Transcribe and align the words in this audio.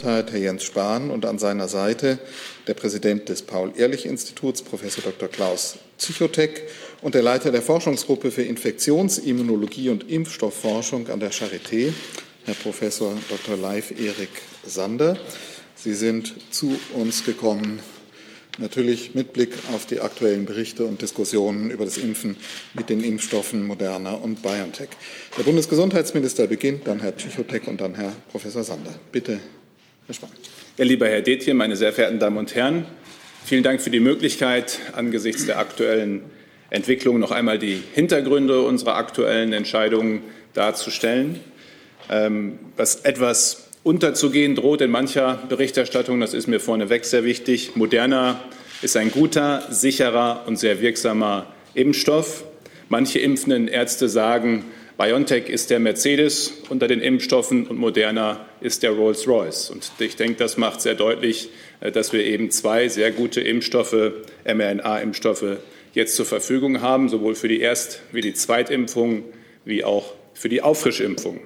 Gesundheit, 0.00 0.32
Herr 0.32 0.40
Jens 0.40 0.64
Spahn, 0.64 1.10
und 1.10 1.26
an 1.26 1.38
seiner 1.38 1.68
Seite 1.68 2.18
der 2.66 2.72
Präsident 2.72 3.28
des 3.28 3.42
Paul-Ehrlich-Instituts, 3.42 4.62
Professor 4.62 5.04
Dr. 5.04 5.28
Klaus 5.28 5.76
Zichotek, 5.98 6.62
und 7.02 7.14
der 7.14 7.20
Leiter 7.20 7.52
der 7.52 7.60
Forschungsgruppe 7.60 8.30
für 8.30 8.42
Infektionsimmunologie 8.42 9.90
und 9.90 10.08
Impfstoffforschung 10.08 11.10
an 11.10 11.20
der 11.20 11.32
Charité, 11.32 11.92
Herr 12.46 12.54
Professor 12.54 13.12
Dr. 13.28 13.58
Leif 13.58 13.90
Erik 13.90 14.30
Sander. 14.64 15.18
Sie 15.76 15.92
sind 15.92 16.34
zu 16.50 16.80
uns 16.94 17.22
gekommen 17.22 17.80
natürlich 18.56 19.14
mit 19.14 19.32
Blick 19.32 19.52
auf 19.74 19.86
die 19.86 20.00
aktuellen 20.00 20.44
Berichte 20.44 20.84
und 20.84 21.00
Diskussionen 21.00 21.70
über 21.70 21.84
das 21.84 21.98
Impfen 21.98 22.36
mit 22.74 22.90
den 22.90 23.02
Impfstoffen 23.02 23.66
Moderna 23.66 24.14
und 24.14 24.42
BioNTech. 24.42 24.88
Der 25.38 25.44
Bundesgesundheitsminister 25.44 26.46
beginnt, 26.46 26.86
dann 26.86 27.00
Herr 27.00 27.16
Tschichotek 27.16 27.68
und 27.68 27.80
dann 27.80 27.94
Herr 27.94 28.12
Professor 28.30 28.64
Sander. 28.64 28.94
Bitte, 29.12 29.40
Herr 30.10 30.14
Spahn. 30.14 30.30
Ja, 30.76 30.84
lieber 30.84 31.06
Herr 31.06 31.20
Detje, 31.20 31.54
meine 31.54 31.76
sehr 31.76 31.92
verehrten 31.92 32.18
Damen 32.18 32.36
und 32.36 32.56
Herren, 32.56 32.84
vielen 33.44 33.62
Dank 33.62 33.80
für 33.80 33.90
die 33.90 34.00
Möglichkeit, 34.00 34.80
angesichts 34.92 35.46
der 35.46 35.60
aktuellen 35.60 36.22
Entwicklung 36.68 37.20
noch 37.20 37.30
einmal 37.30 37.60
die 37.60 37.80
Hintergründe 37.94 38.62
unserer 38.62 38.96
aktuellen 38.96 39.52
Entscheidungen 39.52 40.22
darzustellen. 40.52 41.38
Ähm, 42.10 42.58
was 42.76 42.96
etwas 43.02 43.68
unterzugehen 43.84 44.56
droht 44.56 44.80
in 44.80 44.90
mancher 44.90 45.44
Berichterstattung. 45.48 46.18
Das 46.18 46.34
ist 46.34 46.48
mir 46.48 46.58
vorneweg 46.58 47.04
sehr 47.04 47.22
wichtig. 47.22 47.76
Moderna 47.76 48.42
ist 48.82 48.96
ein 48.96 49.12
guter, 49.12 49.62
sicherer 49.70 50.42
und 50.48 50.58
sehr 50.58 50.80
wirksamer 50.80 51.46
Impfstoff. 51.74 52.42
Manche 52.88 53.20
impfenden 53.20 53.68
Ärzte 53.68 54.08
sagen, 54.08 54.64
BioNTech 55.00 55.48
ist 55.48 55.70
der 55.70 55.80
Mercedes 55.80 56.52
unter 56.68 56.86
den 56.86 57.00
Impfstoffen 57.00 57.66
und 57.66 57.78
Moderna 57.78 58.44
ist 58.60 58.82
der 58.82 58.90
Rolls-Royce. 58.90 59.70
Und 59.70 59.90
ich 59.98 60.14
denke, 60.14 60.34
das 60.34 60.58
macht 60.58 60.82
sehr 60.82 60.94
deutlich, 60.94 61.48
äh, 61.80 61.90
dass 61.90 62.12
wir 62.12 62.22
eben 62.22 62.50
zwei 62.50 62.86
sehr 62.88 63.10
gute 63.10 63.40
Impfstoffe, 63.40 63.96
mRNA-Impfstoffe, 64.44 65.56
jetzt 65.94 66.16
zur 66.16 66.26
Verfügung 66.26 66.82
haben, 66.82 67.08
sowohl 67.08 67.34
für 67.34 67.48
die 67.48 67.60
Erst- 67.60 68.02
wie 68.12 68.20
die 68.20 68.34
Zweitimpfung 68.34 69.24
wie 69.64 69.84
auch 69.84 70.12
für 70.34 70.50
die 70.50 70.60
Auffrischimpfung. 70.60 71.40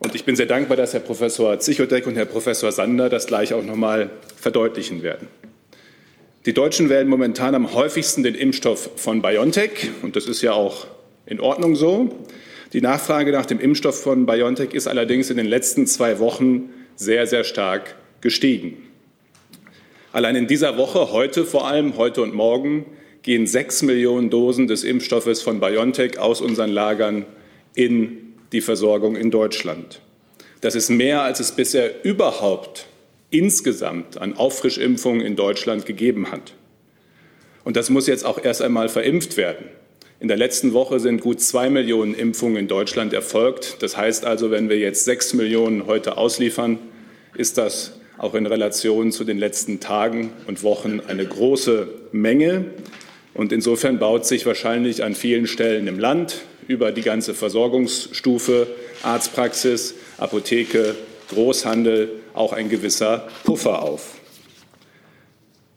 Und 0.00 0.16
ich 0.16 0.24
bin 0.24 0.34
sehr 0.34 0.46
dankbar, 0.46 0.76
dass 0.76 0.92
Herr 0.92 0.98
Professor 0.98 1.60
Zichotek 1.60 2.08
und 2.08 2.16
Herr 2.16 2.24
Professor 2.24 2.72
Sander 2.72 3.08
das 3.08 3.28
gleich 3.28 3.54
auch 3.54 3.62
noch 3.62 3.76
mal 3.76 4.10
verdeutlichen 4.34 5.04
werden. 5.04 5.28
Die 6.44 6.54
Deutschen 6.54 6.88
wählen 6.88 7.06
momentan 7.06 7.54
am 7.54 7.72
häufigsten 7.72 8.24
den 8.24 8.34
Impfstoff 8.34 8.90
von 8.96 9.22
BioNTech. 9.22 9.90
Und 10.02 10.16
das 10.16 10.26
ist 10.26 10.42
ja 10.42 10.54
auch 10.54 10.88
in 11.26 11.38
Ordnung 11.38 11.76
so. 11.76 12.26
Die 12.72 12.80
Nachfrage 12.80 13.32
nach 13.32 13.46
dem 13.46 13.58
Impfstoff 13.58 14.00
von 14.00 14.26
BioNTech 14.26 14.74
ist 14.74 14.86
allerdings 14.86 15.28
in 15.28 15.36
den 15.36 15.46
letzten 15.46 15.86
zwei 15.88 16.20
Wochen 16.20 16.70
sehr, 16.94 17.26
sehr 17.26 17.42
stark 17.42 17.96
gestiegen. 18.20 18.76
Allein 20.12 20.36
in 20.36 20.46
dieser 20.46 20.76
Woche, 20.76 21.10
heute 21.10 21.44
vor 21.44 21.66
allem, 21.66 21.96
heute 21.96 22.22
und 22.22 22.32
morgen, 22.32 22.86
gehen 23.22 23.46
sechs 23.46 23.82
Millionen 23.82 24.30
Dosen 24.30 24.68
des 24.68 24.84
Impfstoffes 24.84 25.42
von 25.42 25.58
BioNTech 25.58 26.18
aus 26.18 26.40
unseren 26.40 26.70
Lagern 26.70 27.26
in 27.74 28.34
die 28.52 28.60
Versorgung 28.60 29.16
in 29.16 29.30
Deutschland. 29.30 30.00
Das 30.60 30.74
ist 30.74 30.90
mehr, 30.90 31.22
als 31.22 31.40
es 31.40 31.52
bisher 31.52 32.04
überhaupt 32.04 32.86
insgesamt 33.30 34.18
an 34.18 34.34
Auffrischimpfungen 34.34 35.24
in 35.24 35.36
Deutschland 35.36 35.86
gegeben 35.86 36.30
hat. 36.30 36.54
Und 37.64 37.76
das 37.76 37.90
muss 37.90 38.06
jetzt 38.06 38.24
auch 38.24 38.42
erst 38.42 38.62
einmal 38.62 38.88
verimpft 38.88 39.36
werden. 39.36 39.66
In 40.20 40.28
der 40.28 40.36
letzten 40.36 40.74
Woche 40.74 41.00
sind 41.00 41.22
gut 41.22 41.40
zwei 41.40 41.70
Millionen 41.70 42.12
Impfungen 42.12 42.58
in 42.58 42.68
Deutschland 42.68 43.14
erfolgt. 43.14 43.82
Das 43.82 43.96
heißt 43.96 44.26
also, 44.26 44.50
wenn 44.50 44.68
wir 44.68 44.78
jetzt 44.78 45.06
sechs 45.06 45.32
Millionen 45.32 45.86
heute 45.86 46.18
ausliefern, 46.18 46.78
ist 47.34 47.56
das 47.56 47.94
auch 48.18 48.34
in 48.34 48.44
Relation 48.44 49.12
zu 49.12 49.24
den 49.24 49.38
letzten 49.38 49.80
Tagen 49.80 50.30
und 50.46 50.62
Wochen 50.62 51.00
eine 51.00 51.24
große 51.24 51.88
Menge. 52.12 52.66
Und 53.32 53.50
insofern 53.50 53.98
baut 53.98 54.26
sich 54.26 54.44
wahrscheinlich 54.44 55.02
an 55.02 55.14
vielen 55.14 55.46
Stellen 55.46 55.86
im 55.86 55.98
Land 55.98 56.42
über 56.68 56.92
die 56.92 57.00
ganze 57.00 57.32
Versorgungsstufe, 57.32 58.66
Arztpraxis, 59.02 59.94
Apotheke, 60.18 60.96
Großhandel 61.30 62.10
auch 62.34 62.52
ein 62.52 62.68
gewisser 62.68 63.26
Puffer 63.44 63.80
auf. 63.80 64.18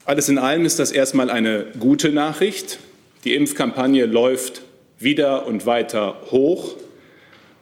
Alles 0.03 0.27
in 0.27 0.37
allem 0.37 0.65
ist 0.65 0.79
das 0.79 0.91
erstmal 0.91 1.29
eine 1.29 1.67
gute 1.79 2.11
Nachricht. 2.11 2.79
Die 3.23 3.35
Impfkampagne 3.35 4.05
läuft 4.05 4.63
wieder 4.99 5.45
und 5.45 5.65
weiter 5.65 6.21
hoch. 6.31 6.75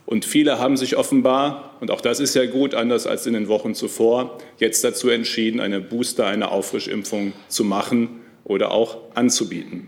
Und 0.05 0.25
viele 0.25 0.59
haben 0.59 0.75
sich 0.75 0.97
offenbar, 0.97 1.77
und 1.79 1.91
auch 1.91 2.01
das 2.01 2.19
ist 2.19 2.35
ja 2.35 2.45
gut, 2.45 2.73
anders 2.73 3.07
als 3.07 3.25
in 3.27 3.33
den 3.33 3.47
Wochen 3.47 3.75
zuvor, 3.75 4.39
jetzt 4.57 4.83
dazu 4.83 5.09
entschieden, 5.09 5.59
eine 5.59 5.79
Booster, 5.79 6.25
eine 6.25 6.51
Auffrischimpfung 6.51 7.33
zu 7.47 7.63
machen 7.63 8.21
oder 8.43 8.71
auch 8.71 8.97
anzubieten. 9.13 9.87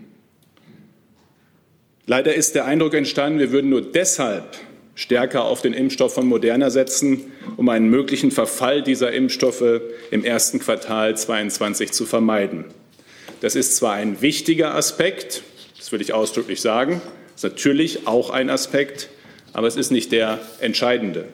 Leider 2.06 2.34
ist 2.34 2.54
der 2.54 2.64
Eindruck 2.64 2.94
entstanden, 2.94 3.38
wir 3.38 3.50
würden 3.50 3.70
nur 3.70 3.82
deshalb 3.82 4.56
stärker 4.94 5.44
auf 5.44 5.62
den 5.62 5.72
Impfstoff 5.72 6.14
von 6.14 6.26
Moderna 6.26 6.70
setzen, 6.70 7.32
um 7.56 7.68
einen 7.68 7.88
möglichen 7.88 8.30
Verfall 8.30 8.82
dieser 8.82 9.12
Impfstoffe 9.12 9.80
im 10.10 10.24
ersten 10.24 10.58
Quartal 10.58 11.16
2022 11.16 11.92
zu 11.92 12.06
vermeiden. 12.06 12.66
Das 13.40 13.56
ist 13.56 13.76
zwar 13.76 13.94
ein 13.94 14.22
wichtiger 14.22 14.74
Aspekt, 14.74 15.42
das 15.84 15.92
will 15.92 16.00
ich 16.00 16.14
ausdrücklich 16.14 16.62
sagen, 16.62 17.02
ist 17.36 17.44
natürlich 17.44 18.06
auch 18.06 18.30
ein 18.30 18.48
Aspekt, 18.48 19.10
aber 19.52 19.66
es 19.66 19.76
ist 19.76 19.90
nicht 19.90 20.12
der 20.12 20.40
entscheidende. 20.60 21.28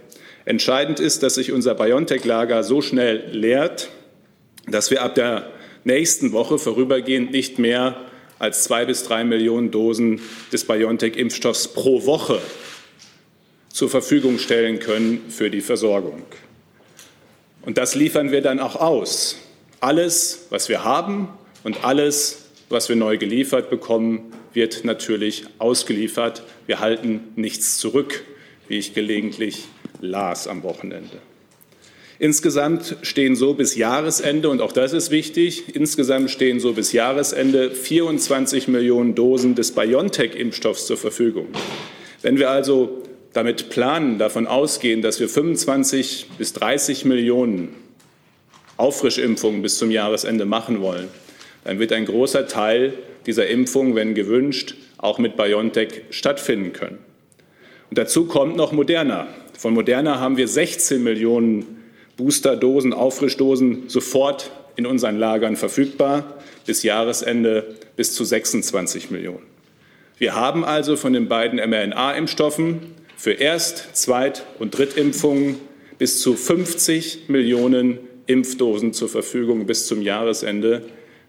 Entscheidend 0.44 0.98
ist, 0.98 1.22
dass 1.22 1.36
sich 1.36 1.52
unser 1.52 1.76
BioNTech-Lager 1.76 2.64
so 2.64 2.82
schnell 2.82 3.28
leert, 3.30 3.90
dass 4.66 4.90
wir 4.90 5.02
ab 5.02 5.14
der 5.14 5.52
nächsten 5.84 6.32
Woche 6.32 6.58
vorübergehend 6.58 7.30
nicht 7.30 7.60
mehr 7.60 7.94
als 8.40 8.64
zwei 8.64 8.86
bis 8.86 9.04
drei 9.04 9.22
Millionen 9.22 9.70
Dosen 9.70 10.20
des 10.52 10.64
BioNTech-Impfstoffs 10.64 11.68
pro 11.68 12.04
Woche 12.04 12.40
zur 13.68 13.88
Verfügung 13.88 14.40
stellen 14.40 14.80
können 14.80 15.26
für 15.28 15.48
die 15.48 15.60
Versorgung. 15.60 16.24
Und 17.62 17.78
das 17.78 17.94
liefern 17.94 18.32
wir 18.32 18.42
dann 18.42 18.58
auch 18.58 18.74
aus. 18.74 19.36
Alles, 19.78 20.48
was 20.50 20.68
wir 20.68 20.82
haben 20.82 21.28
und 21.62 21.84
alles, 21.84 22.46
was 22.68 22.88
wir 22.88 22.96
neu 22.96 23.16
geliefert 23.16 23.70
bekommen, 23.70 24.32
wird 24.52 24.84
natürlich 24.84 25.44
ausgeliefert. 25.58 26.42
Wir 26.66 26.80
halten 26.80 27.20
nichts 27.36 27.78
zurück, 27.78 28.24
wie 28.68 28.78
ich 28.78 28.94
gelegentlich 28.94 29.64
las 30.00 30.48
am 30.48 30.62
Wochenende. 30.62 31.18
Insgesamt 32.18 32.96
stehen 33.00 33.34
so 33.34 33.54
bis 33.54 33.76
Jahresende, 33.76 34.50
und 34.50 34.60
auch 34.60 34.72
das 34.72 34.92
ist 34.92 35.10
wichtig, 35.10 35.74
insgesamt 35.74 36.30
stehen 36.30 36.60
so 36.60 36.74
bis 36.74 36.92
Jahresende 36.92 37.70
24 37.70 38.68
Millionen 38.68 39.14
Dosen 39.14 39.54
des 39.54 39.72
BioNTech-Impfstoffs 39.72 40.86
zur 40.86 40.98
Verfügung. 40.98 41.48
Wenn 42.20 42.38
wir 42.38 42.50
also 42.50 43.02
damit 43.32 43.70
planen, 43.70 44.18
davon 44.18 44.46
ausgehen, 44.46 45.00
dass 45.00 45.18
wir 45.18 45.30
25 45.30 46.26
bis 46.36 46.52
30 46.52 47.06
Millionen 47.06 47.74
Auffrischimpfungen 48.76 49.62
bis 49.62 49.78
zum 49.78 49.90
Jahresende 49.90 50.44
machen 50.44 50.82
wollen, 50.82 51.08
dann 51.64 51.78
wird 51.78 51.92
ein 51.92 52.04
großer 52.04 52.46
Teil 52.48 52.94
dieser 53.26 53.46
Impfungen, 53.46 53.94
wenn 53.94 54.14
gewünscht, 54.14 54.74
auch 54.98 55.18
mit 55.18 55.36
BioNTech 55.36 56.02
stattfinden 56.10 56.72
können. 56.72 56.98
Und 57.88 57.98
dazu 57.98 58.26
kommt 58.26 58.56
noch 58.56 58.72
Moderna. 58.72 59.28
Von 59.58 59.74
Moderna 59.74 60.20
haben 60.20 60.36
wir 60.36 60.48
16 60.48 61.02
Millionen 61.02 61.84
Boosterdosen, 62.16 62.92
Auffrischdosen 62.92 63.88
sofort 63.88 64.50
in 64.76 64.86
unseren 64.86 65.18
Lagern 65.18 65.56
verfügbar, 65.56 66.38
bis 66.66 66.82
Jahresende 66.82 67.76
bis 67.96 68.14
zu 68.14 68.24
26 68.24 69.10
Millionen. 69.10 69.46
Wir 70.18 70.34
haben 70.34 70.64
also 70.64 70.96
von 70.96 71.12
den 71.12 71.28
beiden 71.28 71.58
mRNA-Impfstoffen 71.58 72.80
für 73.16 73.32
Erst-, 73.32 73.96
Zweit- 73.96 74.44
und 74.58 74.76
Drittimpfungen 74.76 75.56
bis 75.98 76.20
zu 76.20 76.34
50 76.34 77.28
Millionen 77.28 77.98
Impfdosen 78.26 78.92
zur 78.92 79.08
Verfügung 79.08 79.66
bis 79.66 79.86
zum 79.86 80.02
Jahresende. 80.02 80.82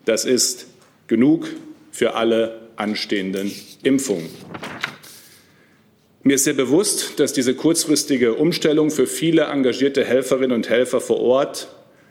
Das 0.06 0.26
ist 0.26 0.68
genug 1.08 1.48
für 1.92 2.16
alle 2.16 2.60
anstehenden 2.76 3.52
Impfungen. 3.84 4.30
Mir 6.24 6.36
ist 6.36 6.44
sehr 6.44 6.54
bewusst, 6.54 7.20
dass 7.20 7.34
diese 7.34 7.56
kurzfristige 7.56 8.36
Umstellung 8.36 8.92
für 8.92 9.08
viele 9.08 9.44
engagierte 9.46 10.06
Helferinnen 10.06 10.52
und 10.52 10.70
Helfer 10.70 11.02
vor 11.02 11.20
Ort, 11.20 11.68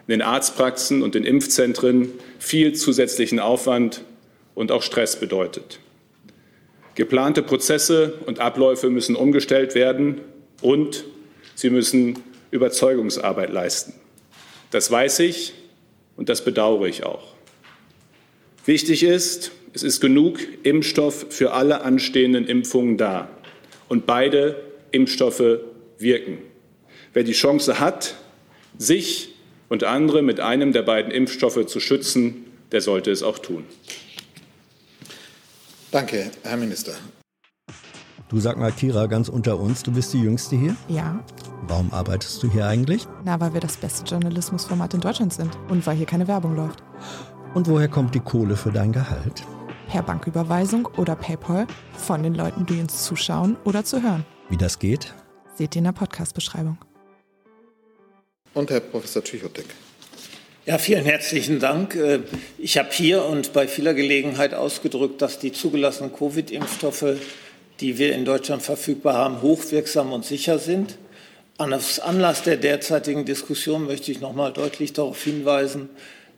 in 0.06 0.12
den 0.12 0.23
Arztpraxen 0.23 1.03
und 1.03 1.15
den 1.15 1.25
Impfzentren 1.25 2.12
viel 2.41 2.75
zusätzlichen 2.75 3.38
Aufwand 3.38 4.03
und 4.56 4.73
auch 4.73 4.82
Stress 4.82 5.21
bedeutet. 5.21 5.79
Geplante 6.97 7.43
Prozesse 7.43 8.15
und 8.26 8.41
Abläufe 8.41 8.91
müssen 8.91 9.15
umgestellt 9.15 9.76
werden 9.76 10.21
und 10.61 11.05
sie 11.55 11.71
müssen 11.71 12.19
Überzeugungsarbeit 12.50 13.50
leisten. 13.53 13.94
Das 14.73 14.91
weiß 14.91 15.21
ich 15.21 15.55
und 16.17 16.29
das 16.29 16.44
bedauere 16.44 16.87
ich 16.87 17.05
auch. 17.05 17.35
Wichtig 18.67 19.05
ist, 19.05 19.53
es 19.72 19.82
ist 19.82 20.00
genug 20.00 20.40
Impfstoff 20.64 21.26
für 21.31 21.52
alle 21.52 21.82
anstehenden 21.82 22.46
Impfungen 22.46 22.96
da 22.96 23.28
und 23.88 24.06
beide 24.06 24.56
Impfstoffe 24.90 25.61
wirken. 25.99 26.38
Wer 27.12 27.25
die 27.25 27.32
Chance 27.32 27.81
hat, 27.81 28.17
sich 28.78 29.34
und 29.69 29.84
andere 29.84 30.22
mit 30.22 30.40
einem 30.40 30.72
der 30.72 30.82
beiden 30.82 31.12
Impfstoffe 31.12 31.67
zu 31.67 31.81
schützen, 31.81 32.46
der 32.72 32.81
sollte 32.81 33.11
es 33.11 33.22
auch 33.22 33.38
tun. 33.38 33.64
Danke, 35.90 36.31
Herr 36.43 36.56
Minister. 36.56 36.93
Du 38.28 38.38
sag 38.38 38.58
mal, 38.58 38.70
Kira, 38.70 39.06
ganz 39.06 39.28
unter 39.28 39.58
uns, 39.58 39.82
du 39.82 39.90
bist 39.90 40.12
die 40.12 40.23
Jüngste 40.23 40.55
hier? 40.55 40.76
Ja. 40.88 41.25
Warum 41.66 41.93
arbeitest 41.93 42.40
du 42.43 42.50
hier 42.50 42.66
eigentlich? 42.66 43.06
Na, 43.25 43.40
weil 43.40 43.55
wir 43.55 43.61
das 43.61 43.76
beste 43.76 44.05
Journalismusformat 44.05 44.94
in 44.94 45.00
Deutschland 45.00 45.32
sind 45.32 45.50
und 45.69 45.84
weil 45.87 45.96
hier 45.96 46.06
keine 46.06 46.28
Werbung 46.28 46.55
läuft. 46.55 46.82
Und 47.55 47.66
woher 47.66 47.88
kommt 47.88 48.14
die 48.14 48.20
Kohle 48.20 48.56
für 48.56 48.70
dein 48.70 48.93
Gehalt? 48.93 49.44
Per 49.90 50.04
Banküberweisung 50.04 50.87
oder 50.98 51.16
PayPal 51.16 51.66
von 51.94 52.22
den 52.22 52.37
Leuten, 52.37 52.64
die 52.64 52.75
uns 52.75 53.04
zuschauen 53.04 53.56
oder 53.64 53.84
zu 53.84 54.00
hören. 54.00 54.25
Wie 54.48 54.56
das 54.56 54.78
geht? 54.78 55.12
Seht 55.56 55.75
ihr 55.75 55.81
in 55.81 55.84
der 55.84 55.90
Podcast-Beschreibung. 55.90 56.78
Und 58.54 58.70
Herr 58.70 58.78
Professor 58.78 59.25
Tschüchotek. 59.25 59.66
Ja, 60.64 60.78
vielen 60.78 61.04
herzlichen 61.04 61.58
Dank. 61.58 61.96
Äh, 61.96 62.20
ich 62.56 62.78
habe 62.78 62.90
hier 62.92 63.25
und 63.25 63.52
bei 63.52 63.66
vieler 63.66 63.92
Gelegenheit 63.92 64.54
ausgedrückt, 64.54 65.20
dass 65.22 65.40
die 65.40 65.50
zugelassenen 65.50 66.12
Covid-Impfstoffe, 66.12 67.16
die 67.81 67.98
wir 67.98 68.14
in 68.14 68.25
Deutschland 68.25 68.62
verfügbar 68.62 69.14
haben, 69.14 69.42
hochwirksam 69.42 70.12
und 70.12 70.25
sicher 70.25 70.60
sind. 70.60 70.98
An 71.58 71.75
Anlass 72.02 72.44
der 72.44 72.58
derzeitigen 72.58 73.25
Diskussion 73.25 73.87
möchte 73.87 74.12
ich 74.12 74.20
noch 74.20 74.34
mal 74.34 74.52
deutlich 74.52 74.92
darauf 74.92 75.20
hinweisen, 75.25 75.90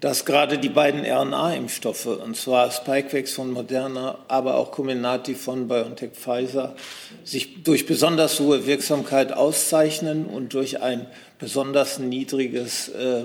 dass 0.02 0.24
gerade 0.24 0.58
die 0.58 0.68
beiden 0.68 1.04
RNA-Impfstoffe, 1.04 2.06
und 2.06 2.36
zwar 2.36 2.72
Spikevax 2.72 3.34
von 3.34 3.52
Moderna, 3.52 4.18
aber 4.26 4.56
auch 4.56 4.72
Comirnaty 4.72 5.36
von 5.36 5.68
BioNTech 5.68 6.10
Pfizer, 6.14 6.74
sich 7.22 7.62
durch 7.62 7.86
besonders 7.86 8.40
hohe 8.40 8.66
Wirksamkeit 8.66 9.32
auszeichnen 9.32 10.26
und 10.26 10.54
durch 10.54 10.82
ein 10.82 11.06
besonders 11.38 12.00
niedriges 12.00 12.88
äh, 12.88 13.22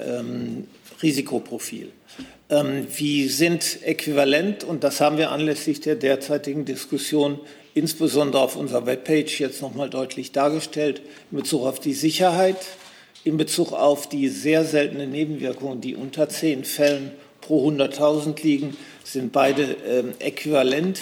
ähm, 0.00 0.66
Risikoprofil. 1.02 1.92
Ähm, 2.48 2.86
wie 2.96 3.28
sind 3.28 3.82
äquivalent, 3.82 4.64
und 4.64 4.84
das 4.84 4.98
haben 5.02 5.18
wir 5.18 5.30
anlässlich 5.30 5.82
der 5.82 5.96
derzeitigen 5.96 6.64
Diskussion 6.64 7.38
insbesondere 7.74 8.40
auf 8.40 8.56
unserer 8.56 8.86
Webpage 8.86 9.40
jetzt 9.40 9.60
nochmal 9.60 9.90
deutlich 9.90 10.32
dargestellt, 10.32 11.02
in 11.30 11.36
Bezug 11.36 11.66
auf 11.66 11.80
die 11.80 11.92
Sicherheit, 11.92 12.56
in 13.24 13.36
Bezug 13.36 13.72
auf 13.72 14.08
die 14.08 14.28
sehr 14.28 14.64
seltenen 14.64 15.10
Nebenwirkungen, 15.10 15.80
die 15.80 15.94
unter 15.94 16.28
zehn 16.28 16.64
Fällen 16.64 17.12
pro 17.40 17.68
100.000 17.68 18.42
liegen, 18.42 18.76
sind 19.04 19.32
beide 19.32 19.62
äh, 19.62 20.04
äquivalent. 20.18 21.00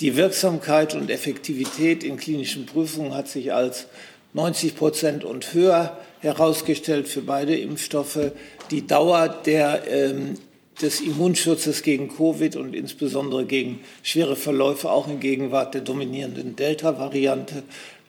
Die 0.00 0.16
Wirksamkeit 0.16 0.94
und 0.94 1.10
Effektivität 1.10 2.02
in 2.02 2.16
klinischen 2.16 2.66
Prüfungen 2.66 3.14
hat 3.14 3.28
sich 3.28 3.52
als 3.52 3.86
90 4.34 4.76
Prozent 4.76 5.24
und 5.24 5.52
höher 5.54 5.96
herausgestellt 6.20 7.08
für 7.08 7.20
beide 7.20 7.56
Impfstoffe. 7.56 8.32
Die 8.70 8.86
Dauer 8.86 9.28
der, 9.28 9.82
ähm, 9.88 10.34
des 10.80 11.00
Immunschutzes 11.00 11.82
gegen 11.82 12.08
Covid 12.08 12.56
und 12.56 12.74
insbesondere 12.74 13.44
gegen 13.44 13.80
schwere 14.02 14.36
Verläufe 14.36 14.90
auch 14.90 15.06
in 15.06 15.20
Gegenwart 15.20 15.74
der 15.74 15.82
dominierenden 15.82 16.56
Delta-Variante 16.56 17.62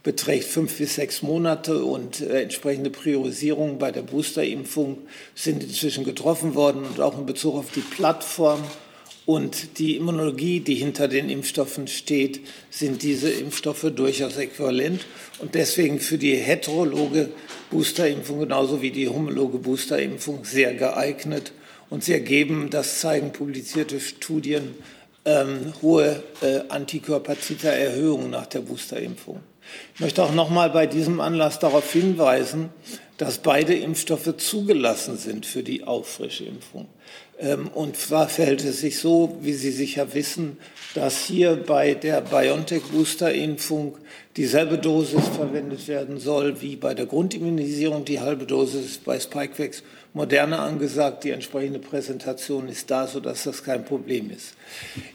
beträgt 0.03 0.43
fünf 0.43 0.77
bis 0.77 0.95
sechs 0.95 1.21
Monate 1.21 1.83
und 1.83 2.19
äh, 2.19 2.43
entsprechende 2.43 2.89
Priorisierungen 2.89 3.79
bei 3.79 3.91
der 3.91 4.01
Boosterimpfung 4.01 4.97
sind 5.33 5.63
inzwischen 5.63 6.03
getroffen 6.03 6.55
worden 6.55 6.83
und 6.83 6.99
auch 6.99 7.17
in 7.17 7.25
Bezug 7.25 7.55
auf 7.55 7.71
die 7.71 7.81
Plattform 7.81 8.61
und 9.25 9.79
die 9.79 9.95
Immunologie, 9.95 10.59
die 10.59 10.75
hinter 10.75 11.07
den 11.07 11.29
Impfstoffen 11.29 11.87
steht, 11.87 12.41
sind 12.69 13.03
diese 13.03 13.29
Impfstoffe 13.29 13.89
durchaus 13.95 14.35
äquivalent 14.35 15.05
und 15.39 15.55
deswegen 15.55 16.01
für 16.01 16.17
die 16.17 16.35
heterologe 16.35 17.29
Boosterimpfung 17.71 18.39
genauso 18.39 18.81
wie 18.81 18.91
die 18.91 19.07
homologe 19.07 19.59
Boosterimpfung 19.59 20.43
sehr 20.43 20.73
geeignet 20.73 21.53
und 21.89 22.03
sehr 22.03 22.19
geben, 22.19 22.69
das 22.69 22.99
zeigen 22.99 23.31
publizierte 23.31 24.01
Studien, 24.01 24.75
ähm, 25.23 25.73
hohe 25.81 26.21
äh, 26.41 26.61
Antikörperzittererhöhungen 26.67 28.29
nach 28.29 28.47
der 28.47 28.59
Boosterimpfung. 28.59 29.39
Ich 29.95 29.99
möchte 29.99 30.23
auch 30.23 30.33
noch 30.33 30.49
mal 30.49 30.69
bei 30.69 30.87
diesem 30.87 31.21
Anlass 31.21 31.59
darauf 31.59 31.91
hinweisen, 31.91 32.69
dass 33.17 33.37
beide 33.37 33.75
Impfstoffe 33.75 34.37
zugelassen 34.37 35.17
sind 35.17 35.45
für 35.45 35.63
die 35.63 35.83
Auffrischimpfung. 35.83 36.87
Ähm, 37.39 37.67
und 37.67 37.97
zwar 37.97 38.29
verhält 38.29 38.63
es 38.63 38.81
sich 38.81 38.99
so, 38.99 39.37
wie 39.41 39.53
Sie 39.53 39.71
sicher 39.71 40.13
wissen, 40.13 40.57
dass 40.93 41.25
hier 41.25 41.55
bei 41.55 41.93
der 41.93 42.21
BioNTech-Booster-Impfung 42.21 43.97
dieselbe 44.37 44.77
Dosis 44.77 45.27
verwendet 45.27 45.87
werden 45.87 46.19
soll 46.19 46.61
wie 46.61 46.75
bei 46.75 46.93
der 46.93 47.05
Grundimmunisierung. 47.05 48.05
Die 48.05 48.19
halbe 48.19 48.45
Dosis 48.45 48.97
bei 48.97 49.19
Spikevax 49.19 49.83
Moderne 50.13 50.59
angesagt. 50.59 51.23
Die 51.23 51.31
entsprechende 51.31 51.79
Präsentation 51.79 52.67
ist 52.67 52.91
da, 52.91 53.07
sodass 53.07 53.43
das 53.43 53.63
kein 53.63 53.83
Problem 53.83 54.29
ist. 54.29 54.53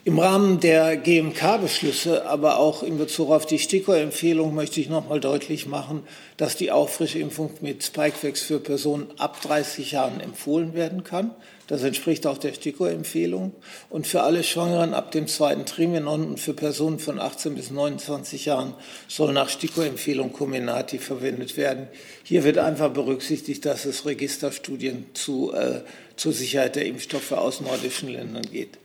Im 0.04 0.18
Rahmen 0.18 0.58
der 0.60 0.96
GMK-Beschlüsse, 0.96 2.26
aber 2.26 2.58
auch 2.58 2.82
in 2.82 2.98
Bezug 2.98 3.30
auf 3.30 3.46
die 3.46 3.58
STIKO-Empfehlung 3.58 4.54
möchte 4.54 4.80
ich 4.80 4.88
noch 4.88 5.08
mal 5.08 5.20
deutlich 5.20 5.66
machen, 5.66 6.02
dass 6.36 6.56
die 6.56 6.72
Auffrischimpfung 6.72 7.50
mit 7.60 7.84
Spikevax 7.84 8.42
für 8.42 8.58
Personen 8.58 9.08
ab 9.18 9.40
30 9.40 9.92
Jahren 9.92 10.20
empfohlen 10.20 10.74
werden 10.74 11.04
kann. 11.04 11.30
Das 11.68 11.82
entspricht 11.82 12.26
auch 12.26 12.38
der 12.38 12.54
STIKO-Empfehlung. 12.54 13.52
Und 13.90 14.06
für 14.06 14.22
alle 14.22 14.42
Schwangeren 14.42 14.94
ab 14.94 15.12
dem 15.12 15.28
zweiten 15.28 15.66
Trimenon 15.66 16.26
und 16.26 16.40
für 16.40 16.54
Personen 16.54 16.98
von 16.98 17.20
18 17.20 17.54
bis 17.54 17.70
29 17.70 18.46
Jahren 18.46 18.74
soll 19.06 19.34
nach 19.34 19.50
STIKO-Empfehlung 19.50 20.32
Comirnaty 20.32 20.98
verwendet 20.98 21.58
werden. 21.58 21.88
Hier 22.24 22.42
wird 22.42 22.56
einfach 22.56 22.90
berücksichtigt, 22.90 23.66
dass 23.66 23.84
es 23.84 24.06
Registerstudien 24.06 25.06
zu, 25.12 25.52
äh, 25.52 25.82
zur 26.16 26.32
Sicherheit 26.32 26.74
der 26.74 26.86
Impfstoffe 26.86 27.32
aus 27.32 27.60
nordischen 27.60 28.08
Ländern 28.08 28.46
geht. 28.50 28.78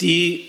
Die 0.00 0.46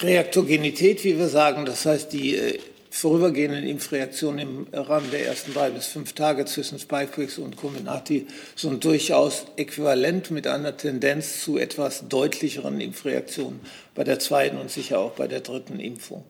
Reaktogenität, 0.00 1.02
wie 1.02 1.18
wir 1.18 1.28
sagen, 1.28 1.64
das 1.64 1.86
heißt 1.86 2.12
die 2.12 2.36
äh, 2.36 2.58
vorübergehenden 2.96 3.66
Impfreaktionen 3.66 4.38
im 4.38 4.66
Rahmen 4.72 5.10
der 5.10 5.26
ersten 5.26 5.52
drei 5.52 5.68
bis 5.68 5.86
fünf 5.86 6.14
Tage 6.14 6.46
zwischen 6.46 6.78
Spikevax 6.78 7.36
und 7.36 7.56
Comirnaty 7.56 8.26
sind 8.56 8.82
durchaus 8.84 9.44
äquivalent 9.56 10.30
mit 10.30 10.46
einer 10.46 10.76
Tendenz 10.76 11.42
zu 11.42 11.58
etwas 11.58 12.08
deutlicheren 12.08 12.80
Impfreaktionen 12.80 13.60
bei 13.94 14.02
der 14.02 14.18
zweiten 14.18 14.56
und 14.56 14.70
sicher 14.70 14.98
auch 14.98 15.12
bei 15.12 15.28
der 15.28 15.40
dritten 15.40 15.78
Impfung. 15.78 16.24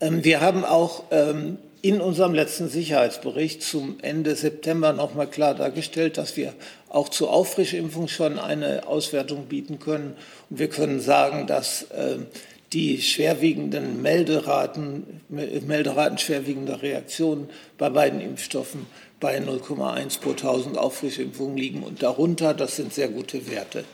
Ähm, 0.00 0.22
wir 0.22 0.40
haben 0.40 0.64
auch 0.64 1.04
ähm, 1.10 1.58
in 1.82 2.00
unserem 2.00 2.32
letzten 2.32 2.68
Sicherheitsbericht 2.68 3.62
zum 3.62 3.98
Ende 4.00 4.36
September 4.36 4.92
noch 4.92 5.14
mal 5.14 5.26
klar 5.26 5.54
dargestellt, 5.54 6.16
dass 6.16 6.36
wir 6.36 6.54
auch 6.88 7.08
zur 7.08 7.32
Auffrischimpfung 7.32 8.06
schon 8.06 8.38
eine 8.38 8.86
Auswertung 8.86 9.46
bieten 9.46 9.80
können. 9.80 10.16
Und 10.48 10.58
wir 10.60 10.68
können 10.68 11.00
sagen, 11.00 11.48
dass 11.48 11.86
ähm, 11.92 12.26
die 12.72 13.00
schwerwiegenden 13.00 14.02
Melderaten, 14.02 15.20
Melderaten 15.28 16.18
schwerwiegender 16.18 16.82
Reaktionen 16.82 17.48
bei 17.78 17.88
beiden 17.88 18.20
Impfstoffen 18.20 18.86
bei 19.20 19.38
0,1 19.38 20.20
pro 20.20 20.30
1000 20.30 20.78
Auffrischimpfungen 20.78 21.56
liegen 21.56 21.82
und 21.82 22.02
darunter. 22.02 22.54
Das 22.54 22.76
sind 22.76 22.92
sehr 22.92 23.08
gute 23.08 23.50
Werte. 23.50 23.84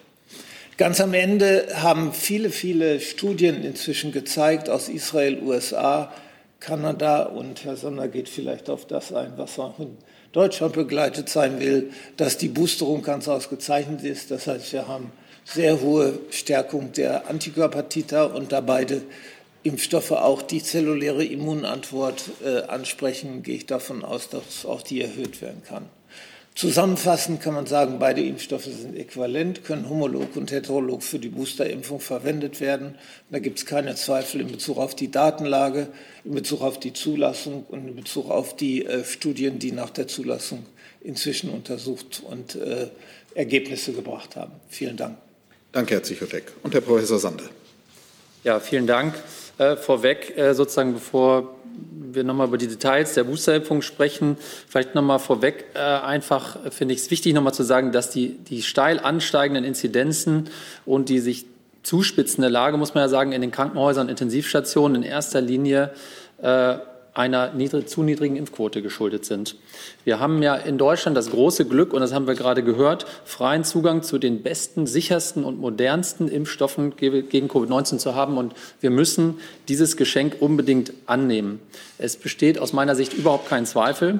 Ganz 0.76 1.00
am 1.00 1.14
Ende 1.14 1.68
haben 1.74 2.12
viele, 2.12 2.50
viele 2.50 2.98
Studien 2.98 3.62
inzwischen 3.62 4.10
gezeigt 4.10 4.68
aus 4.68 4.88
Israel, 4.88 5.40
USA, 5.40 6.12
Kanada 6.58 7.24
und 7.24 7.64
Herr 7.64 7.76
Sonder 7.76 8.08
geht 8.08 8.28
vielleicht 8.28 8.70
auf 8.70 8.86
das 8.86 9.12
ein, 9.12 9.34
was 9.36 9.58
auch 9.58 9.78
in 9.78 9.98
Deutschland 10.32 10.72
begleitet 10.72 11.28
sein 11.28 11.60
will, 11.60 11.92
dass 12.16 12.38
die 12.38 12.48
Boosterung 12.48 13.02
ganz 13.02 13.28
ausgezeichnet 13.28 14.02
ist. 14.02 14.30
Das 14.30 14.46
heißt, 14.46 14.72
wir 14.72 14.88
haben 14.88 15.12
sehr 15.44 15.80
hohe 15.80 16.18
Stärkung 16.30 16.92
der 16.92 17.28
Antikörpertiter 17.28 18.34
und 18.34 18.52
da 18.52 18.60
beide 18.60 19.02
Impfstoffe 19.62 20.12
auch 20.12 20.42
die 20.42 20.62
zelluläre 20.62 21.24
Immunantwort 21.24 22.30
äh, 22.44 22.62
ansprechen, 22.62 23.42
gehe 23.42 23.56
ich 23.56 23.66
davon 23.66 24.04
aus, 24.04 24.28
dass 24.28 24.66
auch 24.66 24.82
die 24.82 25.00
erhöht 25.00 25.40
werden 25.40 25.62
kann. 25.66 25.86
Zusammenfassend 26.54 27.40
kann 27.40 27.54
man 27.54 27.66
sagen, 27.66 27.98
beide 27.98 28.22
Impfstoffe 28.22 28.66
sind 28.66 28.96
äquivalent, 28.96 29.64
können 29.64 29.88
homolog 29.88 30.36
und 30.36 30.52
heterolog 30.52 31.02
für 31.02 31.18
die 31.18 31.30
Boosterimpfung 31.30 31.98
verwendet 31.98 32.60
werden. 32.60 32.94
Da 33.30 33.40
gibt 33.40 33.58
es 33.58 33.66
keine 33.66 33.96
Zweifel 33.96 34.42
in 34.42 34.52
Bezug 34.52 34.76
auf 34.78 34.94
die 34.94 35.10
Datenlage, 35.10 35.88
in 36.24 36.34
Bezug 36.34 36.60
auf 36.60 36.78
die 36.78 36.92
Zulassung 36.92 37.64
und 37.68 37.88
in 37.88 37.96
Bezug 37.96 38.30
auf 38.30 38.54
die 38.54 38.84
äh, 38.84 39.02
Studien, 39.02 39.58
die 39.58 39.72
nach 39.72 39.90
der 39.90 40.06
Zulassung 40.06 40.64
inzwischen 41.00 41.50
untersucht 41.50 42.22
und 42.24 42.54
äh, 42.54 42.86
Ergebnisse 43.34 43.92
gebracht 43.92 44.36
haben. 44.36 44.52
Vielen 44.68 44.96
Dank. 44.96 45.23
Danke, 45.74 45.94
Herr 45.94 46.04
Zichotek. 46.04 46.44
Und 46.62 46.72
Herr 46.72 46.80
Professor 46.80 47.18
Sander. 47.18 47.44
Ja, 48.44 48.60
vielen 48.60 48.86
Dank. 48.86 49.14
Äh, 49.58 49.74
vorweg, 49.74 50.38
äh, 50.38 50.54
sozusagen, 50.54 50.94
bevor 50.94 51.56
wir 52.12 52.22
nochmal 52.22 52.46
über 52.46 52.58
die 52.58 52.68
Details 52.68 53.14
der 53.14 53.24
Boosterimpfung 53.24 53.82
sprechen, 53.82 54.36
vielleicht 54.68 54.94
nochmal 54.94 55.18
vorweg 55.18 55.64
äh, 55.74 55.78
einfach 55.80 56.58
finde 56.70 56.94
ich 56.94 57.00
es 57.00 57.10
wichtig, 57.10 57.34
nochmal 57.34 57.54
zu 57.54 57.64
sagen, 57.64 57.90
dass 57.90 58.08
die, 58.08 58.38
die 58.38 58.62
steil 58.62 59.00
ansteigenden 59.00 59.64
Inzidenzen 59.64 60.48
und 60.86 61.08
die 61.08 61.18
sich 61.18 61.44
zuspitzende 61.82 62.48
Lage, 62.48 62.76
muss 62.76 62.94
man 62.94 63.02
ja 63.02 63.08
sagen, 63.08 63.32
in 63.32 63.40
den 63.40 63.50
Krankenhäusern, 63.50 64.08
Intensivstationen 64.08 65.02
in 65.02 65.08
erster 65.08 65.40
Linie 65.40 65.92
äh, 66.40 66.76
einer 67.14 67.52
niedrig, 67.52 67.88
zu 67.88 68.02
niedrigen 68.02 68.36
Impfquote 68.36 68.82
geschuldet 68.82 69.24
sind. 69.24 69.56
Wir 70.04 70.18
haben 70.18 70.42
ja 70.42 70.56
in 70.56 70.78
Deutschland 70.78 71.16
das 71.16 71.30
große 71.30 71.64
Glück, 71.64 71.92
und 71.92 72.00
das 72.00 72.12
haben 72.12 72.26
wir 72.26 72.34
gerade 72.34 72.64
gehört, 72.64 73.06
freien 73.24 73.64
Zugang 73.64 74.02
zu 74.02 74.18
den 74.18 74.42
besten, 74.42 74.86
sichersten 74.86 75.44
und 75.44 75.60
modernsten 75.60 76.28
Impfstoffen 76.28 76.96
gegen 76.96 77.48
Covid-19 77.48 77.98
zu 77.98 78.14
haben. 78.16 78.36
Und 78.36 78.54
wir 78.80 78.90
müssen 78.90 79.38
dieses 79.68 79.96
Geschenk 79.96 80.36
unbedingt 80.40 80.92
annehmen. 81.06 81.60
Es 81.98 82.16
besteht 82.16 82.58
aus 82.58 82.72
meiner 82.72 82.96
Sicht 82.96 83.14
überhaupt 83.14 83.48
kein 83.48 83.64
Zweifel, 83.64 84.18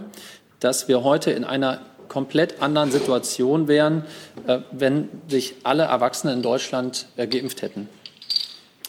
dass 0.60 0.86
wir 0.86 1.02
heute 1.02 1.32
in 1.32 1.44
einer 1.44 1.80
komplett 2.08 2.62
anderen 2.62 2.92
Situation 2.92 3.66
wären, 3.66 4.04
äh, 4.46 4.60
wenn 4.70 5.08
sich 5.28 5.56
alle 5.64 5.84
Erwachsenen 5.84 6.36
in 6.36 6.42
Deutschland 6.42 7.06
äh, 7.16 7.26
geimpft 7.26 7.62
hätten. 7.62 7.88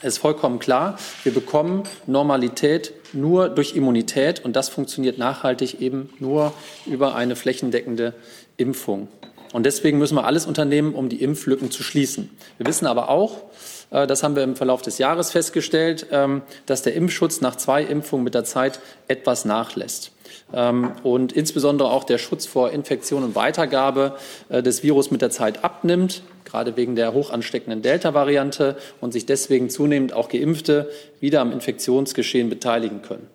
Es 0.02 0.16
ist 0.16 0.18
vollkommen 0.20 0.60
klar, 0.60 1.00
wir 1.24 1.34
bekommen 1.34 1.84
Normalität 2.06 2.94
nur 3.16 3.50
durch 3.50 3.76
Immunität 3.76 4.44
und 4.44 4.56
das 4.56 4.70
funktioniert 4.70 5.18
nachhaltig 5.18 5.82
eben 5.82 6.10
nur 6.20 6.54
über 6.86 7.16
eine 7.16 7.36
flächendeckende 7.36 8.14
Impfung. 8.58 9.08
Und 9.54 9.66
deswegen 9.66 9.98
müssen 9.98 10.16
wir 10.16 10.26
alles 10.26 10.46
unternehmen, 10.46 10.94
um 10.94 11.08
die 11.08 11.24
Impflücken 11.24 11.72
zu 11.72 11.82
schließen. 11.82 12.30
Wir 12.58 12.68
wissen 12.68 12.88
aber 12.88 13.10
auch, 13.10 13.44
äh, 13.92 14.06
das 14.06 14.24
haben 14.24 14.36
wir 14.36 14.44
im 14.44 14.56
Verlauf 14.56 14.82
des 14.82 14.98
Jahres 14.98 15.32
festgestellt, 15.32 16.08
ähm, 16.12 16.42
dass 16.66 16.82
der 16.82 16.94
Impfschutz 16.94 17.42
nach 17.42 17.56
zwei 17.56 17.84
Impfungen 17.84 18.24
mit 18.24 18.34
der 18.34 18.44
Zeit 18.44 18.80
etwas 19.08 19.46
nachlässt. 19.46 20.12
Ähm, 20.54 20.92
und 21.04 21.32
insbesondere 21.32 21.90
auch 21.90 22.04
der 22.04 22.18
Schutz 22.18 22.46
vor 22.46 22.72
Infektion 22.72 23.24
und 23.24 23.36
Weitergabe 23.36 24.18
äh, 24.50 24.62
des 24.62 24.84
Virus 24.84 25.12
mit 25.12 25.22
der 25.22 25.32
Zeit 25.32 25.64
abnimmt, 25.64 26.22
gerade 26.56 26.78
wegen 26.78 26.96
der 26.96 27.12
hoch 27.12 27.32
ansteckenden 27.32 27.82
Delta-Variante 27.82 28.78
und 29.02 29.12
sich 29.12 29.26
deswegen 29.26 29.70
zunehmend 29.70 30.14
auch 30.14 30.30
Geimpfte 30.30 30.90
wieder 31.20 31.42
am 31.42 31.52
Infektionsgeschehen 31.52 32.50
beteiligen 32.50 33.02
können. 33.02 33.28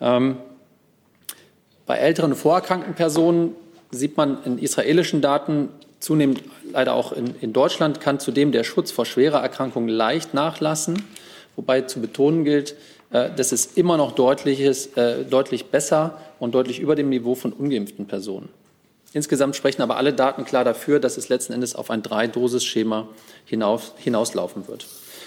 Ähm, 0.00 0.36
bei 1.84 1.96
älteren 1.96 2.36
vorerkrankten 2.36 2.94
Personen 2.94 3.56
sieht 3.90 4.16
man 4.16 4.38
in 4.44 4.58
israelischen 4.58 5.20
Daten 5.20 5.68
zunehmend 5.98 6.44
leider 6.72 6.94
auch 6.94 7.10
in, 7.12 7.34
in 7.40 7.52
Deutschland 7.52 8.00
kann 8.00 8.20
zudem 8.20 8.52
der 8.52 8.62
Schutz 8.62 8.92
vor 8.92 9.04
schwerer 9.04 9.40
Erkrankung 9.40 9.88
leicht 9.88 10.32
nachlassen, 10.32 11.02
wobei 11.56 11.80
zu 11.80 12.00
betonen 12.00 12.44
gilt, 12.44 12.76
äh, 13.10 13.30
dass 13.34 13.50
es 13.50 13.66
immer 13.66 13.96
noch 13.96 14.12
deutlich, 14.12 14.60
ist, 14.60 14.96
äh, 14.96 15.24
deutlich 15.24 15.66
besser 15.66 16.20
und 16.38 16.54
deutlich 16.54 16.78
über 16.78 16.94
dem 16.94 17.08
Niveau 17.08 17.34
von 17.34 17.52
ungeimpften 17.52 18.06
Personen. 18.06 18.48
Insgesamt 19.14 19.54
sprechen 19.56 19.80
aber 19.80 19.96
alle 19.96 20.12
Daten 20.12 20.44
klar 20.44 20.64
dafür, 20.64 20.98
dass 20.98 21.16
es 21.16 21.28
letzten 21.28 21.52
Endes 21.52 21.74
auf 21.74 21.88
ein 21.88 22.02
Drei-Dosis-Schema 22.02 23.08
hinaus, 23.46 23.92
hinauslaufen 23.96 24.68
wird. 24.68 24.86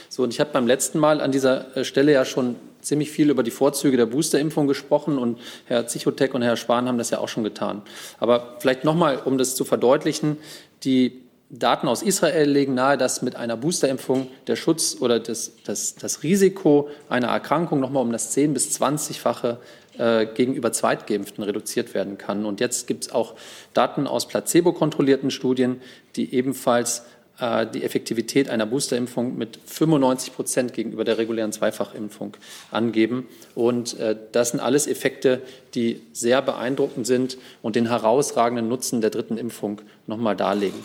So, 0.09 0.23
und 0.23 0.33
ich 0.33 0.39
habe 0.39 0.51
beim 0.51 0.67
letzten 0.67 0.99
Mal 0.99 1.21
an 1.21 1.31
dieser 1.31 1.75
äh, 1.75 1.83
Stelle 1.83 2.11
ja 2.11 2.25
schon 2.25 2.55
ziemlich 2.81 3.11
viel 3.11 3.29
über 3.29 3.43
die 3.43 3.51
Vorzüge 3.51 3.97
der 3.97 4.05
Boosterimpfung 4.05 4.67
gesprochen 4.67 5.17
und 5.17 5.39
Herr 5.65 5.87
Zichotek 5.87 6.33
und 6.33 6.41
Herr 6.41 6.57
Spahn 6.57 6.87
haben 6.87 6.97
das 6.97 7.09
ja 7.09 7.19
auch 7.19 7.27
schon 7.29 7.43
getan. 7.43 7.81
Aber 8.19 8.57
vielleicht 8.59 8.83
nochmal, 8.83 9.19
um 9.23 9.37
das 9.37 9.55
zu 9.55 9.65
verdeutlichen, 9.65 10.37
die 10.83 11.21
Daten 11.49 11.87
aus 11.87 12.01
Israel 12.01 12.49
legen 12.49 12.73
nahe, 12.73 12.97
dass 12.97 13.21
mit 13.21 13.37
einer 13.37 13.55
Boosterimpfung 13.55 14.27
der 14.47 14.57
Schutz 14.57 14.97
oder 14.99 15.19
das, 15.19 15.53
das, 15.65 15.95
das 15.95 16.23
Risiko 16.23 16.89
einer 17.07 17.27
Erkrankung 17.27 17.79
nochmal 17.79 18.03
um 18.03 18.11
das 18.11 18.35
10- 18.35 18.51
bis 18.53 18.77
20-fache 18.79 19.51
äh, 19.51 19.55
gegenüber 19.97 20.71
Zweitgeimpften 20.71 21.43
reduziert 21.43 21.93
werden 21.93 22.17
kann. 22.17 22.45
Und 22.45 22.59
jetzt 22.59 22.85
gibt 22.85 23.05
es 23.05 23.11
auch 23.11 23.35
Daten 23.73 24.05
aus 24.05 24.27
placebo-kontrollierten 24.27 25.31
Studien, 25.31 25.81
die 26.15 26.33
ebenfalls 26.35 27.03
äh, 27.39 27.67
die 27.67 27.83
Effektivität 27.83 28.49
einer 28.49 28.65
Boosterimpfung 28.65 29.37
mit 29.37 29.59
95 29.65 30.35
Prozent 30.35 30.73
gegenüber 30.73 31.03
der 31.03 31.17
regulären 31.17 31.51
Zweifachimpfung 31.51 32.35
angeben. 32.71 33.27
Und 33.53 33.99
äh, 33.99 34.15
das 34.31 34.49
sind 34.51 34.59
alles 34.59 34.87
Effekte, 34.87 35.41
die 35.75 36.01
sehr 36.13 36.41
beeindruckend 36.41 37.05
sind 37.05 37.37
und 37.61 37.75
den 37.75 37.87
herausragenden 37.87 38.67
Nutzen 38.67 39.01
der 39.01 39.11
dritten 39.11 39.37
Impfung 39.37 39.81
nochmal 40.07 40.35
darlegen. 40.35 40.79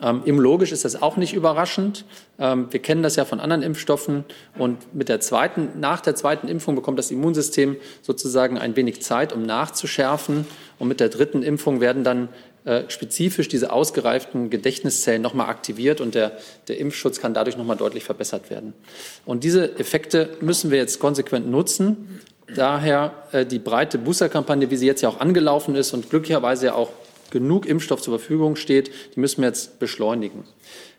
Ähm, 0.00 0.22
immunologisch 0.24 0.70
ist 0.70 0.84
das 0.84 1.02
auch 1.02 1.16
nicht 1.16 1.34
überraschend. 1.34 2.04
Ähm, 2.38 2.68
wir 2.70 2.80
kennen 2.80 3.02
das 3.02 3.16
ja 3.16 3.24
von 3.24 3.40
anderen 3.40 3.62
Impfstoffen 3.62 4.24
und 4.56 4.94
mit 4.94 5.08
der 5.08 5.20
zweiten, 5.20 5.80
nach 5.80 6.00
der 6.00 6.14
zweiten 6.14 6.46
Impfung 6.46 6.76
bekommt 6.76 6.98
das 6.98 7.10
Immunsystem 7.10 7.76
sozusagen 8.02 8.58
ein 8.58 8.76
wenig 8.76 9.02
Zeit, 9.02 9.32
um 9.32 9.42
nachzuschärfen. 9.42 10.46
Und 10.78 10.88
mit 10.88 11.00
der 11.00 11.08
dritten 11.08 11.42
Impfung 11.42 11.80
werden 11.80 12.04
dann 12.04 12.28
äh, 12.64 12.84
spezifisch 12.88 13.48
diese 13.48 13.72
ausgereiften 13.72 14.50
Gedächtniszellen 14.50 15.22
nochmal 15.22 15.48
aktiviert 15.48 16.00
und 16.00 16.14
der, 16.14 16.38
der 16.68 16.78
Impfschutz 16.78 17.20
kann 17.20 17.34
dadurch 17.34 17.56
nochmal 17.56 17.76
deutlich 17.76 18.04
verbessert 18.04 18.50
werden. 18.50 18.74
Und 19.24 19.42
diese 19.42 19.78
Effekte 19.80 20.36
müssen 20.40 20.70
wir 20.70 20.78
jetzt 20.78 21.00
konsequent 21.00 21.50
nutzen. 21.50 22.20
Daher 22.54 23.12
äh, 23.32 23.44
die 23.44 23.58
breite 23.58 23.98
Boosterkampagne, 23.98 24.70
wie 24.70 24.76
sie 24.76 24.86
jetzt 24.86 25.00
ja 25.00 25.08
auch 25.08 25.18
angelaufen 25.18 25.74
ist 25.74 25.92
und 25.92 26.08
glücklicherweise 26.08 26.66
ja 26.66 26.74
auch 26.74 26.90
genug 27.30 27.66
Impfstoff 27.66 28.02
zur 28.02 28.18
Verfügung 28.18 28.56
steht, 28.56 28.90
die 29.14 29.20
müssen 29.20 29.42
wir 29.42 29.48
jetzt 29.48 29.78
beschleunigen. 29.78 30.44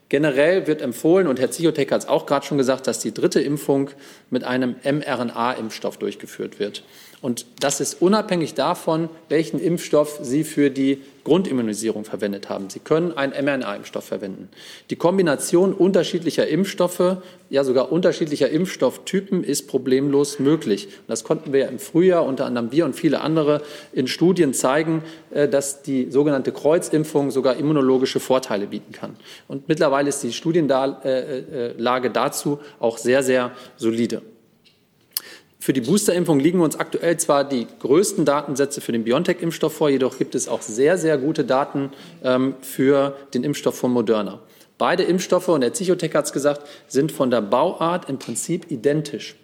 Generell 0.08 0.66
wird 0.66 0.82
empfohlen, 0.82 1.28
und 1.28 1.38
Herr 1.38 1.52
Ziotek 1.52 1.92
hat 1.92 2.02
es 2.02 2.08
auch 2.08 2.26
gerade 2.26 2.44
schon 2.44 2.58
gesagt, 2.58 2.88
dass 2.88 2.98
die 2.98 3.14
dritte 3.14 3.40
Impfung 3.40 3.90
mit 4.28 4.42
einem 4.42 4.74
mRNA-Impfstoff 4.82 5.98
durchgeführt 5.98 6.58
wird. 6.58 6.82
Und 7.22 7.44
das 7.60 7.80
ist 7.80 8.00
unabhängig 8.00 8.54
davon, 8.54 9.10
welchen 9.28 9.60
Impfstoff 9.60 10.20
Sie 10.22 10.42
für 10.42 10.70
die 10.70 11.02
Grundimmunisierung 11.24 12.04
verwendet 12.04 12.48
haben. 12.48 12.70
Sie 12.70 12.78
können 12.78 13.12
einen 13.12 13.32
mRNA-Impfstoff 13.44 14.04
verwenden. 14.04 14.48
Die 14.88 14.96
Kombination 14.96 15.74
unterschiedlicher 15.74 16.48
Impfstoffe, 16.48 17.18
ja 17.50 17.62
sogar 17.62 17.92
unterschiedlicher 17.92 18.48
Impfstofftypen 18.48 19.44
ist 19.44 19.68
problemlos 19.68 20.38
möglich. 20.38 20.86
Und 20.86 21.08
das 21.08 21.22
konnten 21.22 21.52
wir 21.52 21.60
ja 21.60 21.66
im 21.68 21.78
Frühjahr, 21.78 22.24
unter 22.24 22.46
anderem 22.46 22.72
wir 22.72 22.86
und 22.86 22.96
viele 22.96 23.20
andere, 23.20 23.60
in 23.92 24.06
Studien 24.06 24.54
zeigen, 24.54 25.02
äh, 25.30 25.46
dass 25.46 25.82
die 25.82 26.10
sogenannte 26.10 26.52
Kreuzimpfung 26.52 27.30
sogar 27.30 27.56
immunologische 27.56 28.18
Vorteile 28.20 28.66
bieten 28.66 28.92
kann. 28.92 29.16
Und 29.46 29.68
mittlerweile 29.68 30.08
ist 30.08 30.22
die 30.22 30.32
Studienlage 30.32 30.96
äh, 31.04 32.06
äh, 32.06 32.10
dazu 32.10 32.60
auch 32.78 32.96
sehr, 32.96 33.22
sehr 33.22 33.52
solide. 33.76 34.22
Für 35.62 35.74
die 35.74 35.82
Boosterimpfung 35.82 36.40
liegen 36.40 36.62
uns 36.62 36.76
aktuell 36.76 37.18
zwar 37.18 37.44
die 37.44 37.66
größten 37.80 38.24
Datensätze 38.24 38.80
für 38.80 38.92
den 38.92 39.04
BioNTech-Impfstoff 39.04 39.74
vor, 39.74 39.90
jedoch 39.90 40.16
gibt 40.16 40.34
es 40.34 40.48
auch 40.48 40.62
sehr, 40.62 40.96
sehr 40.96 41.18
gute 41.18 41.44
Daten 41.44 41.90
ähm, 42.24 42.54
für 42.62 43.14
den 43.34 43.44
Impfstoff 43.44 43.76
von 43.76 43.92
Moderna. 43.92 44.40
Beide 44.78 45.02
Impfstoffe, 45.02 45.48
und 45.48 45.60
der 45.60 45.68
Psychotech 45.68 46.14
hat 46.14 46.24
es 46.24 46.32
gesagt, 46.32 46.62
sind 46.88 47.12
von 47.12 47.30
der 47.30 47.42
Bauart 47.42 48.08
im 48.08 48.18
Prinzip 48.18 48.70
identisch. 48.70 49.36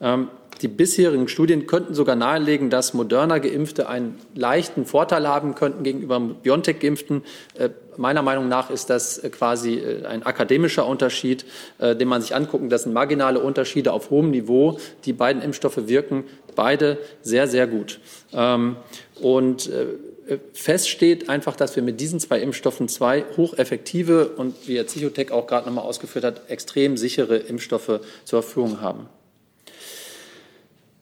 Ähm, 0.00 0.28
die 0.62 0.68
bisherigen 0.68 1.28
Studien 1.28 1.66
könnten 1.66 1.94
sogar 1.94 2.16
nahelegen, 2.16 2.68
dass 2.68 2.92
Moderna-Geimpfte 2.92 3.88
einen 3.88 4.18
leichten 4.34 4.86
Vorteil 4.86 5.28
haben 5.28 5.54
könnten 5.54 5.84
gegenüber 5.84 6.18
BioNTech-Geimpften. 6.18 7.22
Äh, 7.56 7.70
meiner 7.96 8.22
Meinung 8.22 8.48
nach 8.48 8.70
ist 8.70 8.90
das 8.90 9.18
äh, 9.18 9.30
quasi 9.30 9.74
äh, 9.74 10.04
ein 10.06 10.24
akademischer 10.24 10.86
Unterschied, 10.86 11.44
den 11.80 12.08
man 12.08 12.22
sich 12.22 12.34
angucken. 12.34 12.70
Das 12.70 12.82
sind 12.84 12.92
marginale 12.92 13.38
Unterschiede 13.38 13.92
auf 13.92 14.10
hohem 14.10 14.30
Niveau. 14.30 14.78
Die 15.04 15.12
beiden 15.12 15.42
Impfstoffe 15.42 15.86
wirken 15.86 16.24
beide 16.56 16.98
sehr, 17.22 17.46
sehr 17.46 17.66
gut. 17.66 18.00
Ähm, 18.32 18.76
und 19.20 19.70
fest 20.52 20.88
steht 20.88 21.28
einfach, 21.28 21.56
dass 21.56 21.74
wir 21.76 21.82
mit 21.82 22.00
diesen 22.00 22.20
zwei 22.20 22.40
Impfstoffen 22.40 22.88
zwei 22.88 23.24
hocheffektive 23.36 24.28
und 24.30 24.54
wie 24.66 24.76
Herr 24.76 24.84
Psychotech 24.84 25.30
auch 25.30 25.46
gerade 25.46 25.66
nochmal 25.66 25.84
ausgeführt 25.84 26.24
hat, 26.24 26.50
extrem 26.50 26.96
sichere 26.96 27.36
Impfstoffe 27.36 28.00
zur 28.24 28.42
Verfügung 28.42 28.80
haben. 28.80 29.08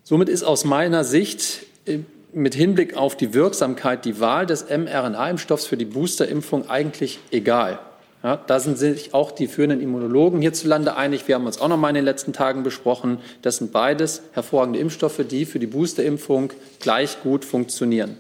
Somit 0.09 0.29
ist 0.29 0.45
aus 0.45 0.65
meiner 0.65 1.03
Sicht 1.03 1.67
äh, 1.85 1.99
mit 2.33 2.55
Hinblick 2.55 2.97
auf 2.97 3.17
die 3.17 3.35
Wirksamkeit 3.35 4.05
die 4.05 4.21
Wahl 4.21 4.47
des 4.47 4.67
mRNA-Impfstoffs 4.71 5.67
für 5.67 5.77
die 5.77 5.85
Boosterimpfung 5.85 6.71
eigentlich 6.71 7.19
egal. 7.33 7.81
Ja, 8.23 8.37
da 8.37 8.61
sind 8.61 8.79
sich 8.79 9.15
auch 9.15 9.33
die 9.33 9.49
führenden 9.49 9.81
Immunologen 9.81 10.41
hierzulande 10.41 10.95
einig. 10.95 11.27
Wir 11.27 11.35
haben 11.35 11.45
uns 11.45 11.61
auch 11.61 11.67
noch 11.67 11.77
mal 11.77 11.89
in 11.89 11.97
den 11.97 12.05
letzten 12.05 12.33
Tagen 12.33 12.63
besprochen. 12.63 13.19
Das 13.43 13.57
sind 13.57 13.73
beides 13.73 14.23
hervorragende 14.31 14.79
Impfstoffe, 14.79 15.23
die 15.29 15.45
für 15.45 15.59
die 15.59 15.67
Boosterimpfung 15.67 16.53
gleich 16.79 17.21
gut 17.25 17.45
funktionieren. 17.45 18.17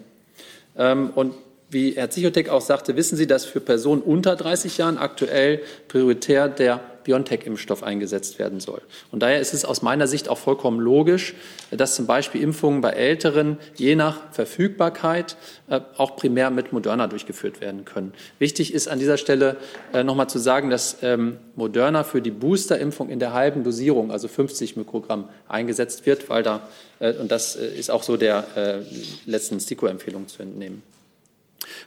Ähm, 0.77 1.11
und 1.15 1.35
wie 1.71 1.93
Herr 1.93 2.11
Zichotek 2.11 2.49
auch 2.49 2.63
sagte, 2.63 2.97
wissen 2.97 3.17
Sie, 3.17 3.29
dass 3.29 3.45
für 3.45 3.61
Personen 3.61 4.03
unter 4.03 4.35
30 4.35 4.77
Jahren 4.79 4.99
aktuell 4.99 5.61
prioritär 5.87 6.49
der 6.49 6.81
BioNTech-Impfstoff 7.07 7.83
eingesetzt 7.83 8.39
werden 8.39 8.61
soll. 8.61 8.83
Und 9.13 9.23
daher 9.23 9.41
ist 9.41 9.55
es 9.55 9.65
aus 9.65 9.83
meiner 9.83 10.07
Sicht 10.07 10.29
auch 10.29 10.39
vollkommen 10.39 10.81
logisch, 10.81 11.35
dass 11.71 11.95
zum 11.95 12.07
Beispiel 12.07 12.43
Impfungen 12.43 12.81
bei 12.81 12.91
Älteren 12.91 13.59
je 13.77 13.95
nach 13.95 14.33
Verfügbarkeit 14.33 15.37
äh, 15.69 15.81
auch 15.97 16.17
primär 16.17 16.51
mit 16.51 16.73
Moderna 16.73 17.07
durchgeführt 17.07 17.61
werden 17.61 17.85
können. 17.85 18.13
Wichtig 18.39 18.75
ist 18.75 18.89
an 18.89 18.99
dieser 18.99 19.17
Stelle 19.17 19.57
äh, 19.93 20.03
noch 20.03 20.15
mal 20.17 20.29
zu 20.29 20.39
sagen, 20.39 20.71
dass 20.71 20.99
ähm, 21.03 21.39
Moderna 21.55 22.05
für 22.05 22.21
die 22.21 22.31
Boosterimpfung 22.31 23.09
in 23.09 23.21
der 23.21 23.33
halben 23.33 23.65
Dosierung, 23.65 24.11
also 24.11 24.29
50 24.29 24.77
Mikrogramm, 24.77 25.29
eingesetzt 25.49 26.07
wird, 26.07 26.29
weil 26.29 26.43
da, 26.43 26.69
äh, 26.99 27.13
und 27.15 27.31
das 27.31 27.55
ist 27.57 27.91
auch 27.91 28.03
so 28.03 28.17
der 28.17 28.45
letzten 29.27 29.61
STIKO-Empfehlung 29.61 30.29
zu 30.29 30.43
entnehmen. 30.43 30.83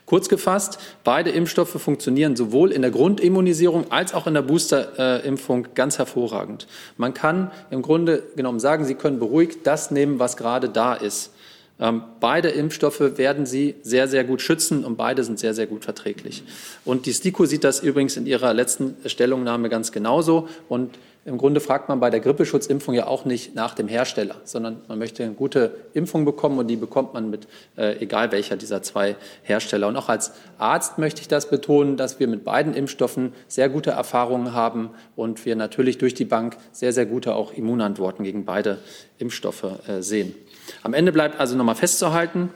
Kurz 0.06 0.28
gefasst, 0.28 0.78
beide 1.04 1.30
Impfstoffe 1.30 1.80
funktionieren 1.80 2.36
sowohl 2.36 2.72
in 2.72 2.82
der 2.82 2.90
Grundimmunisierung 2.90 3.90
als 3.90 4.14
auch 4.14 4.26
in 4.26 4.34
der 4.34 4.42
Boosterimpfung 4.42 5.68
ganz 5.74 5.98
hervorragend. 5.98 6.66
Man 6.96 7.14
kann 7.14 7.50
im 7.70 7.82
Grunde 7.82 8.22
genommen 8.36 8.60
sagen, 8.60 8.84
Sie 8.84 8.94
können 8.94 9.18
beruhigt 9.18 9.66
das 9.66 9.90
nehmen, 9.90 10.18
was 10.18 10.36
gerade 10.36 10.68
da 10.68 10.94
ist. 10.94 11.32
Ähm, 11.80 12.02
beide 12.20 12.50
Impfstoffe 12.50 13.00
werden 13.00 13.46
Sie 13.46 13.74
sehr, 13.82 14.06
sehr 14.06 14.24
gut 14.24 14.42
schützen 14.42 14.84
und 14.84 14.96
beide 14.96 15.24
sind 15.24 15.38
sehr, 15.38 15.54
sehr 15.54 15.66
gut 15.66 15.84
verträglich. 15.84 16.42
Und 16.84 17.06
die 17.06 17.12
STIKO 17.12 17.46
sieht 17.46 17.64
das 17.64 17.80
übrigens 17.80 18.16
in 18.18 18.26
ihrer 18.26 18.52
letzten 18.52 18.96
Stellungnahme 19.06 19.70
ganz 19.70 19.90
genauso. 19.90 20.48
Und 20.68 20.98
im 21.26 21.36
Grunde 21.36 21.60
fragt 21.60 21.90
man 21.90 22.00
bei 22.00 22.08
der 22.08 22.20
Grippeschutzimpfung 22.20 22.94
ja 22.94 23.06
auch 23.06 23.26
nicht 23.26 23.54
nach 23.54 23.74
dem 23.74 23.88
Hersteller, 23.88 24.36
sondern 24.44 24.80
man 24.88 24.98
möchte 24.98 25.22
eine 25.22 25.34
gute 25.34 25.74
Impfung 25.92 26.24
bekommen 26.24 26.58
und 26.58 26.66
die 26.66 26.76
bekommt 26.76 27.12
man 27.12 27.28
mit 27.28 27.46
äh, 27.76 28.02
egal 28.02 28.32
welcher 28.32 28.56
dieser 28.56 28.82
zwei 28.82 29.16
Hersteller. 29.42 29.88
Und 29.88 29.96
auch 29.96 30.08
als 30.08 30.32
Arzt 30.56 30.96
möchte 30.96 31.20
ich 31.20 31.28
das 31.28 31.50
betonen, 31.50 31.98
dass 31.98 32.20
wir 32.20 32.26
mit 32.26 32.42
beiden 32.42 32.72
Impfstoffen 32.72 33.34
sehr 33.48 33.68
gute 33.68 33.90
Erfahrungen 33.90 34.54
haben 34.54 34.90
und 35.14 35.44
wir 35.44 35.56
natürlich 35.56 35.98
durch 35.98 36.14
die 36.14 36.24
Bank 36.24 36.56
sehr, 36.72 36.94
sehr 36.94 37.04
gute 37.04 37.34
auch 37.34 37.52
Immunantworten 37.52 38.24
gegen 38.24 38.46
beide 38.46 38.78
Impfstoffe 39.18 39.66
äh, 39.88 40.00
sehen. 40.00 40.34
Am 40.82 40.94
Ende 40.94 41.12
bleibt 41.12 41.38
also 41.38 41.54
nochmal 41.54 41.74
festzuhalten, 41.74 42.50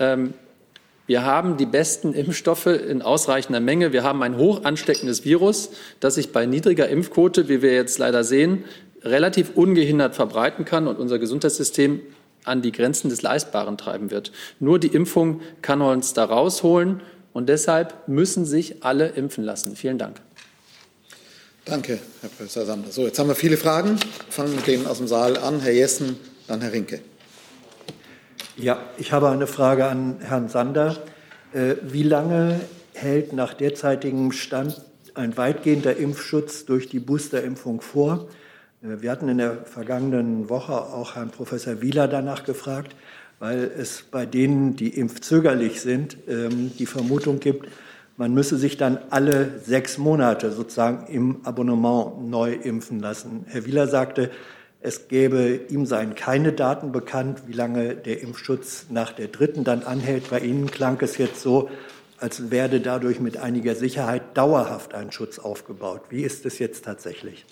ähm, 0.00 0.34
wir 1.10 1.24
haben 1.24 1.56
die 1.56 1.66
besten 1.66 2.14
Impfstoffe 2.14 2.66
in 2.66 3.02
ausreichender 3.02 3.58
Menge. 3.58 3.92
Wir 3.92 4.04
haben 4.04 4.22
ein 4.22 4.36
hoch 4.36 4.62
ansteckendes 4.62 5.24
Virus, 5.24 5.70
das 5.98 6.14
sich 6.14 6.30
bei 6.30 6.46
niedriger 6.46 6.88
Impfquote, 6.88 7.48
wie 7.48 7.62
wir 7.62 7.74
jetzt 7.74 7.98
leider 7.98 8.22
sehen, 8.22 8.64
relativ 9.02 9.56
ungehindert 9.56 10.14
verbreiten 10.14 10.64
kann 10.64 10.86
und 10.86 11.00
unser 11.00 11.18
Gesundheitssystem 11.18 12.00
an 12.44 12.62
die 12.62 12.70
Grenzen 12.70 13.08
des 13.08 13.22
Leistbaren 13.22 13.76
treiben 13.76 14.12
wird. 14.12 14.30
Nur 14.60 14.78
die 14.78 14.86
Impfung 14.86 15.40
kann 15.62 15.82
uns 15.82 16.14
da 16.14 16.26
rausholen 16.26 17.00
und 17.32 17.48
deshalb 17.48 18.06
müssen 18.06 18.44
sich 18.44 18.84
alle 18.84 19.08
impfen 19.08 19.42
lassen. 19.42 19.74
Vielen 19.74 19.98
Dank. 19.98 20.20
Danke, 21.64 21.98
Herr 22.20 22.30
Professor 22.30 22.64
Sander. 22.64 22.92
So, 22.92 23.02
jetzt 23.02 23.18
haben 23.18 23.26
wir 23.26 23.34
viele 23.34 23.56
Fragen. 23.56 23.98
Fangen 24.28 24.54
mit 24.54 24.68
denen 24.68 24.86
aus 24.86 24.98
dem 24.98 25.08
Saal 25.08 25.38
an. 25.38 25.58
Herr 25.58 25.72
Jessen, 25.72 26.20
dann 26.46 26.60
Herr 26.60 26.72
Rinke. 26.72 27.00
Ja, 28.60 28.78
ich 28.98 29.12
habe 29.12 29.30
eine 29.30 29.46
Frage 29.46 29.86
an 29.86 30.16
Herrn 30.20 30.50
Sander. 30.50 30.98
Äh, 31.54 31.76
wie 31.82 32.02
lange 32.02 32.60
hält 32.92 33.32
nach 33.32 33.54
derzeitigem 33.54 34.32
Stand 34.32 34.82
ein 35.14 35.38
weitgehender 35.38 35.96
Impfschutz 35.96 36.66
durch 36.66 36.86
die 36.86 36.98
Boosterimpfung 36.98 37.80
vor? 37.80 38.28
Äh, 38.82 39.00
wir 39.00 39.12
hatten 39.12 39.30
in 39.30 39.38
der 39.38 39.64
vergangenen 39.64 40.50
Woche 40.50 40.74
auch 40.74 41.16
Herrn 41.16 41.30
Professor 41.30 41.80
Wieler 41.80 42.06
danach 42.06 42.44
gefragt, 42.44 42.94
weil 43.38 43.70
es 43.78 44.02
bei 44.02 44.26
denen, 44.26 44.76
die 44.76 44.88
impfzögerlich 44.88 45.80
sind, 45.80 46.18
ähm, 46.28 46.70
die 46.78 46.86
Vermutung 46.86 47.40
gibt, 47.40 47.66
man 48.18 48.34
müsse 48.34 48.58
sich 48.58 48.76
dann 48.76 48.98
alle 49.08 49.60
sechs 49.64 49.96
Monate 49.96 50.52
sozusagen 50.52 51.06
im 51.06 51.40
Abonnement 51.44 52.28
neu 52.28 52.52
impfen 52.52 53.00
lassen. 53.00 53.46
Herr 53.48 53.64
Wieler 53.64 53.88
sagte, 53.88 54.30
es 54.80 55.08
gäbe, 55.08 55.60
ihm 55.68 55.84
seien 55.84 56.14
keine 56.14 56.52
Daten 56.52 56.90
bekannt, 56.90 57.42
wie 57.46 57.52
lange 57.52 57.94
der 57.94 58.22
Impfschutz 58.22 58.86
nach 58.88 59.12
der 59.12 59.28
dritten 59.28 59.62
dann 59.62 59.82
anhält. 59.82 60.30
Bei 60.30 60.40
Ihnen 60.40 60.70
klang 60.70 60.98
es 61.02 61.18
jetzt 61.18 61.42
so, 61.42 61.68
als 62.18 62.50
werde 62.50 62.80
dadurch 62.80 63.20
mit 63.20 63.36
einiger 63.36 63.74
Sicherheit 63.74 64.22
dauerhaft 64.34 64.94
ein 64.94 65.12
Schutz 65.12 65.38
aufgebaut. 65.38 66.02
Wie 66.08 66.22
ist 66.22 66.46
es 66.46 66.58
jetzt 66.58 66.84
tatsächlich? 66.84 67.44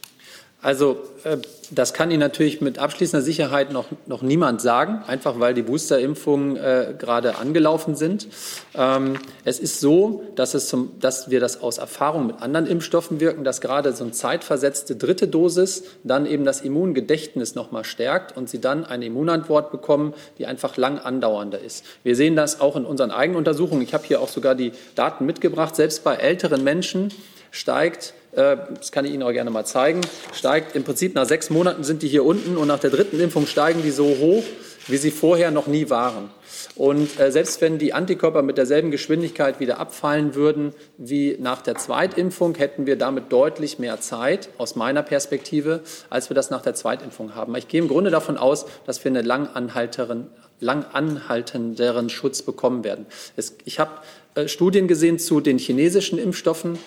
Also 0.61 0.99
äh, 1.23 1.37
das 1.71 1.95
kann 1.95 2.11
Ihnen 2.11 2.19
natürlich 2.19 2.61
mit 2.61 2.81
abschließender 2.81 3.23
Sicherheit 3.23 3.73
noch, 3.73 3.87
noch 4.07 4.23
niemand 4.23 4.61
sagen, 4.61 5.03
einfach 5.07 5.39
weil 5.39 5.55
die 5.55 5.63
Boosterimpfungen 5.63 6.57
äh, 6.57 6.95
gerade 6.99 7.37
angelaufen 7.37 7.95
sind. 7.95 8.27
Ähm, 8.75 9.19
es 9.45 9.61
ist 9.61 9.79
so, 9.79 10.25
dass, 10.35 10.55
es 10.55 10.69
zum, 10.69 10.99
dass 10.99 11.31
wir 11.31 11.39
das 11.39 11.63
aus 11.63 11.79
Erfahrung 11.79 12.27
mit 12.27 12.43
anderen 12.43 12.67
Impfstoffen 12.67 13.21
wirken, 13.21 13.45
dass 13.45 13.61
gerade 13.61 13.93
so 13.93 14.03
eine 14.03 14.13
zeitversetzte 14.13 14.97
dritte 14.97 15.29
Dosis 15.29 15.85
dann 16.03 16.27
eben 16.27 16.45
das 16.45 16.63
Immungedächtnis 16.63 17.55
noch 17.55 17.71
mal 17.71 17.85
stärkt 17.85 18.37
und 18.37 18.49
Sie 18.49 18.61
dann 18.61 18.85
eine 18.85 19.07
Immunantwort 19.07 19.71
bekommen, 19.71 20.13
die 20.39 20.47
einfach 20.47 20.77
lang 20.77 20.99
andauernder 20.99 21.61
ist. 21.61 21.85
Wir 22.03 22.17
sehen 22.17 22.35
das 22.35 22.61
auch 22.61 22.75
in 22.75 22.85
unseren 22.85 23.13
eigenen 23.13 23.39
Untersuchungen. 23.39 23.83
Ich 23.83 23.95
habe 23.95 24.05
hier 24.05 24.21
auch 24.21 24.29
sogar 24.29 24.57
die 24.57 24.73
Daten 24.97 25.25
mitgebracht. 25.25 25.77
Selbst 25.77 26.03
bei 26.03 26.17
älteren 26.17 26.65
Menschen 26.65 27.13
steigt 27.51 28.15
äh, 28.33 28.57
das 28.79 28.93
kann 28.93 29.05
ich 29.05 29.13
Ihnen 29.13 29.23
auch 29.23 29.33
gerne 29.33 29.51
mal 29.51 29.65
zeigen, 29.65 30.01
steigt 30.35 30.77
im 30.77 30.85
Prinzip 30.85 31.15
nach 31.15 31.27
sechs 31.27 31.51
Monaten 31.51 31.85
sind 31.85 32.03
die 32.03 32.09
hier 32.09 32.25
unten 32.25 32.57
und 32.57 32.69
nach 32.69 32.79
der 32.79 32.91
dritten 32.91 33.19
Impfung 33.21 33.47
steigen 33.47 33.83
die 33.83 33.91
so 33.91 34.05
hoch, 34.05 34.45
wie 34.87 34.97
sie 34.97 35.11
vorher 35.11 35.51
noch 35.51 35.67
nie 35.67 35.91
waren. 35.91 36.31
Und 36.77 37.19
äh, 37.21 37.31
selbst 37.31 37.61
wenn 37.61 37.79
die 37.79 37.93
Antikörper 37.93 38.43
mit 38.43 38.57
derselben 38.57 38.91
Geschwindigkeit 38.91 39.61
wieder 39.61 39.79
abfallen 39.79 40.35
würden 40.35 40.73
wie 40.97 41.37
nach 41.41 41.61
der 41.61 41.75
Zweitimpfung, 41.75 42.55
hätten 42.55 42.87
wir 42.87 42.97
damit 42.97 43.33
deutlich 43.33 43.79
mehr 43.79 44.01
Zeit, 44.01 44.49
aus 44.59 44.77
meiner 44.77 45.03
Perspektive, 45.03 45.81
als 46.09 46.31
wir 46.31 46.35
das 46.35 46.51
nach 46.51 46.63
der 46.63 46.75
Zweitimpfung 46.75 47.35
haben. 47.35 47.55
Ich 47.57 47.69
gehe 47.69 47.81
im 47.81 47.89
Grunde 47.89 48.11
davon 48.11 48.39
aus, 48.39 48.67
dass 48.87 49.05
wir 49.05 49.11
einen 49.11 49.27
lang 49.27 49.49
anhaltenderen 50.93 52.09
Schutz 52.09 52.43
bekommen 52.43 52.85
werden. 52.85 53.07
Es, 53.37 53.57
ich 53.65 53.79
habe 53.79 53.91
äh, 54.35 54.49
Studien 54.49 54.89
gesehen 54.89 55.19
zu 55.19 55.41
den 55.41 55.59
chinesischen 55.59 56.19
Impfstoffen 56.19 56.79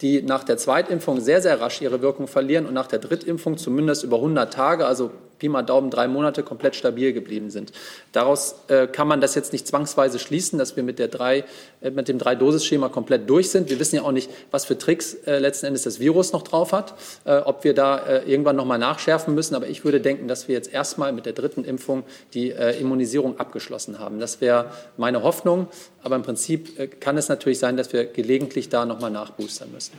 die 0.00 0.22
nach 0.22 0.44
der 0.44 0.56
Zweitimpfung 0.56 1.20
sehr, 1.20 1.42
sehr 1.42 1.60
rasch 1.60 1.80
ihre 1.82 2.00
Wirkung 2.00 2.26
verlieren 2.26 2.66
und 2.66 2.74
nach 2.74 2.86
der 2.86 2.98
Drittimpfung 2.98 3.58
zumindest 3.58 4.04
über 4.04 4.16
100 4.16 4.52
Tage, 4.52 4.86
also 4.86 5.10
Pi 5.40 5.48
mal 5.48 5.62
Daumen 5.62 5.90
drei 5.90 6.06
Monate 6.06 6.44
komplett 6.44 6.76
stabil 6.76 7.12
geblieben 7.12 7.50
sind. 7.50 7.72
Daraus 8.12 8.54
äh, 8.68 8.86
kann 8.86 9.08
man 9.08 9.20
das 9.20 9.34
jetzt 9.34 9.52
nicht 9.52 9.66
zwangsweise 9.66 10.20
schließen, 10.20 10.58
dass 10.58 10.76
wir 10.76 10.84
mit, 10.84 11.00
der 11.00 11.08
drei, 11.08 11.44
äh, 11.80 11.90
mit 11.90 12.06
dem 12.06 12.18
Drei-Dosis-Schema 12.18 12.88
komplett 12.90 13.28
durch 13.28 13.50
sind. 13.50 13.68
Wir 13.70 13.80
wissen 13.80 13.96
ja 13.96 14.02
auch 14.02 14.12
nicht, 14.12 14.30
was 14.52 14.64
für 14.64 14.78
Tricks 14.78 15.14
äh, 15.26 15.38
letzten 15.38 15.66
Endes 15.66 15.82
das 15.82 15.98
Virus 15.98 16.32
noch 16.32 16.42
drauf 16.42 16.72
hat, 16.72 16.94
äh, 17.24 17.38
ob 17.38 17.64
wir 17.64 17.74
da 17.74 17.98
äh, 17.98 18.30
irgendwann 18.30 18.56
noch 18.56 18.66
mal 18.66 18.78
nachschärfen 18.78 19.34
müssen. 19.34 19.56
Aber 19.56 19.66
ich 19.66 19.84
würde 19.84 20.00
denken, 20.00 20.28
dass 20.28 20.46
wir 20.46 20.54
jetzt 20.54 20.72
erstmal 20.72 21.12
mit 21.12 21.26
der 21.26 21.32
dritten 21.32 21.64
Impfung 21.64 22.04
die 22.34 22.52
äh, 22.52 22.78
Immunisierung 22.78 23.40
abgeschlossen 23.40 23.98
haben. 23.98 24.20
Das 24.20 24.40
wäre 24.40 24.70
meine 24.96 25.22
Hoffnung. 25.22 25.66
Aber 26.02 26.16
im 26.16 26.22
Prinzip 26.22 27.00
kann 27.00 27.16
es 27.16 27.28
natürlich 27.28 27.58
sein, 27.58 27.76
dass 27.76 27.92
wir 27.92 28.04
gelegentlich 28.04 28.68
da 28.68 28.84
noch 28.86 29.00
mal 29.00 29.10
nachboostern 29.10 29.72
müssen. 29.72 29.92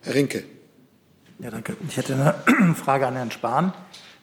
Herr 0.00 0.14
Rinke. 0.14 0.44
Ja, 1.38 1.50
danke. 1.50 1.76
Ich 1.88 1.96
hätte 1.96 2.14
eine 2.14 2.74
Frage 2.74 3.06
an 3.06 3.16
Herrn 3.16 3.30
Spahn. 3.30 3.72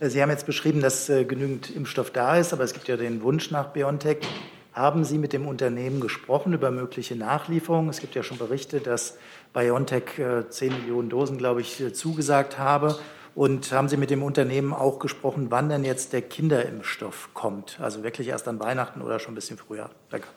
Äh, 0.02 0.10
Sie 0.10 0.22
haben 0.22 0.30
jetzt 0.30 0.46
beschrieben, 0.46 0.82
dass 0.82 1.08
äh, 1.10 1.24
genügend 1.24 1.74
Impfstoff 1.74 2.12
da 2.12 2.38
ist, 2.38 2.52
aber 2.52 2.64
es 2.64 2.74
gibt 2.74 2.88
ja 2.88 2.98
den 2.98 3.22
Wunsch 3.22 3.52
nach 3.52 3.68
BioNTech. 3.68 4.18
Haben 4.74 5.04
Sie 5.04 5.18
mit 5.18 5.34
dem 5.34 5.48
Unternehmen 5.48 6.00
gesprochen 6.00 6.54
über 6.54 6.72
mögliche 6.72 7.16
Nachlieferungen? 7.16 7.90
Es 7.90 8.00
gibt 8.00 8.16
ja 8.16 8.24
schon 8.24 8.38
Berichte, 8.38 8.80
dass 8.80 9.18
BioNTech 9.54 10.04
10 10.50 10.72
äh, 10.72 10.74
Millionen 10.74 11.10
Dosen, 11.10 11.38
glaube 11.38 11.62
ich, 11.62 11.84
zugesagt 11.94 12.58
habe. 12.58 12.98
Und 13.34 13.72
haben 13.72 13.88
Sie 13.88 13.98
mit 13.98 14.10
dem 14.10 14.24
Unternehmen 14.24 14.74
auch 14.74 15.00
gesprochen, 15.00 15.48
wann 15.50 15.70
denn 15.70 15.86
jetzt 15.86 16.12
der 16.12 16.22
Kinderimpfstoff 16.22 17.30
kommt? 17.34 17.80
Also 17.80 18.04
wirklich 18.04 18.28
erst 18.28 18.48
an 18.48 18.60
Weihnachten 18.60 19.02
oder 19.02 19.20
schon 19.20 19.34
ein 19.34 19.36
bisschen 19.36 19.58
früher? 19.58 19.90
Danke. 20.10 20.28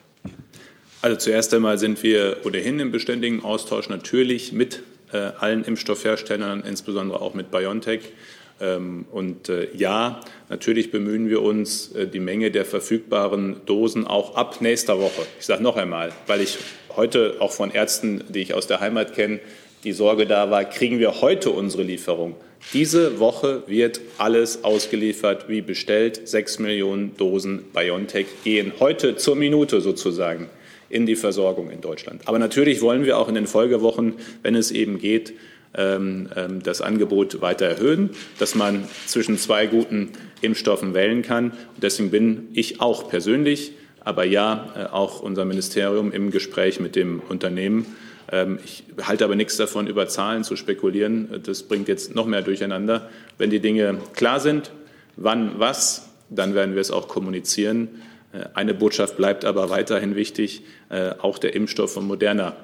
Also 1.03 1.17
zuerst 1.17 1.53
einmal 1.55 1.79
sind 1.79 2.03
wir 2.03 2.39
ohnehin 2.45 2.79
im 2.81 2.93
beständigen 2.93 3.43
Austausch 3.43 3.89
natürlich 3.89 4.53
mit 4.53 4.83
äh, 5.13 5.17
allen 5.17 5.65
Impfstoffherstellern, 5.65 6.63
insbesondere 6.63 7.21
auch 7.21 7.35
mit 7.35 7.51
BioNTech. 7.51 8.13
Ähm, 8.61 9.07
und 9.11 9.49
äh, 9.49 9.69
ja, 9.75 10.21
natürlich 10.49 10.91
bemühen 10.91 11.29
wir 11.29 11.43
uns, 11.43 11.93
äh, 11.93 12.07
die 12.07 12.21
Menge 12.21 12.51
der 12.51 12.65
verfügbaren 12.65 13.57
Dosen 13.67 14.07
auch 14.07 14.37
ab 14.37 14.61
nächster 14.61 15.01
Woche. 15.01 15.23
Ich 15.39 15.47
sage 15.47 15.63
noch 15.63 15.77
einmal, 15.77 16.13
weil 16.27 16.41
ich 16.41 16.59
heute 16.97 17.37
auch 17.41 17.53
von 17.53 17.71
Ärzten, 17.73 18.23
die 18.29 18.41
ich 18.41 18.55
aus 18.55 18.67
der 18.67 18.81
Heimat 18.81 19.15
kenne, 19.15 19.41
die 19.83 19.93
Sorge 19.93 20.27
da 20.27 20.51
war, 20.51 20.65
kriegen 20.65 20.99
wir 20.99 21.21
heute 21.21 21.51
unsere 21.51 21.83
Lieferung. 21.83 22.37
Diese 22.73 23.19
Woche 23.21 23.65
wird 23.67 24.01
alles 24.17 24.65
ausgeliefert 24.65 25.49
wie 25.49 25.61
bestellt. 25.61 26.27
Sechs 26.27 26.59
Millionen 26.59 27.15
Dosen 27.17 27.65
BioNTech 27.75 28.27
gehen 28.43 28.73
heute 28.81 29.17
zur 29.17 29.37
Minute 29.37 29.83
sozusagen 29.83 30.49
in 30.89 31.07
die 31.07 31.17
Versorgung 31.17 31.71
in 31.71 31.81
Deutschland. 31.81 32.23
Aber 32.25 32.39
natürlich 32.39 32.81
wollen 32.81 33.05
wir 33.05 33.19
auch 33.19 33.29
in 33.29 33.35
den 33.35 33.47
Folgewochen, 33.47 34.15
wenn 34.43 34.55
es 34.55 34.71
eben 34.71 34.99
geht, 34.99 35.35
das 35.77 36.81
Angebot 36.81 37.41
weiter 37.41 37.67
erhöhen, 37.67 38.11
dass 38.39 38.55
man 38.55 38.85
zwischen 39.07 39.39
zwei 39.39 39.67
guten 39.67 40.11
Impfstoffen 40.41 40.95
wählen 40.95 41.23
kann. 41.23 41.51
Und 41.51 41.83
deswegen 41.83 42.11
bin 42.11 42.49
ich 42.53 42.81
auch 42.81 43.09
persönlich, 43.09 43.73
aber 44.05 44.25
ja, 44.25 44.73
äh, 44.77 44.85
auch 44.93 45.21
unser 45.21 45.45
Ministerium 45.45 46.13
im 46.13 46.31
Gespräch 46.31 46.79
mit 46.79 46.95
dem 46.95 47.21
Unternehmen. 47.21 47.87
Ähm, 48.31 48.59
ich 48.65 48.85
halte 49.03 49.25
aber 49.25 49.35
nichts 49.35 49.57
davon, 49.57 49.87
über 49.87 50.07
Zahlen 50.09 50.45
zu 50.45 50.57
spekulieren. 50.57 51.41
Das 51.45 51.63
bringt 51.63 51.89
jetzt 51.89 52.15
noch 52.15 52.27
mehr 52.27 52.43
durcheinander. 52.43 53.09
Wenn 53.39 53.51
die 53.51 53.61
Dinge 53.61 53.99
klar 54.15 54.41
sind, 54.41 54.73
wann 55.17 55.59
was, 55.59 56.11
dann 56.29 56.55
werden 56.55 56.75
wir 56.75 56.83
es 56.83 56.91
auch 56.91 57.09
kommunizieren. 57.09 58.03
Äh, 58.33 58.45
eine 58.55 58.75
Botschaft 58.75 59.17
bleibt 59.17 59.45
aber 59.45 59.71
weiterhin 59.71 60.15
wichtig. 60.15 60.63
Äh, 60.91 61.13
auch 61.19 61.39
der 61.39 61.55
Impfstoff 61.55 61.95
von 61.95 62.07
Moderna 62.07 62.57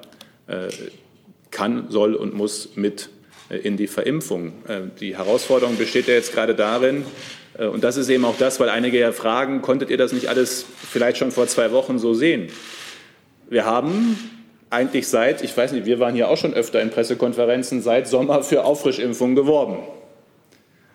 kann, 1.51 1.85
soll 1.89 2.15
und 2.15 2.33
muss 2.33 2.69
mit 2.75 3.09
äh, 3.49 3.57
in 3.57 3.77
die 3.77 3.87
Verimpfung. 3.87 4.53
Äh, 4.67 4.81
die 4.99 5.17
Herausforderung 5.17 5.77
besteht 5.77 6.07
ja 6.07 6.15
jetzt 6.15 6.33
gerade 6.33 6.55
darin, 6.55 7.05
äh, 7.57 7.67
und 7.67 7.83
das 7.83 7.97
ist 7.97 8.09
eben 8.09 8.25
auch 8.25 8.37
das, 8.37 8.59
weil 8.59 8.69
einige 8.69 8.99
ja 8.99 9.11
fragen, 9.11 9.61
konntet 9.61 9.89
ihr 9.89 9.97
das 9.97 10.13
nicht 10.13 10.27
alles 10.27 10.65
vielleicht 10.89 11.17
schon 11.17 11.31
vor 11.31 11.47
zwei 11.47 11.71
Wochen 11.71 11.99
so 11.99 12.13
sehen? 12.13 12.49
wir 13.51 13.65
haben 13.65 14.17
eigentlich 14.69 15.09
seit, 15.09 15.43
ich 15.43 15.55
weiß 15.55 15.73
nicht, 15.73 15.85
wir 15.85 15.99
waren 15.99 16.15
hier 16.15 16.29
auch 16.29 16.37
schon 16.37 16.53
öfter 16.53 16.81
in 16.81 16.89
Pressekonferenzen, 16.89 17.81
seit 17.81 18.07
Sommer 18.07 18.43
für 18.43 18.63
Auffrischimpfungen 18.63 19.35
geworben, 19.35 19.79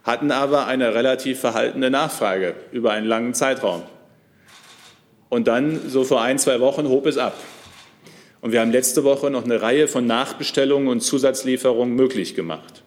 hatten 0.05 0.31
aber 0.31 0.67
eine 0.67 0.95
relativ 0.95 1.39
verhaltene 1.39 1.91
Nachfrage 1.91 2.55
über 2.73 2.93
einen 2.93 3.07
langen 3.07 3.35
Zeitraum. 3.35 3.83
Und 5.29 5.49
dann, 5.49 5.87
so 5.87 6.03
vor 6.05 6.23
ein, 6.23 6.39
zwei 6.39 6.61
Wochen, 6.61 6.89
hob 6.89 7.05
es 7.05 7.19
ab. 7.19 7.35
Und 8.41 8.53
wir 8.53 8.61
haben 8.61 8.71
letzte 8.71 9.05
Woche 9.05 9.31
noch 9.31 9.45
eine 9.45 9.63
Reihe 9.63 9.89
von 9.89 10.07
Nachbestellungen 10.07 10.89
und 10.89 11.01
Zusatzlieferungen 11.01 11.95
möglich 11.95 12.35
gemacht, 12.35 12.83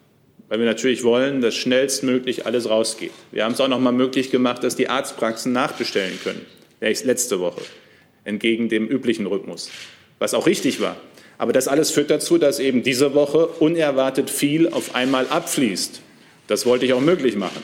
weil 0.47 0.59
wir 0.59 0.65
natürlich 0.65 1.03
wollen, 1.03 1.41
dass 1.41 1.55
schnellstmöglich 1.55 2.45
alles 2.45 2.69
rausgeht. 2.69 3.11
Wir 3.31 3.43
haben 3.43 3.53
es 3.53 3.61
auch 3.61 3.67
noch 3.67 3.79
mal 3.79 3.91
möglich 3.91 4.31
gemacht, 4.31 4.63
dass 4.63 4.75
die 4.75 4.89
Arztpraxen 4.89 5.51
nachbestellen 5.51 6.19
können, 6.23 6.45
letzte 6.79 7.39
Woche, 7.39 7.61
entgegen 8.23 8.69
dem 8.69 8.87
üblichen 8.87 9.25
Rhythmus 9.25 9.69
was 10.19 10.33
auch 10.33 10.45
richtig 10.45 10.81
war. 10.81 10.97
Aber 11.37 11.53
das 11.53 11.69
alles 11.69 11.89
führt 11.91 12.11
dazu, 12.11 12.37
dass 12.37 12.59
eben 12.59 12.83
diese 12.83 13.13
Woche 13.13 13.47
unerwartet 13.47 14.29
viel 14.29 14.67
auf 14.67 14.93
einmal 14.93 15.25
abfließt. 15.27 16.01
Das 16.47 16.65
wollte 16.65 16.85
ich 16.85 16.93
auch 16.93 17.01
möglich 17.01 17.35
machen. 17.37 17.63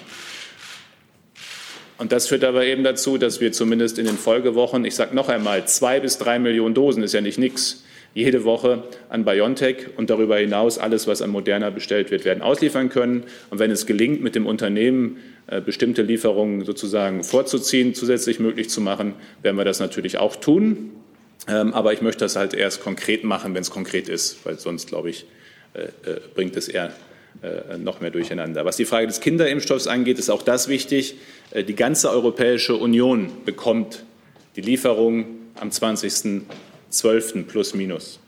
Und 1.97 2.11
das 2.11 2.27
führt 2.27 2.43
aber 2.43 2.65
eben 2.65 2.83
dazu, 2.83 3.17
dass 3.17 3.39
wir 3.39 3.51
zumindest 3.51 3.97
in 3.99 4.05
den 4.05 4.17
Folgewochen, 4.17 4.83
ich 4.83 4.95
sage 4.95 5.15
noch 5.15 5.29
einmal, 5.29 5.65
zwei 5.67 5.99
bis 5.99 6.17
drei 6.17 6.39
Millionen 6.39 6.75
Dosen 6.75 7.03
ist 7.03 7.13
ja 7.13 7.21
nicht 7.21 7.37
nichts, 7.37 7.83
jede 8.13 8.45
Woche 8.45 8.83
an 9.09 9.25
BioNTech 9.25 9.97
und 9.97 10.09
darüber 10.09 10.37
hinaus 10.37 10.77
alles, 10.77 11.05
was 11.05 11.21
an 11.21 11.29
Moderna 11.29 11.69
bestellt 11.69 12.11
wird, 12.11 12.23
werden 12.23 12.41
ausliefern 12.41 12.89
können. 12.89 13.23
Und 13.49 13.59
wenn 13.59 13.71
es 13.71 13.85
gelingt, 13.85 14.21
mit 14.21 14.35
dem 14.35 14.45
Unternehmen 14.45 15.17
äh, 15.47 15.59
bestimmte 15.59 16.01
Lieferungen 16.01 16.63
sozusagen 16.63 17.25
vorzuziehen, 17.25 17.93
zusätzlich 17.93 18.39
möglich 18.39 18.69
zu 18.69 18.79
machen, 18.79 19.15
werden 19.41 19.57
wir 19.57 19.65
das 19.65 19.81
natürlich 19.81 20.17
auch 20.17 20.37
tun. 20.37 20.91
Ähm, 21.47 21.73
aber 21.73 21.91
ich 21.91 22.01
möchte 22.01 22.23
das 22.23 22.37
halt 22.37 22.53
erst 22.53 22.81
konkret 22.81 23.25
machen, 23.25 23.53
wenn 23.53 23.61
es 23.61 23.69
konkret 23.69 24.07
ist, 24.07 24.45
weil 24.45 24.57
sonst, 24.59 24.87
glaube 24.87 25.09
ich, 25.09 25.25
äh, 25.73 26.09
äh, 26.09 26.21
bringt 26.33 26.55
es 26.55 26.69
eher 26.69 26.93
noch 27.77 28.01
mehr 28.01 28.09
durcheinander. 28.09 28.65
Was 28.65 28.77
die 28.77 28.85
Frage 28.85 29.07
des 29.07 29.19
Kinderimpfstoffs 29.19 29.87
angeht, 29.87 30.17
ist 30.17 30.29
auch 30.29 30.41
das 30.41 30.67
wichtig. 30.67 31.15
Die 31.55 31.75
ganze 31.75 32.09
Europäische 32.09 32.75
Union 32.75 33.29
bekommt 33.45 34.03
die 34.55 34.61
Lieferung 34.61 35.25
am 35.59 35.69
20.12. 35.69 37.43
plus 37.43 37.75
minus. 37.75 38.19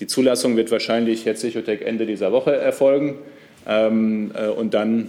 Die 0.00 0.06
Zulassung 0.06 0.56
wird 0.56 0.70
wahrscheinlich 0.70 1.24
jetzt 1.24 1.40
Sichotec 1.40 1.82
Ende 1.82 2.06
dieser 2.06 2.32
Woche 2.32 2.54
erfolgen. 2.54 3.18
Ähm, 3.66 4.32
und 4.56 4.74
dann 4.74 5.08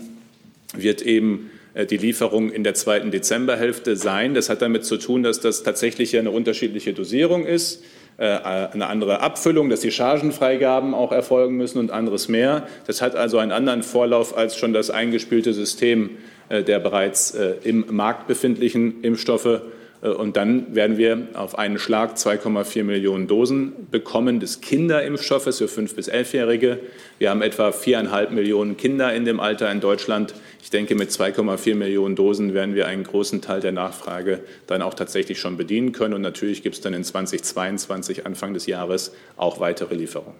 wird 0.75 1.01
eben 1.01 1.49
äh, 1.73 1.85
die 1.85 1.97
Lieferung 1.97 2.51
in 2.51 2.63
der 2.63 2.73
zweiten 2.73 3.11
Dezemberhälfte 3.11 3.95
sein. 3.95 4.33
Das 4.33 4.49
hat 4.49 4.61
damit 4.61 4.85
zu 4.85 4.97
tun, 4.97 5.23
dass 5.23 5.39
das 5.39 5.63
tatsächlich 5.63 6.17
eine 6.17 6.31
unterschiedliche 6.31 6.93
Dosierung 6.93 7.45
ist, 7.45 7.81
äh, 7.81 7.85
eine 8.17 8.87
andere 8.87 9.19
Abfüllung, 9.19 9.69
dass 9.69 9.81
die 9.81 9.91
Chargenfreigaben 9.91 10.93
auch 10.93 11.11
erfolgen 11.11 11.57
müssen 11.57 11.79
und 11.79 11.91
anderes 11.91 12.29
mehr. 12.29 12.65
Das 12.87 13.01
hat 13.01 13.15
also 13.15 13.39
einen 13.39 13.51
anderen 13.51 13.83
Vorlauf 13.83 14.37
als 14.37 14.55
schon 14.55 14.71
das 14.71 14.89
eingespielte 14.89 15.53
System 15.53 16.11
äh, 16.47 16.63
der 16.63 16.79
bereits 16.79 17.37
im 17.63 17.85
Markt 17.89 18.27
befindlichen 18.27 19.01
Impfstoffe. 19.01 19.61
Und 20.05 20.37
dann 20.37 20.75
werden 20.75 20.97
wir 20.97 21.29
auf 21.33 21.57
einen 21.57 21.79
Schlag 21.79 22.15
2,4 22.15 22.83
Millionen 22.83 23.27
Dosen 23.27 23.87
bekommen 23.89 24.39
des 24.39 24.61
Kinderimpfstoffes 24.61 25.57
für 25.57 25.65
5- 25.65 25.95
bis 25.95 26.11
11-Jährige. 26.11 26.79
Wir 27.17 27.31
haben 27.31 27.41
etwa 27.41 27.71
viereinhalb 27.71 28.29
Millionen 28.29 28.77
Kinder 28.77 29.11
in 29.15 29.25
dem 29.25 29.39
Alter 29.39 29.71
in 29.71 29.79
Deutschland. 29.79 30.35
Ich 30.61 30.69
denke, 30.69 30.93
mit 30.93 31.09
2,4 31.09 31.73
Millionen 31.73 32.15
Dosen 32.15 32.53
werden 32.53 32.75
wir 32.75 32.85
einen 32.85 33.03
großen 33.03 33.41
Teil 33.41 33.61
der 33.61 33.71
Nachfrage 33.71 34.41
dann 34.67 34.83
auch 34.83 34.93
tatsächlich 34.93 35.39
schon 35.39 35.57
bedienen 35.57 35.91
können. 35.91 36.13
Und 36.13 36.21
natürlich 36.21 36.61
gibt 36.61 36.75
es 36.75 36.81
dann 36.81 36.93
in 36.93 37.03
2022, 37.03 38.27
Anfang 38.27 38.53
des 38.53 38.67
Jahres, 38.67 39.11
auch 39.37 39.59
weitere 39.59 39.95
Lieferungen. 39.95 40.35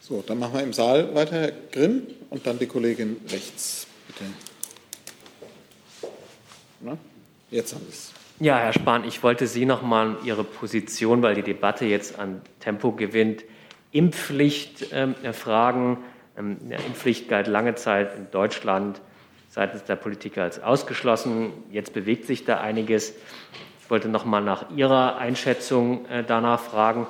So, 0.00 0.24
dann 0.26 0.40
machen 0.40 0.54
wir 0.54 0.62
im 0.64 0.72
Saal 0.72 1.14
weiter, 1.14 1.36
Herr 1.36 1.52
Grimm, 1.70 2.02
und 2.30 2.44
dann 2.44 2.58
die 2.58 2.66
Kollegin 2.66 3.18
rechts, 3.30 3.86
bitte. 4.08 4.24
Na, 6.80 6.98
jetzt 7.50 7.74
haben 7.74 7.82
wir 7.82 7.90
es. 7.90 8.12
Ja, 8.38 8.58
Herr 8.58 8.72
Spahn, 8.72 9.04
ich 9.04 9.22
wollte 9.22 9.46
Sie 9.46 9.66
noch 9.66 9.82
mal 9.82 10.16
Ihre 10.24 10.44
Position, 10.44 11.22
weil 11.22 11.34
die 11.34 11.42
Debatte 11.42 11.84
jetzt 11.84 12.18
an 12.18 12.40
Tempo 12.58 12.92
gewinnt, 12.92 13.44
Impfpflicht 13.92 14.92
äh, 14.92 15.32
fragen. 15.32 15.98
Ähm, 16.38 16.56
Impfpflicht 16.70 17.28
galt 17.28 17.48
lange 17.48 17.74
Zeit 17.74 18.16
in 18.16 18.30
Deutschland 18.30 19.00
seitens 19.50 19.84
der 19.84 19.96
Politiker 19.96 20.44
als 20.44 20.62
ausgeschlossen. 20.62 21.52
Jetzt 21.70 21.92
bewegt 21.92 22.24
sich 22.26 22.44
da 22.44 22.60
einiges. 22.60 23.12
Ich 23.82 23.90
wollte 23.90 24.08
noch 24.08 24.24
mal 24.24 24.40
nach 24.40 24.70
Ihrer 24.74 25.18
Einschätzung 25.18 26.06
äh, 26.06 26.24
danach 26.26 26.60
fragen 26.60 27.06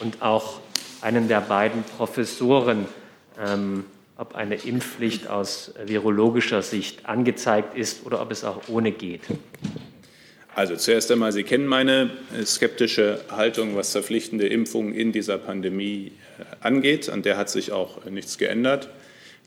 und 0.00 0.20
auch 0.20 0.60
einen 1.00 1.28
der 1.28 1.40
beiden 1.40 1.84
Professoren, 1.84 2.86
ähm, 3.42 3.84
ob 4.16 4.34
eine 4.34 4.54
Impfpflicht 4.56 5.28
aus 5.28 5.72
virologischer 5.84 6.62
Sicht 6.62 7.06
angezeigt 7.06 7.76
ist 7.76 8.06
oder 8.06 8.20
ob 8.22 8.30
es 8.30 8.44
auch 8.44 8.68
ohne 8.68 8.92
geht. 8.92 9.22
Also 10.54 10.74
zuerst 10.76 11.12
einmal, 11.12 11.32
Sie 11.32 11.42
kennen 11.42 11.66
meine 11.66 12.10
skeptische 12.44 13.20
Haltung, 13.30 13.76
was 13.76 13.92
verpflichtende 13.92 14.46
Impfungen 14.46 14.94
in 14.94 15.12
dieser 15.12 15.36
Pandemie 15.36 16.12
angeht. 16.60 17.10
An 17.10 17.20
der 17.20 17.36
hat 17.36 17.50
sich 17.50 17.72
auch 17.72 18.06
nichts 18.06 18.38
geändert. 18.38 18.88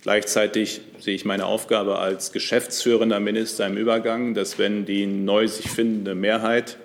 Gleichzeitig 0.03 0.81
sehe 0.99 1.15
ich 1.15 1.25
meine 1.25 1.45
Aufgabe 1.45 1.97
als 1.97 2.31
geschäftsführender 2.31 3.19
Minister 3.19 3.65
im 3.65 3.75
Übergang, 3.75 4.35
dass 4.35 4.59
wenn 4.59 4.85
die 4.85 5.07
neu 5.07 5.47
sich 5.47 5.69
findende 5.69 6.13
Mehrheit 6.13 6.77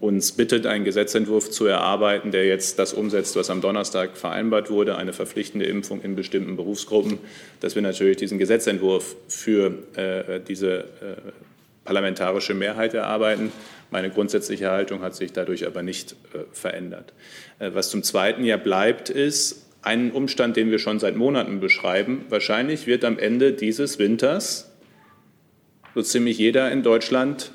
uns 0.00 0.32
bittet, 0.32 0.66
einen 0.66 0.84
Gesetzentwurf 0.84 1.50
zu 1.50 1.66
erarbeiten, 1.66 2.32
der 2.32 2.46
jetzt 2.46 2.80
das 2.80 2.92
umsetzt, 2.92 3.36
was 3.36 3.48
am 3.48 3.60
Donnerstag 3.60 4.16
vereinbart 4.16 4.70
wurde, 4.70 4.96
eine 4.96 5.12
verpflichtende 5.12 5.66
Impfung 5.66 6.02
in 6.02 6.16
bestimmten 6.16 6.56
Berufsgruppen, 6.56 7.18
dass 7.60 7.76
wir 7.76 7.82
natürlich 7.82 8.16
diesen 8.16 8.38
Gesetzentwurf 8.38 9.14
für 9.28 9.72
äh, 9.94 10.40
diese 10.40 10.78
äh, 10.80 10.84
parlamentarische 11.84 12.54
Mehrheit 12.54 12.94
erarbeiten. 12.94 13.52
Meine 13.90 14.10
grundsätzliche 14.10 14.70
Haltung 14.70 15.02
hat 15.02 15.14
sich 15.14 15.32
dadurch 15.32 15.66
aber 15.66 15.82
nicht 15.82 16.12
äh, 16.12 16.38
verändert. 16.52 17.12
Äh, 17.58 17.70
was 17.74 17.90
zum 17.90 18.02
Zweiten 18.02 18.44
ja 18.44 18.56
bleibt, 18.56 19.10
ist 19.10 19.66
ein 19.82 20.12
Umstand, 20.12 20.56
den 20.56 20.70
wir 20.70 20.78
schon 20.78 20.98
seit 20.98 21.16
Monaten 21.16 21.60
beschreiben. 21.60 22.24
Wahrscheinlich 22.28 22.86
wird 22.86 23.04
am 23.04 23.18
Ende 23.18 23.52
dieses 23.52 23.98
Winters 23.98 24.70
so 25.94 26.02
ziemlich 26.02 26.38
jeder 26.38 26.70
in 26.70 26.82
Deutschland, 26.82 27.52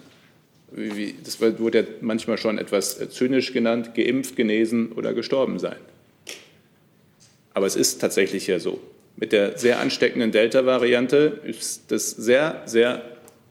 das 1.24 1.40
wurde 1.40 1.80
ja 1.80 1.86
manchmal 2.02 2.38
schon 2.38 2.58
etwas 2.58 3.00
äh, 3.00 3.10
zynisch 3.10 3.54
genannt, 3.54 3.96
geimpft, 3.96 4.36
genesen 4.36 4.92
oder 4.92 5.14
gestorben 5.14 5.60
sein. 5.60 5.78
Aber 7.54 7.66
es 7.66 7.76
ist 7.76 8.00
tatsächlich 8.00 8.48
ja 8.48 8.60
so. 8.60 8.82
Mit 9.16 9.32
der 9.32 9.58
sehr 9.58 9.80
ansteckenden 9.80 10.34
Delta-Variante 10.34 11.40
ist 11.46 11.90
das 11.90 12.12
sehr, 12.12 12.64
sehr 12.66 13.02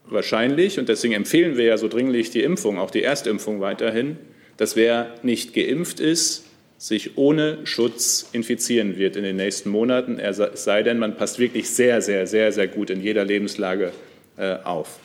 wahrscheinlich, 0.07 0.79
und 0.79 0.91
deswegen 0.91 1.15
empfehlen 1.15 1.57
wir 1.57 1.65
ja 1.65 1.79
so 1.79 1.89
dringlich 1.89 2.29
die 2.29 2.43
Impfung, 2.43 2.79
auch 2.79 2.91
die 2.91 3.03
Erstimpfung 3.03 3.61
weiterhin, 3.61 4.19
dass 4.59 4.77
wer 4.77 5.15
nicht 5.23 5.55
geimpft 5.55 6.01
ist, 6.01 6.45
sich 6.77 7.17
ohne 7.17 7.67
Schutz 7.67 8.29
infizieren 8.33 8.99
wird 8.99 9.17
in 9.17 9.23
den 9.25 9.37
nächsten 9.37 9.71
Monaten, 9.71 10.19
es 10.19 10.39
sei 10.65 10.83
denn, 10.83 10.99
man 10.99 11.17
passt 11.17 11.39
wirklich 11.39 11.71
sehr, 11.71 12.03
sehr, 12.03 12.27
sehr, 12.27 12.53
sehr 12.53 12.69
gut 12.69 12.91
in 12.91 13.01
jeder 13.01 13.25
Lebenslage 13.25 13.93
äh, 14.37 14.57
auf. 14.65 14.99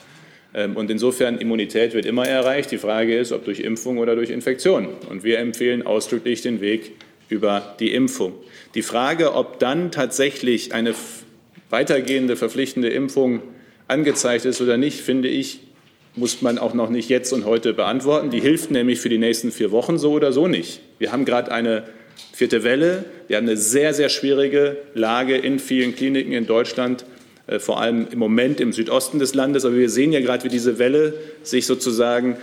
Ähm, 0.53 0.75
und 0.75 0.89
insofern, 0.89 1.37
Immunität 1.37 1.93
wird 1.93 2.05
immer 2.05 2.27
erreicht. 2.27 2.71
Die 2.71 2.77
Frage 2.77 3.17
ist, 3.17 3.31
ob 3.31 3.45
durch 3.45 3.59
Impfung 3.59 3.97
oder 3.97 4.15
durch 4.15 4.29
Infektion. 4.29 4.87
Und 5.09 5.23
wir 5.23 5.39
empfehlen 5.39 5.85
ausdrücklich 5.85 6.41
den 6.41 6.61
Weg 6.61 6.91
über 7.29 7.75
die 7.79 7.93
Impfung. 7.93 8.33
Die 8.75 8.81
Frage, 8.81 9.33
ob 9.33 9.59
dann 9.59 9.91
tatsächlich 9.91 10.73
eine 10.73 10.93
weitergehende 11.69 12.35
verpflichtende 12.35 12.89
Impfung 12.89 13.41
angezeigt 13.87 14.45
ist 14.45 14.61
oder 14.61 14.77
nicht, 14.77 15.01
finde 15.01 15.27
ich, 15.27 15.61
muss 16.15 16.41
man 16.41 16.57
auch 16.57 16.73
noch 16.73 16.89
nicht 16.89 17.09
jetzt 17.09 17.31
und 17.33 17.45
heute 17.45 17.73
beantworten. 17.73 18.29
Die 18.31 18.41
hilft 18.41 18.71
nämlich 18.71 18.99
für 18.99 19.09
die 19.09 19.17
nächsten 19.17 19.51
vier 19.51 19.71
Wochen 19.71 19.97
so 19.97 20.11
oder 20.11 20.31
so 20.31 20.47
nicht. 20.47 20.81
Wir 20.97 21.11
haben 21.11 21.23
gerade 21.23 21.51
eine 21.51 21.83
vierte 22.33 22.63
Welle. 22.63 23.05
Wir 23.27 23.37
haben 23.37 23.47
eine 23.47 23.57
sehr, 23.57 23.93
sehr 23.93 24.09
schwierige 24.09 24.77
Lage 24.93 25.37
in 25.37 25.59
vielen 25.59 25.95
Kliniken 25.95 26.33
in 26.33 26.47
Deutschland, 26.47 27.05
vor 27.57 27.81
allem 27.81 28.07
im 28.11 28.19
Moment 28.19 28.61
im 28.61 28.73
Südosten 28.73 29.17
des 29.17 29.33
Landes. 29.33 29.65
Aber 29.65 29.75
wir 29.75 29.89
sehen 29.89 30.11
ja 30.11 30.19
gerade, 30.19 30.43
wie 30.43 30.49
diese 30.49 30.77
Welle 30.77 31.15
sich 31.41 31.65
sozusagen 31.65 32.37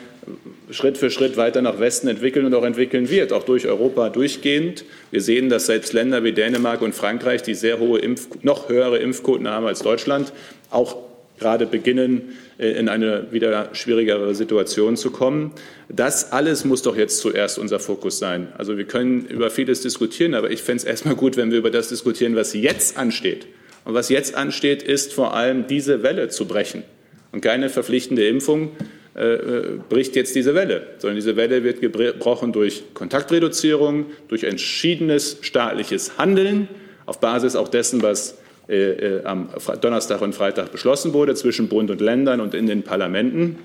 Schritt 0.71 0.99
für 0.99 1.11
Schritt 1.11 1.37
weiter 1.37 1.63
nach 1.63 1.79
Westen 1.79 2.09
entwickeln 2.09 2.47
und 2.47 2.55
auch 2.55 2.65
entwickeln 2.65 3.09
wird, 3.09 3.33
auch 3.33 3.45
durch 3.45 3.67
Europa 3.69 4.09
durchgehend. 4.09 4.85
Wir 5.11 5.21
sehen, 5.21 5.49
dass 5.49 5.67
selbst 5.67 5.93
Länder 5.93 6.25
wie 6.25 6.33
Dänemark 6.33 6.83
und 6.83 6.95
Frankreich, 6.95 7.43
die 7.43 7.55
sehr 7.55 7.79
hohe 7.79 8.01
Impf 8.01 8.29
noch 8.43 8.69
höhere 8.69 8.99
Impfquoten 8.99 9.49
haben 9.49 9.67
als 9.67 9.81
Deutschland, 9.81 10.33
auch 10.71 10.97
gerade 11.39 11.67
beginnen, 11.67 12.37
äh, 12.59 12.71
in 12.71 12.89
eine 12.89 13.29
wieder 13.31 13.69
schwierigere 13.73 14.35
Situation 14.35 14.97
zu 14.97 15.11
kommen. 15.11 15.53
Das 15.89 16.33
alles 16.33 16.65
muss 16.65 16.83
doch 16.83 16.97
jetzt 16.97 17.19
zuerst 17.19 17.59
unser 17.59 17.79
Fokus 17.79 18.19
sein. 18.19 18.49
Also 18.59 18.77
wir 18.77 18.85
können 18.85 19.27
über 19.27 19.51
vieles 19.51 19.83
diskutieren, 19.83 20.35
aber 20.35 20.51
ich 20.51 20.63
fände 20.63 20.79
es 20.79 20.85
erstmal 20.85 21.15
gut, 21.15 21.37
wenn 21.37 21.51
wir 21.51 21.59
über 21.59 21.71
das 21.71 21.91
diskutieren, 21.91 22.35
was 22.35 22.55
jetzt 22.55 22.97
ansteht. 22.97 23.47
Und 23.87 23.95
was 23.95 24.09
jetzt 24.09 24.35
ansteht, 24.35 24.83
ist 24.83 25.15
vor 25.15 25.35
allem 25.35 25.69
diese 25.69 26.03
Welle 26.03 26.29
zu 26.29 26.47
brechen. 26.47 26.83
Und 27.31 27.41
keine 27.41 27.71
verpflichtende 27.71 28.27
Impfung 28.27 28.73
äh, 29.15 29.79
bricht 29.89 30.17
jetzt 30.17 30.35
diese 30.35 30.55
Welle, 30.55 30.89
sondern 30.99 31.15
diese 31.15 31.37
Welle 31.37 31.63
wird 31.63 31.81
gebrochen 31.81 32.53
durch 32.53 32.83
Kontaktreduzierung, 32.95 34.07
durch 34.27 34.43
entschiedenes 34.43 35.39
staatliches 35.41 36.19
Handeln 36.19 36.69
auf 37.07 37.21
Basis 37.21 37.55
auch 37.55 37.69
dessen, 37.69 38.03
was 38.03 38.39
äh, 38.69 38.75
äh, 38.75 39.25
am 39.25 39.51
Donnerstag 39.81 40.21
und 40.21 40.35
Freitag 40.35 40.73
beschlossen 40.73 41.13
wurde 41.13 41.37
zwischen 41.37 41.69
Bund 41.69 41.89
und 41.89 42.01
Ländern 42.01 42.41
und 42.41 42.55
in 42.55 42.67
den 42.67 42.83
Parlamenten. 42.83 43.61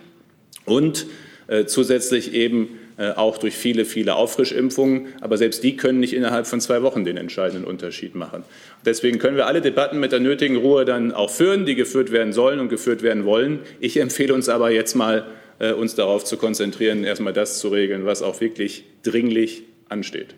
Und 0.65 1.07
äh, 1.47 1.65
zusätzlich 1.65 2.33
eben 2.35 2.65
äh, 2.65 2.80
auch 3.09 3.37
durch 3.37 3.55
viele, 3.55 3.85
viele 3.85 4.15
Auffrischimpfungen. 4.15 5.07
Aber 5.21 5.37
selbst 5.37 5.63
die 5.63 5.75
können 5.77 5.99
nicht 5.99 6.13
innerhalb 6.13 6.47
von 6.47 6.61
zwei 6.61 6.83
Wochen 6.83 7.03
den 7.03 7.17
entscheidenden 7.17 7.65
Unterschied 7.65 8.15
machen. 8.15 8.43
Deswegen 8.85 9.19
können 9.19 9.37
wir 9.37 9.47
alle 9.47 9.61
Debatten 9.61 9.99
mit 9.99 10.11
der 10.11 10.19
nötigen 10.19 10.57
Ruhe 10.57 10.85
dann 10.85 11.11
auch 11.11 11.29
führen, 11.29 11.65
die 11.65 11.75
geführt 11.75 12.11
werden 12.11 12.33
sollen 12.33 12.59
und 12.59 12.69
geführt 12.69 13.01
werden 13.01 13.25
wollen. 13.25 13.59
Ich 13.79 13.97
empfehle 13.97 14.33
uns 14.33 14.49
aber 14.49 14.71
jetzt 14.71 14.95
mal, 14.95 15.25
äh, 15.59 15.73
uns 15.73 15.95
darauf 15.95 16.23
zu 16.25 16.37
konzentrieren, 16.37 17.03
erstmal 17.03 17.33
das 17.33 17.59
zu 17.59 17.69
regeln, 17.69 18.05
was 18.05 18.21
auch 18.21 18.41
wirklich 18.41 18.83
dringlich 19.03 19.63
ansteht. 19.89 20.35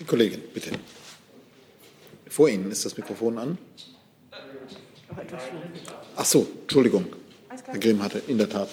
Die 0.00 0.04
Kollegin, 0.04 0.40
bitte. 0.52 0.70
Vor 2.28 2.48
Ihnen 2.48 2.70
ist 2.70 2.84
das 2.84 2.96
Mikrofon 2.96 3.38
an. 3.38 3.58
Ach 6.16 6.24
so, 6.24 6.46
Entschuldigung. 6.62 7.06
Herr 7.66 7.78
Grimm 7.78 8.02
hatte 8.02 8.20
in 8.26 8.38
der 8.38 8.48
Tat 8.48 8.68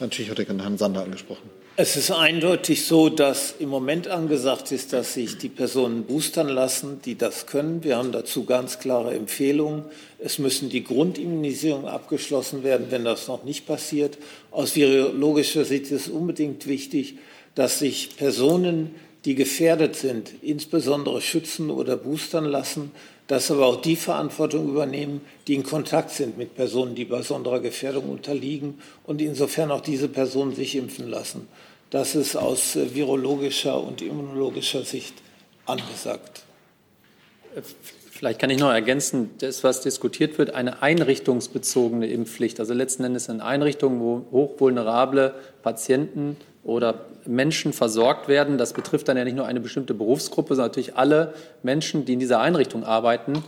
Herrn 0.00 0.10
Tschichotek 0.10 0.48
und 0.48 0.62
Herrn 0.62 0.78
Sander 0.78 1.02
angesprochen. 1.02 1.50
Es 1.76 1.94
ist 1.94 2.10
eindeutig 2.10 2.86
so, 2.86 3.10
dass 3.10 3.54
im 3.58 3.68
Moment 3.68 4.08
angesagt 4.08 4.72
ist, 4.72 4.94
dass 4.94 5.14
sich 5.14 5.36
die 5.36 5.50
Personen 5.50 6.04
boostern 6.04 6.48
lassen, 6.48 7.00
die 7.04 7.16
das 7.16 7.46
können. 7.46 7.84
Wir 7.84 7.98
haben 7.98 8.10
dazu 8.10 8.44
ganz 8.44 8.78
klare 8.78 9.14
Empfehlungen. 9.14 9.84
Es 10.18 10.38
müssen 10.38 10.70
die 10.70 10.84
Grundimmunisierungen 10.84 11.86
abgeschlossen 11.86 12.64
werden, 12.64 12.86
wenn 12.88 13.04
das 13.04 13.28
noch 13.28 13.44
nicht 13.44 13.66
passiert. 13.66 14.16
Aus 14.50 14.74
virologischer 14.74 15.66
Sicht 15.66 15.84
ist 15.84 16.06
es 16.06 16.08
unbedingt 16.08 16.66
wichtig, 16.66 17.18
dass 17.54 17.78
sich 17.78 18.16
Personen, 18.16 18.94
die 19.26 19.34
gefährdet 19.34 19.96
sind, 19.96 20.30
insbesondere 20.40 21.20
schützen 21.20 21.68
oder 21.68 21.98
boostern 21.98 22.46
lassen 22.46 22.90
dass 23.30 23.48
aber 23.52 23.64
auch 23.64 23.80
die 23.80 23.94
Verantwortung 23.94 24.68
übernehmen, 24.68 25.20
die 25.46 25.54
in 25.54 25.62
Kontakt 25.62 26.10
sind 26.10 26.36
mit 26.36 26.56
Personen, 26.56 26.96
die 26.96 27.04
besonderer 27.04 27.60
Gefährdung 27.60 28.08
unterliegen 28.08 28.80
und 29.04 29.22
insofern 29.22 29.70
auch 29.70 29.82
diese 29.82 30.08
Personen 30.08 30.52
sich 30.52 30.74
impfen 30.74 31.08
lassen. 31.08 31.46
Das 31.90 32.16
ist 32.16 32.34
aus 32.34 32.74
äh, 32.74 32.92
virologischer 32.92 33.80
und 33.80 34.02
immunologischer 34.02 34.82
Sicht 34.82 35.14
angesagt. 35.64 36.42
Vielleicht 38.10 38.40
kann 38.40 38.50
ich 38.50 38.58
noch 38.58 38.72
ergänzen, 38.72 39.30
das, 39.38 39.62
was 39.62 39.80
diskutiert 39.80 40.36
wird, 40.36 40.52
eine 40.52 40.82
einrichtungsbezogene 40.82 42.08
Impfpflicht. 42.08 42.58
Also 42.58 42.74
letzten 42.74 43.04
Endes 43.04 43.28
in 43.28 43.40
Einrichtungen, 43.40 44.00
wo 44.00 44.26
hochvulnerable 44.32 45.36
Patienten 45.62 46.36
oder 46.64 47.06
Menschen 47.26 47.72
versorgt 47.72 48.28
werden. 48.28 48.58
Das 48.58 48.72
betrifft 48.72 49.08
dann 49.08 49.16
ja 49.16 49.24
nicht 49.24 49.36
nur 49.36 49.46
eine 49.46 49.60
bestimmte 49.60 49.94
Berufsgruppe, 49.94 50.54
sondern 50.54 50.70
natürlich 50.70 50.96
alle 50.96 51.34
Menschen, 51.62 52.04
die 52.04 52.14
in 52.14 52.18
dieser 52.18 52.40
Einrichtung 52.40 52.84
arbeiten, 52.84 53.44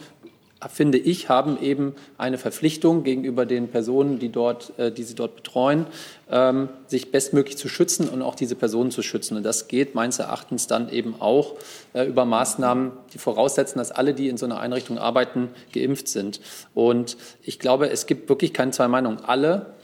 finde 0.68 0.98
ich, 0.98 1.28
haben 1.28 1.60
eben 1.60 1.94
eine 2.18 2.38
Verpflichtung 2.38 3.04
gegenüber 3.04 3.46
den 3.46 3.68
Personen, 3.68 4.18
die, 4.18 4.28
dort, 4.28 4.78
äh, 4.78 4.92
die 4.92 5.02
sie 5.02 5.14
dort 5.14 5.36
betreuen, 5.36 5.86
ähm, 6.30 6.68
sich 6.86 7.10
bestmöglich 7.10 7.56
zu 7.56 7.68
schützen 7.68 8.08
und 8.08 8.22
auch 8.22 8.34
diese 8.34 8.54
Personen 8.54 8.90
zu 8.90 9.02
schützen. 9.02 9.36
Und 9.36 9.42
das 9.42 9.68
geht 9.68 9.94
meines 9.94 10.18
Erachtens 10.18 10.66
dann 10.66 10.88
eben 10.88 11.14
auch 11.20 11.54
äh, 11.94 12.04
über 12.04 12.24
Maßnahmen, 12.24 12.92
die 13.12 13.18
voraussetzen, 13.18 13.78
dass 13.78 13.90
alle, 13.90 14.14
die 14.14 14.28
in 14.28 14.36
so 14.36 14.46
einer 14.46 14.60
Einrichtung 14.60 14.98
arbeiten, 14.98 15.50
geimpft 15.72 16.08
sind. 16.08 16.40
Und 16.74 17.16
ich 17.42 17.58
glaube, 17.58 17.90
es 17.90 18.06
gibt 18.06 18.28
wirklich 18.28 18.52
keine 18.52 18.70
zwei 18.70 18.88
Meinungen. 18.88 19.18
Alle 19.24 19.74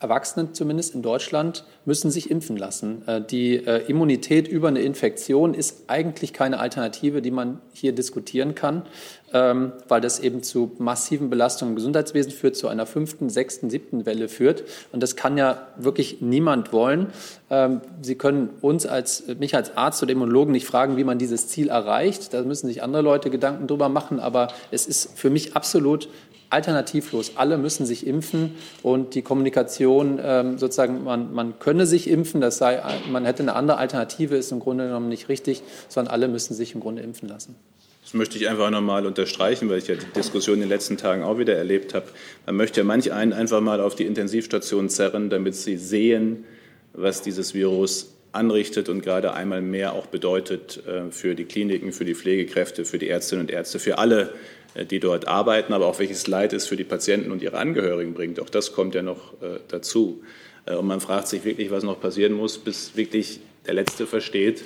Erwachsene 0.00 0.52
zumindest 0.52 0.94
in 0.94 1.02
Deutschland 1.02 1.64
müssen 1.84 2.10
sich 2.10 2.30
impfen 2.30 2.56
lassen. 2.56 3.06
Äh, 3.06 3.20
die 3.20 3.56
äh, 3.56 3.84
Immunität 3.86 4.48
über 4.48 4.68
eine 4.68 4.80
Infektion 4.80 5.52
ist 5.52 5.84
eigentlich 5.88 6.32
keine 6.32 6.58
Alternative, 6.58 7.20
die 7.20 7.30
man 7.30 7.60
hier 7.74 7.94
diskutieren 7.94 8.54
kann, 8.54 8.86
ähm, 9.34 9.72
weil 9.88 10.00
das 10.00 10.18
eben 10.18 10.42
zu 10.42 10.72
massiven 10.78 11.28
Belastungen 11.28 11.72
im 11.72 11.76
Gesundheitswesen 11.76 12.32
führt, 12.32 12.56
zu 12.56 12.68
einer 12.68 12.86
fünften, 12.86 13.28
sechsten, 13.28 13.68
siebten 13.68 14.06
Welle 14.06 14.28
führt. 14.28 14.64
Und 14.90 15.02
das 15.02 15.16
kann 15.16 15.36
ja 15.36 15.68
wirklich 15.76 16.22
niemand 16.22 16.72
wollen. 16.72 17.08
Ähm, 17.50 17.82
Sie 18.00 18.14
können 18.14 18.48
uns 18.62 18.86
als, 18.86 19.24
mich 19.38 19.54
als 19.54 19.76
Arzt 19.76 20.02
oder 20.02 20.12
Immunologen 20.12 20.52
nicht 20.52 20.66
fragen, 20.66 20.96
wie 20.96 21.04
man 21.04 21.18
dieses 21.18 21.48
Ziel 21.48 21.68
erreicht. 21.68 22.32
Da 22.32 22.42
müssen 22.42 22.68
sich 22.68 22.82
andere 22.82 23.02
Leute 23.02 23.28
Gedanken 23.28 23.66
drüber 23.66 23.90
machen. 23.90 24.18
Aber 24.18 24.48
es 24.70 24.86
ist 24.86 25.18
für 25.18 25.28
mich 25.28 25.54
absolut 25.54 26.08
alternativlos. 26.50 27.32
Alle 27.36 27.58
müssen 27.58 27.86
sich 27.86 28.06
impfen 28.06 28.56
und 28.82 29.14
die 29.14 29.22
Kommunikation 29.22 30.20
ähm, 30.22 30.58
sozusagen, 30.58 31.04
man, 31.04 31.32
man 31.32 31.58
könne 31.58 31.86
sich 31.86 32.08
impfen, 32.08 32.40
das 32.40 32.58
sei, 32.58 32.82
man 33.10 33.24
hätte 33.24 33.42
eine 33.42 33.54
andere 33.54 33.78
Alternative, 33.78 34.36
ist 34.36 34.52
im 34.52 34.60
Grunde 34.60 34.86
genommen 34.86 35.08
nicht 35.08 35.28
richtig, 35.28 35.62
sondern 35.88 36.12
alle 36.12 36.28
müssen 36.28 36.54
sich 36.54 36.74
im 36.74 36.80
Grunde 36.80 37.02
impfen 37.02 37.28
lassen. 37.28 37.54
Das 38.02 38.14
möchte 38.14 38.38
ich 38.38 38.48
einfach 38.48 38.70
noch 38.70 38.80
mal 38.80 39.06
unterstreichen, 39.06 39.68
weil 39.68 39.78
ich 39.78 39.86
ja 39.86 39.94
die 39.94 40.12
Diskussion 40.16 40.56
in 40.56 40.62
den 40.62 40.68
letzten 40.68 40.96
Tagen 40.96 41.22
auch 41.22 41.38
wieder 41.38 41.54
erlebt 41.54 41.94
habe. 41.94 42.06
Man 42.46 42.56
möchte 42.56 42.80
ja 42.80 42.84
manch 42.84 43.12
einen 43.12 43.32
einfach 43.32 43.60
mal 43.60 43.80
auf 43.80 43.94
die 43.94 44.04
Intensivstation 44.04 44.88
zerren, 44.88 45.30
damit 45.30 45.54
sie 45.54 45.76
sehen, 45.76 46.44
was 46.92 47.22
dieses 47.22 47.54
Virus 47.54 48.14
anrichtet 48.32 48.88
und 48.88 49.02
gerade 49.02 49.34
einmal 49.34 49.60
mehr 49.60 49.92
auch 49.92 50.06
bedeutet 50.06 50.82
äh, 50.86 51.10
für 51.10 51.34
die 51.34 51.44
Kliniken, 51.44 51.92
für 51.92 52.04
die 52.04 52.14
Pflegekräfte, 52.14 52.84
für 52.84 52.98
die 52.98 53.08
Ärztinnen 53.08 53.46
und 53.46 53.50
Ärzte, 53.50 53.78
für 53.78 53.98
alle, 53.98 54.32
die 54.74 55.00
dort 55.00 55.26
arbeiten, 55.26 55.72
aber 55.72 55.86
auch 55.86 55.98
welches 55.98 56.26
Leid 56.26 56.52
es 56.52 56.66
für 56.66 56.76
die 56.76 56.84
Patienten 56.84 57.32
und 57.32 57.42
ihre 57.42 57.58
Angehörigen 57.58 58.14
bringt. 58.14 58.40
Auch 58.40 58.50
das 58.50 58.72
kommt 58.72 58.94
ja 58.94 59.02
noch 59.02 59.34
äh, 59.42 59.58
dazu. 59.68 60.22
Äh, 60.66 60.76
und 60.76 60.86
man 60.86 61.00
fragt 61.00 61.28
sich 61.28 61.44
wirklich, 61.44 61.70
was 61.70 61.82
noch 61.82 62.00
passieren 62.00 62.32
muss, 62.32 62.58
bis 62.58 62.96
wirklich 62.96 63.40
der 63.66 63.74
Letzte 63.74 64.06
versteht, 64.06 64.64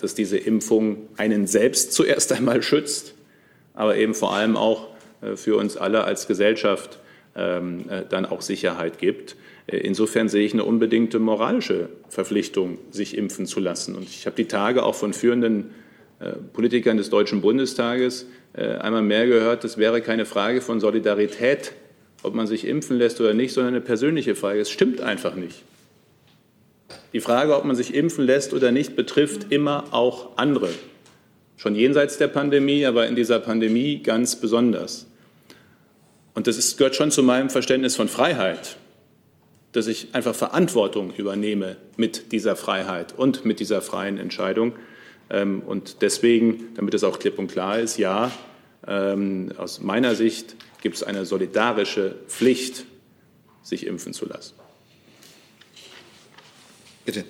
dass 0.00 0.14
diese 0.14 0.36
Impfung 0.36 1.08
einen 1.16 1.46
selbst 1.46 1.92
zuerst 1.94 2.32
einmal 2.32 2.62
schützt, 2.62 3.14
aber 3.72 3.96
eben 3.96 4.12
vor 4.12 4.34
allem 4.34 4.56
auch 4.56 4.88
für 5.36 5.56
uns 5.56 5.78
alle 5.78 6.04
als 6.04 6.26
Gesellschaft 6.26 6.98
ähm, 7.36 7.84
dann 8.10 8.26
auch 8.26 8.42
Sicherheit 8.42 8.98
gibt. 8.98 9.36
Insofern 9.66 10.28
sehe 10.28 10.44
ich 10.44 10.52
eine 10.52 10.64
unbedingte 10.64 11.20
moralische 11.20 11.88
Verpflichtung, 12.10 12.76
sich 12.90 13.16
impfen 13.16 13.46
zu 13.46 13.60
lassen. 13.60 13.94
Und 13.94 14.02
ich 14.02 14.26
habe 14.26 14.36
die 14.36 14.46
Tage 14.46 14.82
auch 14.82 14.96
von 14.96 15.14
führenden 15.14 15.70
Politikern 16.52 16.98
des 16.98 17.08
Deutschen 17.08 17.40
Bundestages 17.40 18.24
äh, 18.24 18.26
einmal 18.54 19.02
mehr 19.02 19.26
gehört, 19.26 19.64
das 19.64 19.78
wäre 19.78 20.02
keine 20.02 20.26
Frage 20.26 20.60
von 20.60 20.80
Solidarität, 20.80 21.72
ob 22.22 22.34
man 22.34 22.46
sich 22.46 22.66
impfen 22.66 22.98
lässt 22.98 23.20
oder 23.20 23.34
nicht, 23.34 23.52
sondern 23.52 23.74
eine 23.74 23.80
persönliche 23.80 24.34
Frage. 24.34 24.60
Es 24.60 24.70
stimmt 24.70 25.00
einfach 25.00 25.34
nicht. 25.34 25.62
Die 27.12 27.20
Frage, 27.20 27.56
ob 27.56 27.64
man 27.64 27.76
sich 27.76 27.94
impfen 27.94 28.24
lässt 28.24 28.52
oder 28.52 28.72
nicht, 28.72 28.96
betrifft 28.96 29.52
immer 29.52 29.84
auch 29.90 30.36
andere. 30.36 30.70
Schon 31.56 31.74
jenseits 31.74 32.18
der 32.18 32.28
Pandemie, 32.28 32.86
aber 32.86 33.06
in 33.06 33.16
dieser 33.16 33.38
Pandemie 33.38 34.02
ganz 34.02 34.36
besonders. 34.36 35.06
Und 36.34 36.46
das 36.46 36.56
ist, 36.56 36.78
gehört 36.78 36.96
schon 36.96 37.10
zu 37.10 37.22
meinem 37.22 37.50
Verständnis 37.50 37.96
von 37.96 38.08
Freiheit, 38.08 38.76
dass 39.72 39.86
ich 39.86 40.08
einfach 40.12 40.34
Verantwortung 40.34 41.12
übernehme 41.14 41.76
mit 41.96 42.32
dieser 42.32 42.56
Freiheit 42.56 43.14
und 43.16 43.44
mit 43.44 43.60
dieser 43.60 43.82
freien 43.82 44.18
Entscheidung. 44.18 44.72
Ähm, 45.30 45.62
und 45.66 46.02
deswegen, 46.02 46.74
damit 46.74 46.94
es 46.94 47.04
auch 47.04 47.18
klipp 47.18 47.38
und 47.38 47.50
klar 47.50 47.78
ist, 47.78 47.98
ja, 47.98 48.30
ähm, 48.86 49.52
aus 49.56 49.80
meiner 49.80 50.14
Sicht 50.14 50.56
gibt 50.80 50.96
es 50.96 51.02
eine 51.02 51.24
solidarische 51.24 52.16
Pflicht, 52.26 52.84
sich 53.62 53.86
impfen 53.86 54.12
zu 54.12 54.26
lassen. 54.26 54.54
Bitte. 57.04 57.24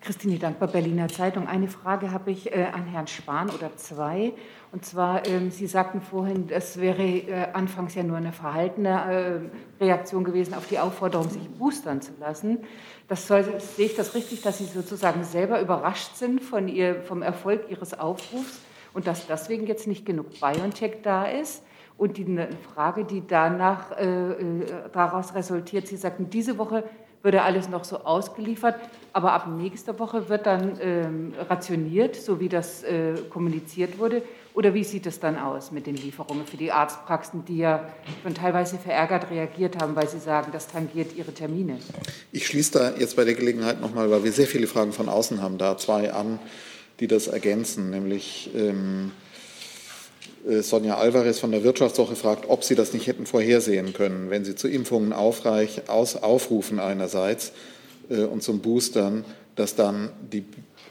Christine 0.00 0.38
Dankbar, 0.38 0.68
Berliner 0.68 1.08
Zeitung. 1.08 1.46
Eine 1.46 1.68
Frage 1.68 2.10
habe 2.10 2.32
ich 2.32 2.52
äh, 2.52 2.64
an 2.72 2.86
Herrn 2.86 3.06
Spahn 3.06 3.48
oder 3.48 3.76
zwei. 3.76 4.32
Und 4.72 4.84
zwar, 4.84 5.24
ähm, 5.28 5.52
Sie 5.52 5.68
sagten 5.68 6.00
vorhin, 6.00 6.48
das 6.48 6.80
wäre 6.80 7.02
äh, 7.02 7.46
anfangs 7.52 7.94
ja 7.94 8.02
nur 8.02 8.16
eine 8.16 8.32
verhaltene 8.32 9.50
äh, 9.80 9.84
Reaktion 9.84 10.24
gewesen 10.24 10.52
auf 10.54 10.66
die 10.66 10.80
Aufforderung, 10.80 11.30
sich 11.30 11.48
boostern 11.48 12.02
zu 12.02 12.10
lassen. 12.18 12.58
Das 13.06 13.26
soll, 13.26 13.44
sehe 13.58 13.86
ich 13.86 13.96
das 13.96 14.14
richtig, 14.14 14.42
dass 14.42 14.58
Sie 14.58 14.64
sozusagen 14.64 15.24
selber 15.24 15.60
überrascht 15.60 16.16
sind 16.16 16.42
von 16.42 16.68
ihr, 16.68 17.02
vom 17.02 17.20
Erfolg 17.20 17.70
Ihres 17.70 17.98
Aufrufs 17.98 18.60
und 18.94 19.06
dass 19.06 19.26
deswegen 19.26 19.66
jetzt 19.66 19.86
nicht 19.86 20.06
genug 20.06 20.40
BioNTech 20.40 21.02
da 21.02 21.26
ist? 21.26 21.62
Und 21.96 22.16
die 22.16 22.24
eine 22.24 22.48
Frage, 22.74 23.04
die 23.04 23.24
danach 23.26 23.92
äh, 23.92 24.04
äh, 24.04 24.66
daraus 24.92 25.34
resultiert, 25.34 25.86
Sie 25.86 25.96
sagten, 25.96 26.30
diese 26.30 26.58
Woche 26.58 26.84
würde 27.22 27.42
alles 27.42 27.68
noch 27.68 27.84
so 27.84 27.98
ausgeliefert, 27.98 28.76
aber 29.12 29.32
ab 29.32 29.48
nächster 29.48 29.98
Woche 29.98 30.28
wird 30.28 30.46
dann 30.46 30.78
ähm, 30.80 31.32
rationiert, 31.48 32.16
so 32.16 32.40
wie 32.40 32.48
das 32.48 32.82
äh, 32.82 33.14
kommuniziert 33.30 33.98
wurde. 33.98 34.22
Oder 34.54 34.72
wie 34.72 34.84
sieht 34.84 35.04
es 35.06 35.20
dann 35.20 35.36
aus 35.36 35.72
mit 35.72 35.86
den 35.86 35.96
Lieferungen 35.96 36.46
für 36.46 36.56
die 36.56 36.70
Arztpraxen, 36.70 37.44
die 37.44 37.58
ja 37.58 37.88
schon 38.22 38.34
teilweise 38.34 38.78
verärgert 38.78 39.30
reagiert 39.30 39.82
haben, 39.82 39.96
weil 39.96 40.08
sie 40.08 40.20
sagen, 40.20 40.52
das 40.52 40.68
tangiert 40.68 41.14
ihre 41.16 41.34
Termine? 41.34 41.78
Ich 42.32 42.46
schließe 42.46 42.72
da 42.72 42.96
jetzt 42.96 43.16
bei 43.16 43.24
der 43.24 43.34
Gelegenheit 43.34 43.80
nochmal, 43.80 44.10
weil 44.10 44.24
wir 44.24 44.32
sehr 44.32 44.46
viele 44.46 44.68
Fragen 44.68 44.92
von 44.92 45.08
außen 45.08 45.42
haben, 45.42 45.58
da 45.58 45.76
zwei 45.76 46.12
an, 46.12 46.38
die 47.00 47.08
das 47.08 47.26
ergänzen, 47.26 47.90
nämlich 47.90 48.50
ähm, 48.54 49.10
Äh, 50.46 50.62
Sonja 50.62 50.96
Alvarez 50.96 51.38
von 51.38 51.50
der 51.50 51.64
Wirtschaftswoche 51.64 52.16
fragt, 52.16 52.48
ob 52.48 52.64
Sie 52.64 52.74
das 52.74 52.92
nicht 52.92 53.06
hätten 53.06 53.26
vorhersehen 53.26 53.92
können, 53.92 54.30
wenn 54.30 54.44
Sie 54.44 54.54
zu 54.54 54.68
Impfungen 54.68 55.12
aufreich, 55.12 55.88
aus, 55.88 56.16
aufrufen 56.16 56.78
einerseits 56.78 57.52
äh, 58.10 58.24
und 58.24 58.42
zum 58.42 58.60
Boostern, 58.60 59.24
dass 59.56 59.74
dann 59.74 60.10
die 60.32 60.44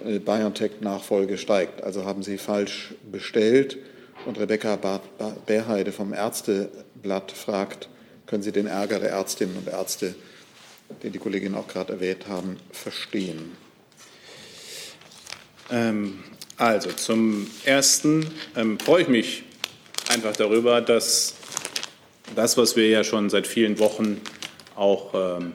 BioNTech-Nachfolge 0.03 1.37
steigt. 1.37 1.83
Also 1.83 2.05
haben 2.05 2.23
Sie 2.23 2.37
falsch 2.37 2.93
bestellt. 3.11 3.77
Und 4.25 4.39
Rebecca 4.39 5.01
Bärheide 5.45 5.91
vom 5.91 6.13
Ärzteblatt 6.13 7.31
fragt, 7.31 7.89
können 8.25 8.43
Sie 8.43 8.51
den 8.51 8.67
Ärger 8.67 8.99
der 8.99 9.09
Ärztinnen 9.09 9.57
und 9.57 9.67
Ärzte, 9.67 10.15
den 11.01 11.11
die 11.11 11.19
Kolleginnen 11.19 11.55
auch 11.55 11.67
gerade 11.67 11.93
erwähnt 11.93 12.27
haben, 12.27 12.57
verstehen? 12.71 13.51
Ähm, 15.71 16.23
also 16.57 16.91
zum 16.91 17.49
Ersten 17.65 18.29
ähm, 18.55 18.79
freue 18.79 19.01
ich 19.01 19.07
mich 19.07 19.43
einfach 20.09 20.35
darüber, 20.35 20.81
dass 20.81 21.33
das, 22.35 22.57
was 22.57 22.75
wir 22.75 22.87
ja 22.87 23.03
schon 23.03 23.29
seit 23.29 23.47
vielen 23.47 23.79
Wochen 23.79 24.21
auch 24.75 25.13
ähm, 25.13 25.53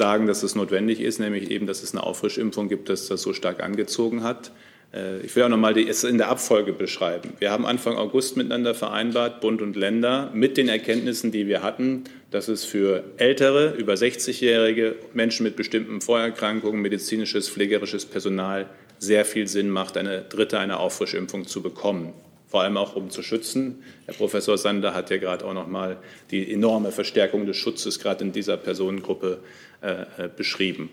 sagen, 0.00 0.26
dass 0.26 0.42
es 0.42 0.54
notwendig 0.54 0.98
ist, 1.00 1.20
nämlich 1.20 1.50
eben, 1.50 1.66
dass 1.66 1.82
es 1.82 1.92
eine 1.92 2.02
Auffrischimpfung 2.02 2.70
gibt, 2.70 2.88
dass 2.88 3.06
das 3.08 3.20
so 3.20 3.34
stark 3.34 3.62
angezogen 3.62 4.22
hat. 4.22 4.50
Äh, 4.94 5.20
ich 5.20 5.36
will 5.36 5.42
auch 5.42 5.50
noch 5.50 5.58
mal 5.58 5.76
es 5.76 6.04
in 6.04 6.16
der 6.16 6.30
Abfolge 6.30 6.72
beschreiben. 6.72 7.34
Wir 7.38 7.50
haben 7.50 7.66
Anfang 7.66 7.98
August 7.98 8.38
miteinander 8.38 8.74
vereinbart, 8.74 9.42
Bund 9.42 9.60
und 9.60 9.76
Länder, 9.76 10.30
mit 10.32 10.56
den 10.56 10.70
Erkenntnissen, 10.70 11.32
die 11.32 11.48
wir 11.48 11.62
hatten, 11.62 12.04
dass 12.30 12.48
es 12.48 12.64
für 12.64 13.04
ältere, 13.18 13.74
über 13.76 13.92
60-jährige 13.92 14.96
Menschen 15.12 15.44
mit 15.44 15.54
bestimmten 15.54 16.00
Vorerkrankungen, 16.00 16.80
medizinisches, 16.80 17.50
pflegerisches 17.50 18.06
Personal 18.06 18.70
sehr 18.98 19.26
viel 19.26 19.48
Sinn 19.48 19.68
macht, 19.68 19.98
eine 19.98 20.22
dritte, 20.22 20.58
eine 20.58 20.78
Auffrischimpfung 20.78 21.46
zu 21.46 21.60
bekommen. 21.60 22.14
Vor 22.50 22.62
allem 22.62 22.76
auch, 22.76 22.96
um 22.96 23.10
zu 23.10 23.22
schützen. 23.22 23.84
Herr 24.06 24.14
Professor 24.14 24.58
Sander 24.58 24.92
hat 24.92 25.08
ja 25.10 25.18
gerade 25.18 25.44
auch 25.44 25.54
noch 25.54 25.68
mal 25.68 25.98
die 26.32 26.52
enorme 26.52 26.90
Verstärkung 26.90 27.46
des 27.46 27.56
Schutzes 27.56 28.00
gerade 28.00 28.24
in 28.24 28.32
dieser 28.32 28.56
Personengruppe 28.56 29.38
äh, 29.82 30.24
äh, 30.24 30.28
beschrieben. 30.36 30.90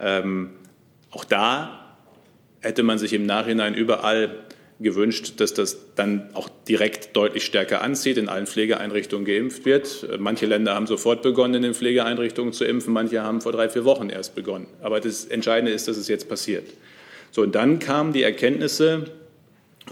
Ähm, 0.00 0.50
auch 1.10 1.24
da 1.24 1.98
hätte 2.60 2.82
man 2.82 2.98
sich 2.98 3.12
im 3.12 3.26
Nachhinein 3.26 3.74
überall 3.74 4.34
gewünscht, 4.80 5.34
dass 5.36 5.52
das 5.52 5.94
dann 5.94 6.30
auch 6.32 6.48
direkt 6.66 7.14
deutlich 7.14 7.44
stärker 7.44 7.82
anzieht, 7.82 8.16
in 8.16 8.30
allen 8.30 8.46
Pflegeeinrichtungen 8.46 9.26
geimpft 9.26 9.66
wird. 9.66 10.08
Manche 10.18 10.46
Länder 10.46 10.74
haben 10.74 10.86
sofort 10.86 11.22
begonnen, 11.22 11.54
in 11.54 11.62
den 11.62 11.74
Pflegeeinrichtungen 11.74 12.54
zu 12.54 12.64
impfen, 12.64 12.94
manche 12.94 13.22
haben 13.22 13.42
vor 13.42 13.52
drei, 13.52 13.68
vier 13.68 13.84
Wochen 13.84 14.08
erst 14.08 14.34
begonnen. 14.34 14.66
Aber 14.80 15.00
das 15.00 15.26
Entscheidende 15.26 15.72
ist, 15.72 15.86
dass 15.86 15.98
es 15.98 16.08
jetzt 16.08 16.28
passiert. 16.30 16.66
So, 17.30 17.42
und 17.42 17.54
dann 17.54 17.78
kamen 17.78 18.12
die 18.12 18.22
Erkenntnisse, 18.22 19.04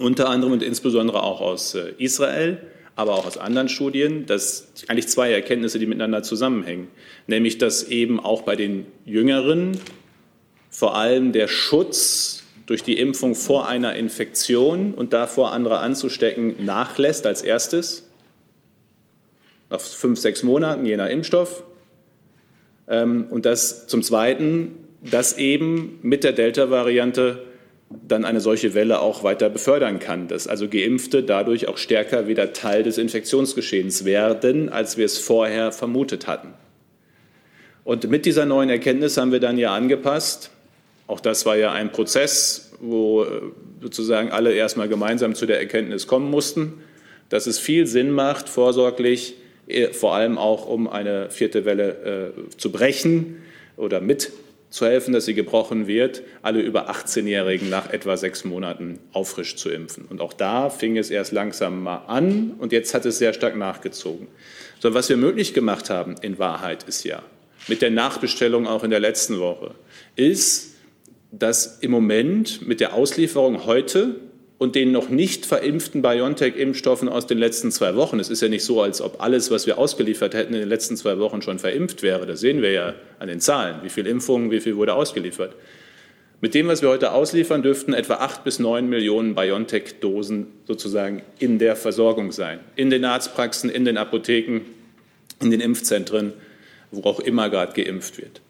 unter 0.03 0.29
anderem 0.29 0.53
und 0.53 0.63
insbesondere 0.63 1.23
auch 1.23 1.41
aus 1.41 1.75
äh, 1.75 1.93
Israel, 1.99 2.59
aber 2.95 3.15
auch 3.15 3.27
aus 3.27 3.39
anderen 3.39 3.69
Studien, 3.69 4.27
dass 4.27 4.73
eigentlich 4.89 5.09
zwei 5.09 5.33
Erkenntnisse, 5.33 5.79
die 5.79 5.87
miteinander 5.87 6.23
zusammenhängen. 6.23 6.89
Nämlich, 7.27 7.59
dass 7.59 7.85
eben 7.85 8.21
auch 8.21 8.43
bei 8.43 8.57
den 8.57 8.87
Jüngeren 9.05 9.79
vor 10.71 10.97
allem 10.97 11.33
der 11.33 11.49
Schutz 11.49 12.43
durch 12.67 12.83
die 12.83 12.99
Impfung 12.99 13.35
vor 13.35 13.69
einer 13.69 13.95
Infektion 13.97 14.95
und 14.95 15.13
davor 15.13 15.53
andere 15.53 15.79
anzustecken 15.79 16.65
nachlässt 16.65 17.27
als 17.27 17.43
erstes, 17.43 18.09
nach 19.69 19.81
fünf, 19.81 20.19
sechs 20.19 20.43
Monaten, 20.43 20.85
je 20.85 20.97
nach 20.97 21.09
Impfstoff. 21.09 21.65
Ähm, 22.89 23.27
und 23.31 23.47
dass 23.47 23.87
zum 23.87 24.03
Zweiten 24.03 24.77
das 25.01 25.39
eben 25.39 25.99
mit 26.03 26.25
der 26.25 26.33
Delta-Variante 26.33 27.43
dann 28.07 28.25
eine 28.25 28.41
solche 28.41 28.75
Welle 28.75 29.01
auch 29.01 29.25
weiter 29.25 29.49
befördern 29.51 29.99
kann, 29.99 30.29
dass 30.29 30.47
also 30.47 30.69
Geimpfte 30.69 31.23
dadurch 31.23 31.69
auch 31.69 31.79
stärker 31.79 32.27
wieder 32.27 32.53
Teil 32.53 32.83
des 32.83 32.99
Infektionsgeschehens 32.99 34.05
werden, 34.05 34.69
als 34.69 34.97
wir 34.97 35.07
es 35.07 35.19
vorher 35.19 35.73
vermutet 35.73 36.27
hatten. 36.27 36.55
Und 37.85 38.09
mit 38.09 38.27
dieser 38.27 38.47
neuen 38.47 38.71
Erkenntnis 38.71 39.17
haben 39.17 39.33
wir 39.33 39.41
dann 39.41 39.59
ja 39.59 39.75
angepasst. 39.75 40.51
Auch 41.07 41.21
das 41.21 41.47
war 41.47 41.57
ja 41.57 41.73
ein 41.73 41.91
Prozess, 41.91 42.73
wo 42.81 43.25
äh, 43.25 43.29
sozusagen 43.81 44.31
alle 44.31 44.53
erstmal 44.53 44.89
gemeinsam 44.89 45.35
zu 45.35 45.47
der 45.47 45.59
Erkenntnis 45.59 46.07
kommen 46.07 46.31
mussten, 46.31 46.75
dass 47.29 47.47
es 47.47 47.59
viel 47.59 47.87
Sinn 47.87 48.11
macht, 48.11 48.49
vorsorglich, 48.49 49.35
äh, 49.67 49.89
vor 49.89 50.15
allem 50.15 50.39
auch 50.39 50.67
um 50.67 50.89
eine 50.89 51.31
vierte 51.31 51.65
Welle 51.65 52.35
äh, 52.49 52.57
zu 52.57 52.71
brechen 52.71 53.43
oder 53.77 54.01
mit 54.01 54.33
zu 54.73 54.87
helfen, 54.87 55.13
dass 55.13 55.27
sie 55.27 55.35
gebrochen 55.35 55.87
wird, 55.87 56.23
alle 56.41 56.61
über 56.61 56.91
18-Jährigen 56.91 57.69
nach 57.69 57.91
etwa 57.91 58.17
sechs 58.17 58.45
Monaten 58.45 58.99
auffrisch 59.13 59.57
zu 59.57 59.69
impfen. 59.69 60.07
Und 60.07 60.23
auch 60.23 60.33
da 60.33 60.71
fing 60.71 60.97
es 60.97 61.11
erst 61.11 61.31
langsam 61.31 61.83
mal 61.83 62.05
an 62.07 62.55
und 62.59 62.73
jetzt 62.73 62.95
hat 62.95 63.05
es 63.05 63.19
sehr 63.19 63.35
stark 63.35 63.55
nachgezogen. 63.55 64.29
So, 64.81 64.95
was 64.95 65.11
wir 65.11 65.19
möglich 65.19 65.53
gemacht 65.53 65.91
haben 65.91 66.15
in 66.23 66.39
Wahrheit 66.39 66.85
ist 66.85 67.05
ja, 67.05 67.23
mit 67.69 67.83
der 67.83 67.91
Nachbestellung 67.91 68.67
auch 68.67 68.83
in 68.83 68.91
der 68.91 69.01
letzten 69.01 69.39
Woche, 69.39 69.75
ist, 70.17 70.75
dass 71.31 71.79
im 71.81 71.91
Moment 71.91 72.67
mit 72.67 72.81
der 72.81 72.95
Auslieferung 72.95 73.67
heute 73.67 74.21
und 74.63 74.77
den 74.77 74.93
noch 74.93 75.09
nicht 75.09 75.45
verimpften 75.45 76.03
BioNTech-Impfstoffen 76.03 77.09
aus 77.09 77.27
den 77.27 77.39
letzten 77.39 77.73
zwei 77.73 77.97
Wochen. 77.97 78.21
Es 78.21 78.31
ist 78.31 78.43
ja 78.43 78.49
nicht 78.49 78.65
so, 78.65 78.81
als 78.81 79.03
ob 79.03 79.21
alles, 79.21 79.51
was 79.51 79.67
wir 79.67 79.77
ausgeliefert 79.77 80.35
hätten, 80.35 80.55
in 80.55 80.61
den 80.61 80.69
letzten 80.69 80.97
zwei 80.97 81.19
Wochen 81.19 81.43
schon 81.43 81.59
verimpft 81.59 82.05
wäre. 82.05 82.27
Das 82.27 82.39
sehen 82.39 82.63
wir 82.63 82.71
ja 82.71 82.95
an 83.19 83.27
den 83.27 83.41
Zahlen. 83.41 83.81
Wie 83.83 83.89
viele 83.89 84.09
Impfungen, 84.09 84.53
wie 84.53 84.61
viel 84.61 84.77
wurde 84.77 84.95
ausgeliefert. 84.95 85.57
Mit 86.41 86.55
dem, 86.55 86.69
was 86.69 86.81
wir 86.81 86.91
heute 86.91 87.11
ausliefern, 87.11 87.65
dürften 87.65 87.93
etwa 87.93 88.15
acht 88.15 88.45
bis 88.45 88.61
neun 88.61 88.89
Millionen 88.89 89.35
BioNTech-Dosen 89.35 90.47
sozusagen 90.65 91.23
in 91.41 91.59
der 91.59 91.75
Versorgung 91.75 92.31
sein. 92.31 92.61
In 92.77 92.89
den 92.89 93.05
Arztpraxen, 93.05 93.69
in 93.69 93.85
den 93.85 93.97
Apotheken, 93.97 94.61
in 95.41 95.51
den 95.51 95.61
Impfzentren, 95.61 96.35
wo 96.93 97.03
auch 97.03 97.19
immer 97.19 97.51
gerade 97.51 97.73
geimpft 97.73 98.17
wird. 98.19 98.41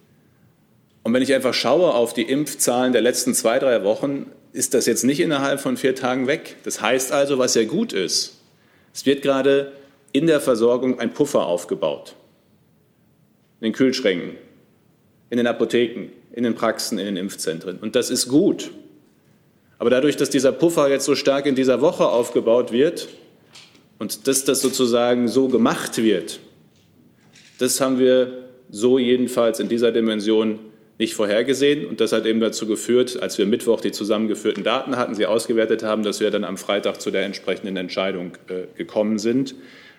Und 1.05 1.14
wenn 1.14 1.22
ich 1.22 1.33
einfach 1.33 1.55
schaue 1.55 1.94
auf 1.94 2.12
die 2.12 2.25
Impfzahlen 2.25 2.92
der 2.92 3.01
letzten 3.01 3.33
zwei, 3.33 3.59
drei 3.59 3.83
Wochen, 3.83 4.27
ist 4.52 4.74
das 4.74 4.86
jetzt 4.86 5.04
nicht 5.04 5.20
innerhalb 5.20 5.60
von 5.60 5.76
vier 5.76 5.94
Tagen 5.94 6.26
weg. 6.26 6.56
Das 6.64 6.80
heißt 6.80 7.12
also, 7.12 7.38
was 7.38 7.54
ja 7.54 7.64
gut 7.64 7.92
ist, 7.92 8.38
es 8.94 9.06
wird 9.06 9.22
gerade 9.22 9.72
in 10.12 10.26
der 10.26 10.40
Versorgung 10.40 11.00
ein 11.00 11.14
Puffer 11.14 11.46
aufgebaut. 11.46 12.14
In 13.60 13.66
den 13.66 13.72
Kühlschränken, 13.72 14.36
in 15.30 15.38
den 15.38 15.46
Apotheken, 15.46 16.10
in 16.32 16.44
den 16.44 16.54
Praxen, 16.54 16.98
in 16.98 17.06
den 17.06 17.16
Impfzentren. 17.16 17.78
Und 17.78 17.96
das 17.96 18.10
ist 18.10 18.28
gut. 18.28 18.70
Aber 19.78 19.90
dadurch, 19.90 20.16
dass 20.16 20.30
dieser 20.30 20.52
Puffer 20.52 20.88
jetzt 20.90 21.06
so 21.06 21.14
stark 21.14 21.46
in 21.46 21.54
dieser 21.54 21.80
Woche 21.80 22.06
aufgebaut 22.06 22.72
wird 22.72 23.08
und 23.98 24.26
dass 24.28 24.44
das 24.44 24.60
sozusagen 24.60 25.28
so 25.28 25.48
gemacht 25.48 25.98
wird, 25.98 26.40
das 27.58 27.80
haben 27.80 27.98
wir 27.98 28.48
so 28.70 28.98
jedenfalls 28.98 29.60
in 29.60 29.68
dieser 29.68 29.92
Dimension 29.92 30.58
nicht 31.02 31.14
vorhergesehen. 31.14 31.84
Und 31.84 32.00
das 32.00 32.12
hat 32.12 32.26
eben 32.26 32.38
dazu 32.38 32.66
geführt, 32.66 33.20
als 33.20 33.36
wir 33.36 33.44
Mittwoch 33.44 33.80
die 33.80 33.90
zusammengeführten 33.90 34.62
Daten 34.62 34.96
hatten, 34.96 35.16
sie 35.16 35.26
ausgewertet 35.26 35.82
haben, 35.82 36.04
dass 36.04 36.20
wir 36.20 36.30
dann 36.30 36.44
am 36.44 36.56
Freitag 36.56 37.00
zu 37.00 37.10
der 37.10 37.24
entsprechenden 37.24 37.76
Entscheidung 37.76 38.32
äh, 38.48 38.66
gekommen 38.78 39.18
sind, 39.18 39.56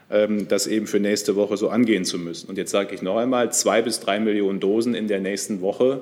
ähm, 0.10 0.48
das 0.48 0.66
eben 0.66 0.88
für 0.88 1.02
nächste 1.02 1.36
Woche 1.36 1.58
so 1.58 1.68
angehen 1.68 2.06
zu 2.06 2.18
müssen. 2.18 2.50
Und 2.50 2.58
jetzt 2.58 2.72
sage 2.72 2.96
ich 2.96 3.02
noch 3.02 3.18
einmal, 3.18 3.52
zwei 3.52 3.82
bis 3.82 4.00
drei 4.00 4.22
Millionen 4.22 4.62
Dosen 4.62 4.96
in 4.96 5.10
der 5.10 5.20
nächsten 5.20 5.60
Woche 5.60 6.02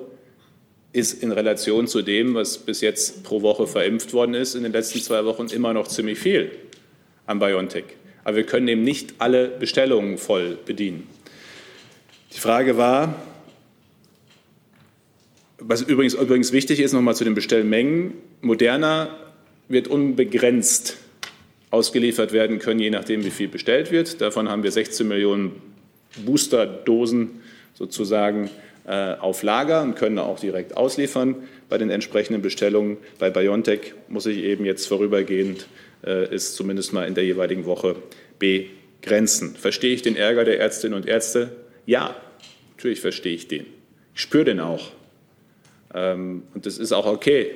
ist 0.94 1.24
in 1.24 1.32
Relation 1.32 1.88
zu 1.88 2.04
dem, 2.04 2.36
was 2.36 2.60
bis 2.60 2.82
jetzt 2.82 3.24
pro 3.24 3.42
Woche 3.42 3.66
verimpft 3.66 4.14
worden 4.14 4.36
ist, 4.36 4.54
in 4.54 4.62
den 4.62 4.72
letzten 4.72 5.00
zwei 5.02 5.26
Wochen 5.26 5.48
immer 5.48 5.74
noch 5.74 5.88
ziemlich 5.88 6.20
viel 6.20 6.52
am 7.26 7.40
BioNTech. 7.40 7.86
Aber 8.24 8.36
wir 8.36 8.44
können 8.44 8.68
eben 8.68 8.84
nicht 8.84 9.16
alle 9.18 9.48
Bestellungen 9.48 10.20
voll 10.20 10.60
bedienen. 10.64 11.08
Die 12.36 12.40
Frage 12.40 12.78
war, 12.78 13.16
was 15.62 15.82
übrigens, 15.82 16.14
übrigens 16.16 16.52
wichtig 16.52 16.80
ist, 16.80 16.94
nochmal 16.94 17.16
zu 17.16 17.24
den 17.24 17.36
Bestellmengen. 17.36 18.14
Moderna 18.42 19.16
wird 19.68 19.88
unbegrenzt 19.88 20.98
ausgeliefert 21.70 22.34
werden 22.34 22.60
können, 22.60 22.80
je 22.80 22.90
nachdem, 22.90 23.24
wie 23.24 23.30
viel 23.30 23.48
bestellt 23.48 23.92
wird. 23.92 24.20
Davon 24.20 24.50
haben 24.50 24.64
wir 24.64 24.72
16 24.72 25.08
Millionen 25.08 25.54
Boosterdosen 26.26 27.42
sozusagen 27.74 28.50
äh, 28.86 29.14
auf 29.14 29.44
Lager 29.44 29.82
und 29.84 29.96
können 29.96 30.20
auch 30.20 30.40
direkt 30.40 30.76
ausliefern 30.76 31.36
bei 31.70 31.78
den 31.78 31.90
entsprechenden 31.90 32.42
Bestellungen. 32.42 32.98
Bei 33.20 33.30
BioNTech 33.30 33.94
muss 34.10 34.26
ich 34.26 34.40
eben 34.40 34.66
jetzt 34.66 34.88
vorübergehend 34.88 35.68
äh, 36.06 36.34
ist 36.34 36.56
zumindest 36.56 36.92
mal 36.92 37.08
in 37.08 37.16
der 37.16 37.24
jeweiligen 37.24 37.66
Woche 37.66 37.96
begrenzen. 38.40 39.56
Verstehe 39.56 39.94
ich 39.94 40.02
den 40.02 40.16
Ärger 40.16 40.44
der 40.44 40.60
Ärztinnen 40.60 40.96
und 40.96 41.06
Ärzte? 41.06 41.56
Ja, 41.86 42.16
natürlich 42.76 43.00
verstehe 43.00 43.36
ich 43.36 43.48
den. 43.48 43.66
Ich 44.14 44.22
spüre 44.22 44.46
den 44.46 44.60
auch. 44.60 44.92
Ähm, 45.94 46.44
und 46.54 46.66
das 46.66 46.78
ist 46.78 46.92
auch 46.92 47.06
okay, 47.06 47.52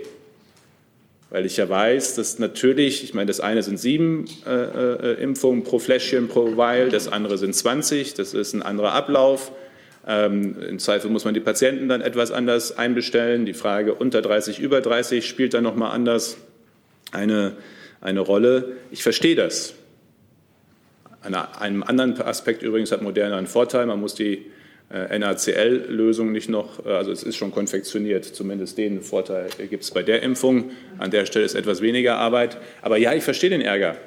weil 1.30 1.46
ich 1.46 1.58
ja 1.58 1.68
weiß, 1.68 2.16
dass 2.16 2.40
natürlich, 2.40 3.04
ich 3.04 3.14
meine, 3.14 3.28
das 3.28 3.40
eine 3.40 3.64
sind 3.64 3.80
sieben 3.80 4.26
äh, 4.46 4.52
äh, 4.52 5.22
Impfungen 5.22 5.64
pro 5.64 5.80
Fläschchen 5.80 6.28
pro 6.28 6.56
Weil, 6.56 6.90
das 6.90 7.08
andere 7.08 7.38
sind 7.38 7.56
20, 7.56 8.14
das 8.14 8.34
ist 8.34 8.54
ein 8.54 8.62
anderer 8.62 8.94
Ablauf. 8.94 9.52
Ähm, 10.08 10.56
Im 10.62 10.80
Zweifel 10.80 11.10
muss 11.10 11.26
man 11.26 11.34
die 11.34 11.40
Patienten 11.40 11.90
dann 11.90 12.02
etwas 12.02 12.32
anders 12.32 12.78
einbestellen. 12.78 13.46
Die 13.46 13.54
Frage 13.54 13.96
unter 13.96 14.22
30, 14.22 14.60
über 14.60 14.82
30 14.82 15.28
spielt 15.28 15.54
dann 15.54 15.64
nochmal 15.64 15.92
anders 15.92 16.38
eine, 17.12 17.54
eine 18.02 18.20
Rolle. 18.20 18.74
Ich 18.92 19.02
verstehe 19.02 19.36
das. 19.36 19.74
An 21.22 21.34
einem 21.34 21.82
anderen 21.82 22.22
Aspekt 22.22 22.62
übrigens 22.62 22.92
hat 22.92 23.02
Moderna 23.02 23.38
einen 23.38 23.48
Vorteil. 23.48 23.88
Man 23.88 24.00
muss 24.00 24.14
die 24.14 24.46
NaCl-Lösung 24.90 26.32
nicht 26.32 26.50
noch, 26.50 26.86
äh, 26.86 26.90
also 26.90 27.12
es 27.12 27.24
ist 27.24 27.36
schon 27.36 27.52
konfektioniert, 27.52 28.26
zumindest 28.26 28.78
den 28.78 29.02
Vorteil 29.02 29.50
gibt 29.70 29.84
es 29.84 29.92
bei 29.92 30.04
der 30.04 30.22
Impfung. 30.22 30.72
An 30.98 31.12
der 31.12 31.26
Stelle 31.26 31.46
ist 31.46 31.56
etwas 31.56 31.82
weniger 31.82 32.18
Arbeit. 32.18 32.58
Aber 32.82 32.98
ja, 32.98 33.14
ich 33.14 33.24
verstehe 33.24 33.50
den 33.50 33.62
Ärger. 33.62 33.98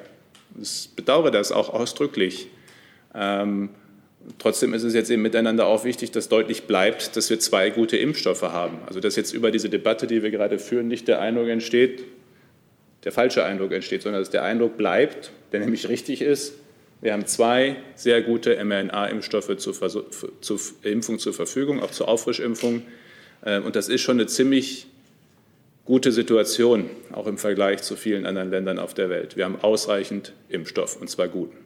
Ich 0.61 0.89
bedauere 0.95 1.31
das 1.31 1.51
auch 1.51 1.69
ausdrücklich. 1.73 2.47
Ähm, 3.13 3.69
trotzdem 4.37 4.73
ist 4.73 4.83
es 4.83 4.93
jetzt 4.93 5.09
eben 5.09 5.21
miteinander 5.21 5.67
auch 5.67 5.83
wichtig, 5.83 6.11
dass 6.11 6.29
deutlich 6.29 6.63
bleibt, 6.63 7.15
dass 7.15 7.29
wir 7.29 7.39
zwei 7.39 7.69
gute 7.69 7.97
Impfstoffe 7.97 8.41
haben. 8.41 8.77
Also 8.87 8.99
dass 8.99 9.15
jetzt 9.15 9.33
über 9.33 9.51
diese 9.51 9.69
Debatte, 9.69 10.07
die 10.07 10.23
wir 10.23 10.31
gerade 10.31 10.59
führen, 10.59 10.87
nicht 10.87 11.07
der 11.07 11.21
Eindruck 11.21 11.49
entsteht, 11.49 12.03
der 13.03 13.11
falsche 13.11 13.43
Eindruck 13.43 13.71
entsteht, 13.71 14.01
sondern 14.01 14.21
dass 14.21 14.29
der 14.29 14.43
Eindruck 14.43 14.77
bleibt, 14.77 15.31
der 15.51 15.61
nämlich 15.61 15.87
richtig 15.87 16.21
ist, 16.21 16.53
wir 17.01 17.13
haben 17.13 17.25
zwei 17.25 17.77
sehr 17.95 18.21
gute 18.21 18.63
mRNA-Impfstoffe 18.63 19.55
zur, 19.57 19.73
zur, 20.41 20.59
Impfung 20.83 21.19
zur 21.19 21.33
Verfügung, 21.33 21.81
auch 21.81 21.91
zur 21.91 22.09
Auffrischimpfung. 22.09 22.81
Äh, 23.41 23.59
und 23.59 23.75
das 23.75 23.87
ist 23.87 24.01
schon 24.01 24.17
eine 24.17 24.27
ziemlich 24.27 24.87
gute 25.85 26.11
Situation, 26.11 26.89
auch 27.13 27.25
im 27.25 27.37
Vergleich 27.37 27.81
zu 27.83 27.95
vielen 27.95 28.25
anderen 28.25 28.51
Ländern 28.51 28.79
auf 28.79 28.93
der 28.93 29.09
Welt. 29.09 29.37
Wir 29.37 29.45
haben 29.45 29.59
ausreichend 29.61 30.33
Impfstoff, 30.49 30.99
und 30.99 31.09
zwar 31.09 31.29
guten. 31.29 31.57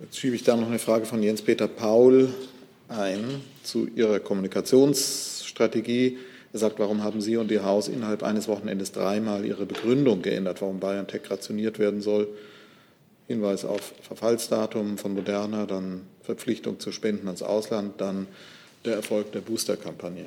Jetzt 0.00 0.18
schiebe 0.18 0.36
ich 0.36 0.44
da 0.44 0.54
noch 0.56 0.68
eine 0.68 0.78
Frage 0.78 1.06
von 1.06 1.22
Jens-Peter 1.22 1.66
Paul 1.66 2.28
ein 2.88 3.40
zu 3.64 3.88
Ihrer 3.96 4.20
Kommunikationsstrategie. 4.20 6.18
Er 6.52 6.58
sagt, 6.58 6.78
warum 6.78 7.02
haben 7.02 7.20
Sie 7.20 7.36
und 7.36 7.50
Ihr 7.50 7.64
Haus 7.64 7.88
innerhalb 7.88 8.22
eines 8.22 8.46
Wochenendes 8.46 8.92
dreimal 8.92 9.44
Ihre 9.44 9.66
Begründung 9.66 10.22
geändert, 10.22 10.60
warum 10.60 10.80
BioNTech 10.80 11.30
rationiert 11.30 11.78
werden 11.78 12.02
soll? 12.02 12.28
Hinweis 13.28 13.66
auf 13.66 13.92
Verfallsdatum 14.02 14.96
von 14.96 15.14
Moderna, 15.14 15.66
dann 15.66 16.00
Verpflichtung 16.22 16.80
zu 16.80 16.92
Spenden 16.92 17.26
ans 17.26 17.42
Ausland, 17.42 18.00
dann 18.00 18.26
der 18.86 18.94
Erfolg 18.94 19.32
der 19.32 19.40
Boosterkampagne. 19.40 20.24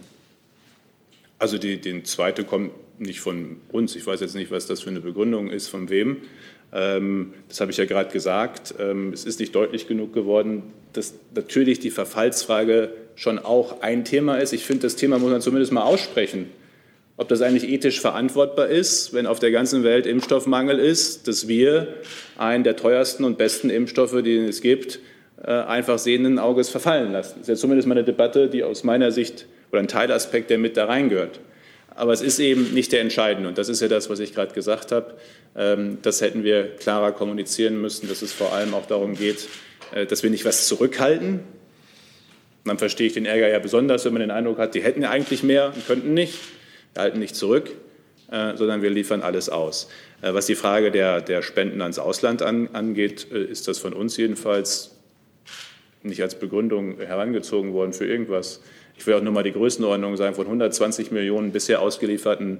Also 1.39 1.57
die, 1.57 1.81
den 1.81 2.05
zweite 2.05 2.43
kommt 2.43 2.71
nicht 2.99 3.19
von 3.19 3.57
uns. 3.71 3.95
Ich 3.95 4.05
weiß 4.05 4.21
jetzt 4.21 4.35
nicht, 4.35 4.51
was 4.51 4.67
das 4.67 4.81
für 4.81 4.91
eine 4.91 5.01
Begründung 5.01 5.49
ist, 5.49 5.67
von 5.67 5.89
wem. 5.89 6.17
Ähm, 6.71 7.33
das 7.49 7.59
habe 7.59 7.71
ich 7.71 7.77
ja 7.77 7.85
gerade 7.85 8.11
gesagt. 8.11 8.75
Ähm, 8.77 9.11
es 9.11 9.25
ist 9.25 9.39
nicht 9.39 9.55
deutlich 9.55 9.87
genug 9.87 10.13
geworden, 10.13 10.61
dass 10.93 11.15
natürlich 11.33 11.79
die 11.79 11.89
Verfallsfrage 11.89 12.93
schon 13.15 13.39
auch 13.39 13.81
ein 13.81 14.05
Thema 14.05 14.37
ist. 14.37 14.53
Ich 14.53 14.63
finde, 14.63 14.83
das 14.83 14.95
Thema 14.95 15.17
muss 15.17 15.31
man 15.31 15.41
zumindest 15.41 15.71
mal 15.71 15.83
aussprechen 15.83 16.51
ob 17.17 17.27
das 17.27 17.41
eigentlich 17.41 17.69
ethisch 17.69 17.99
verantwortbar 17.99 18.67
ist, 18.67 19.13
wenn 19.13 19.27
auf 19.27 19.39
der 19.39 19.51
ganzen 19.51 19.83
Welt 19.83 20.05
Impfstoffmangel 20.05 20.79
ist, 20.79 21.27
dass 21.27 21.47
wir 21.47 21.95
einen 22.37 22.63
der 22.63 22.75
teuersten 22.75 23.23
und 23.23 23.37
besten 23.37 23.69
Impfstoffe, 23.69 24.21
die 24.23 24.37
es 24.37 24.61
gibt, 24.61 24.99
äh, 25.43 25.51
einfach 25.51 25.99
sehenden 25.99 26.39
Auges 26.39 26.69
verfallen 26.69 27.11
lassen. 27.11 27.35
Das 27.39 27.41
ist 27.41 27.47
ja 27.49 27.55
zumindest 27.55 27.87
mal 27.87 27.95
eine 27.95 28.03
Debatte, 28.03 28.47
die 28.47 28.63
aus 28.63 28.83
meiner 28.83 29.11
Sicht 29.11 29.45
oder 29.71 29.79
ein 29.79 29.87
Teilaspekt, 29.87 30.49
der 30.49 30.57
mit 30.57 30.77
da 30.77 30.85
reingehört. 30.85 31.39
Aber 31.95 32.13
es 32.13 32.21
ist 32.21 32.39
eben 32.39 32.73
nicht 32.73 32.91
der 32.91 33.01
entscheidende. 33.01 33.49
Und 33.49 33.57
das 33.57 33.69
ist 33.69 33.81
ja 33.81 33.87
das, 33.87 34.09
was 34.09 34.19
ich 34.19 34.33
gerade 34.33 34.53
gesagt 34.53 34.91
habe. 34.91 35.15
Ähm, 35.55 35.97
das 36.01 36.21
hätten 36.21 36.43
wir 36.43 36.75
klarer 36.75 37.11
kommunizieren 37.11 37.81
müssen, 37.81 38.07
dass 38.07 38.21
es 38.21 38.31
vor 38.31 38.53
allem 38.53 38.73
auch 38.73 38.85
darum 38.85 39.15
geht, 39.15 39.47
äh, 39.93 40.05
dass 40.05 40.23
wir 40.23 40.29
nicht 40.29 40.45
was 40.45 40.67
zurückhalten. 40.67 41.41
dann 42.65 42.77
verstehe 42.77 43.07
ich 43.07 43.13
den 43.13 43.25
Ärger 43.25 43.49
ja 43.49 43.59
besonders, 43.59 44.05
wenn 44.05 44.13
man 44.13 44.21
den 44.21 44.31
Eindruck 44.31 44.57
hat, 44.57 44.75
die 44.75 44.81
hätten 44.81 45.03
eigentlich 45.03 45.43
mehr 45.43 45.73
und 45.75 45.85
könnten 45.87 46.13
nicht. 46.13 46.35
Wir 46.93 47.03
halten 47.03 47.19
nicht 47.19 47.35
zurück, 47.35 47.71
äh, 48.31 48.55
sondern 48.55 48.81
wir 48.81 48.89
liefern 48.89 49.21
alles 49.21 49.49
aus. 49.49 49.89
Äh, 50.21 50.33
was 50.33 50.45
die 50.45 50.55
Frage 50.55 50.89
der, 50.89 51.19
der 51.19 51.41
Spenden 51.41 51.81
ans 51.81 51.99
Ausland 51.99 52.41
an, 52.41 52.69
angeht, 52.71 53.27
äh, 53.29 53.43
ist 53.43 53.67
das 53.67 53.77
von 53.77 53.91
uns 53.91 54.15
jedenfalls 54.15 54.91
nicht 56.03 56.21
als 56.21 56.39
Begründung 56.39 56.97
herangezogen 56.97 57.73
worden 57.73 57.91
für 57.91 58.05
irgendwas. 58.05 58.61
Ich 58.97 59.05
will 59.05 59.15
auch 59.15 59.21
nur 59.21 59.33
mal 59.33 59.43
die 59.43 59.51
Größenordnung 59.51 60.15
sagen, 60.15 60.35
von 60.35 60.45
120 60.45 61.11
Millionen 61.11 61.51
bisher 61.51 61.81
ausgelieferten 61.81 62.59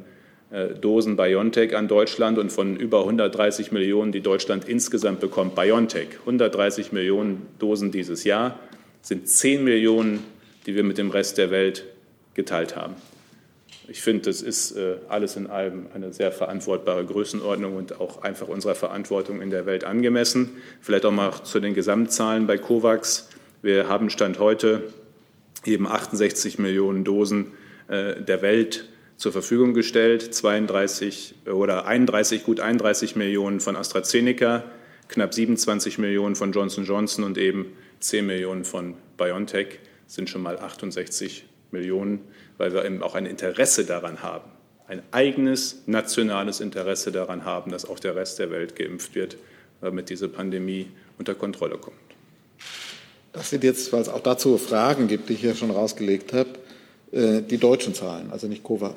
Dosen 0.82 1.16
BioNTech 1.16 1.78
an 1.78 1.88
Deutschland 1.88 2.38
und 2.38 2.52
von 2.52 2.76
über 2.76 3.00
130 3.00 3.72
Millionen, 3.72 4.12
die 4.12 4.20
Deutschland 4.20 4.68
insgesamt 4.68 5.22
bekommt, 5.22 5.56
BioNTech. 5.56 6.20
130 6.20 6.92
Millionen 6.92 7.48
Dosen 7.58 7.94
dieses 7.94 8.26
Jahr 8.26 8.60
sind 9.02 9.30
10 9.30 9.64
Millionen, 9.64 10.20
die 10.66 10.76
wir 10.76 10.84
mit 10.84 10.98
dem 10.98 11.10
Rest 11.10 11.38
der 11.38 11.52
Welt 11.52 11.86
geteilt 12.34 12.76
haben 12.76 12.96
ich 13.88 14.02
finde, 14.02 14.24
das 14.24 14.42
ist 14.42 14.72
äh, 14.72 14.98
alles 15.10 15.36
in 15.36 15.48
allem 15.48 15.88
eine 15.94 16.14
sehr 16.14 16.32
verantwortbare 16.32 17.06
Größenordnung 17.06 17.76
und 17.76 18.00
auch 18.00 18.22
einfach 18.22 18.48
unserer 18.48 18.76
Verantwortung 18.76 19.42
in 19.42 19.50
der 19.50 19.66
Welt 19.66 19.84
angemessen. 19.84 20.52
Vielleicht 20.82 21.06
auch 21.06 21.12
mal 21.12 21.32
zu 21.44 21.60
den 21.60 21.74
Gesamtzahlen 21.74 22.48
bei 22.48 22.58
COVAX. 22.58 23.30
Wir 23.62 23.88
haben 23.88 24.10
Stand 24.10 24.40
heute 24.40 24.84
eben 25.66 25.88
68 25.88 26.60
Millionen 26.60 27.04
Dosen 27.04 27.54
äh, 27.88 28.22
der 28.22 28.42
Welt 28.42 28.90
zur 29.18 29.32
Verfügung 29.32 29.74
gestellt, 29.74 30.34
32 30.34 31.36
oder 31.54 31.86
31, 31.86 32.44
gut 32.44 32.60
31 32.60 33.16
Millionen 33.16 33.60
von 33.60 33.76
AstraZeneca, 33.76 34.64
knapp 35.10 35.34
27 35.34 36.00
Millionen 36.00 36.36
von 36.36 36.52
Johnson 36.52 36.86
Johnson 36.86 37.24
und 37.24 37.38
eben 37.38 37.74
10 38.00 38.26
Millionen 38.26 38.64
von 38.64 38.96
BioNTech 39.18 39.80
sind 40.08 40.30
schon 40.30 40.42
mal 40.42 40.58
68 40.58 41.46
Millionen 41.70 42.22
weil 42.62 42.74
wir 42.74 42.86
eben 42.86 43.02
auch 43.02 43.16
ein 43.16 43.26
Interesse 43.26 43.86
daran 43.86 44.22
haben, 44.22 44.52
ein 44.88 45.02
eigenes 45.10 45.82
nationales 45.88 46.60
Interesse 46.60 47.12
daran 47.12 47.44
haben, 47.44 47.72
dass 47.72 47.86
auch 47.86 47.98
der 47.98 48.16
Rest 48.16 48.38
der 48.38 48.52
Welt 48.52 48.76
geimpft 48.76 49.16
wird, 49.16 49.36
damit 49.82 50.12
diese 50.12 50.28
Pandemie 50.28 50.88
unter 51.18 51.34
Kontrolle 51.34 51.80
kommt. 51.80 51.98
Das 53.34 53.50
sind 53.50 53.64
jetzt, 53.64 53.92
weil 53.92 54.02
es 54.02 54.10
auch 54.10 54.22
dazu 54.22 54.60
Fragen 54.60 55.08
gibt, 55.08 55.30
die 55.30 55.34
ich 55.34 55.42
hier 55.42 55.56
schon 55.56 55.72
rausgelegt 55.72 56.34
habe, 56.34 56.50
äh, 57.12 57.42
die 57.42 57.58
deutschen 57.58 57.96
Zahlen, 57.96 58.32
also 58.32 58.46
nicht 58.46 58.62
COVAX. 58.62 58.94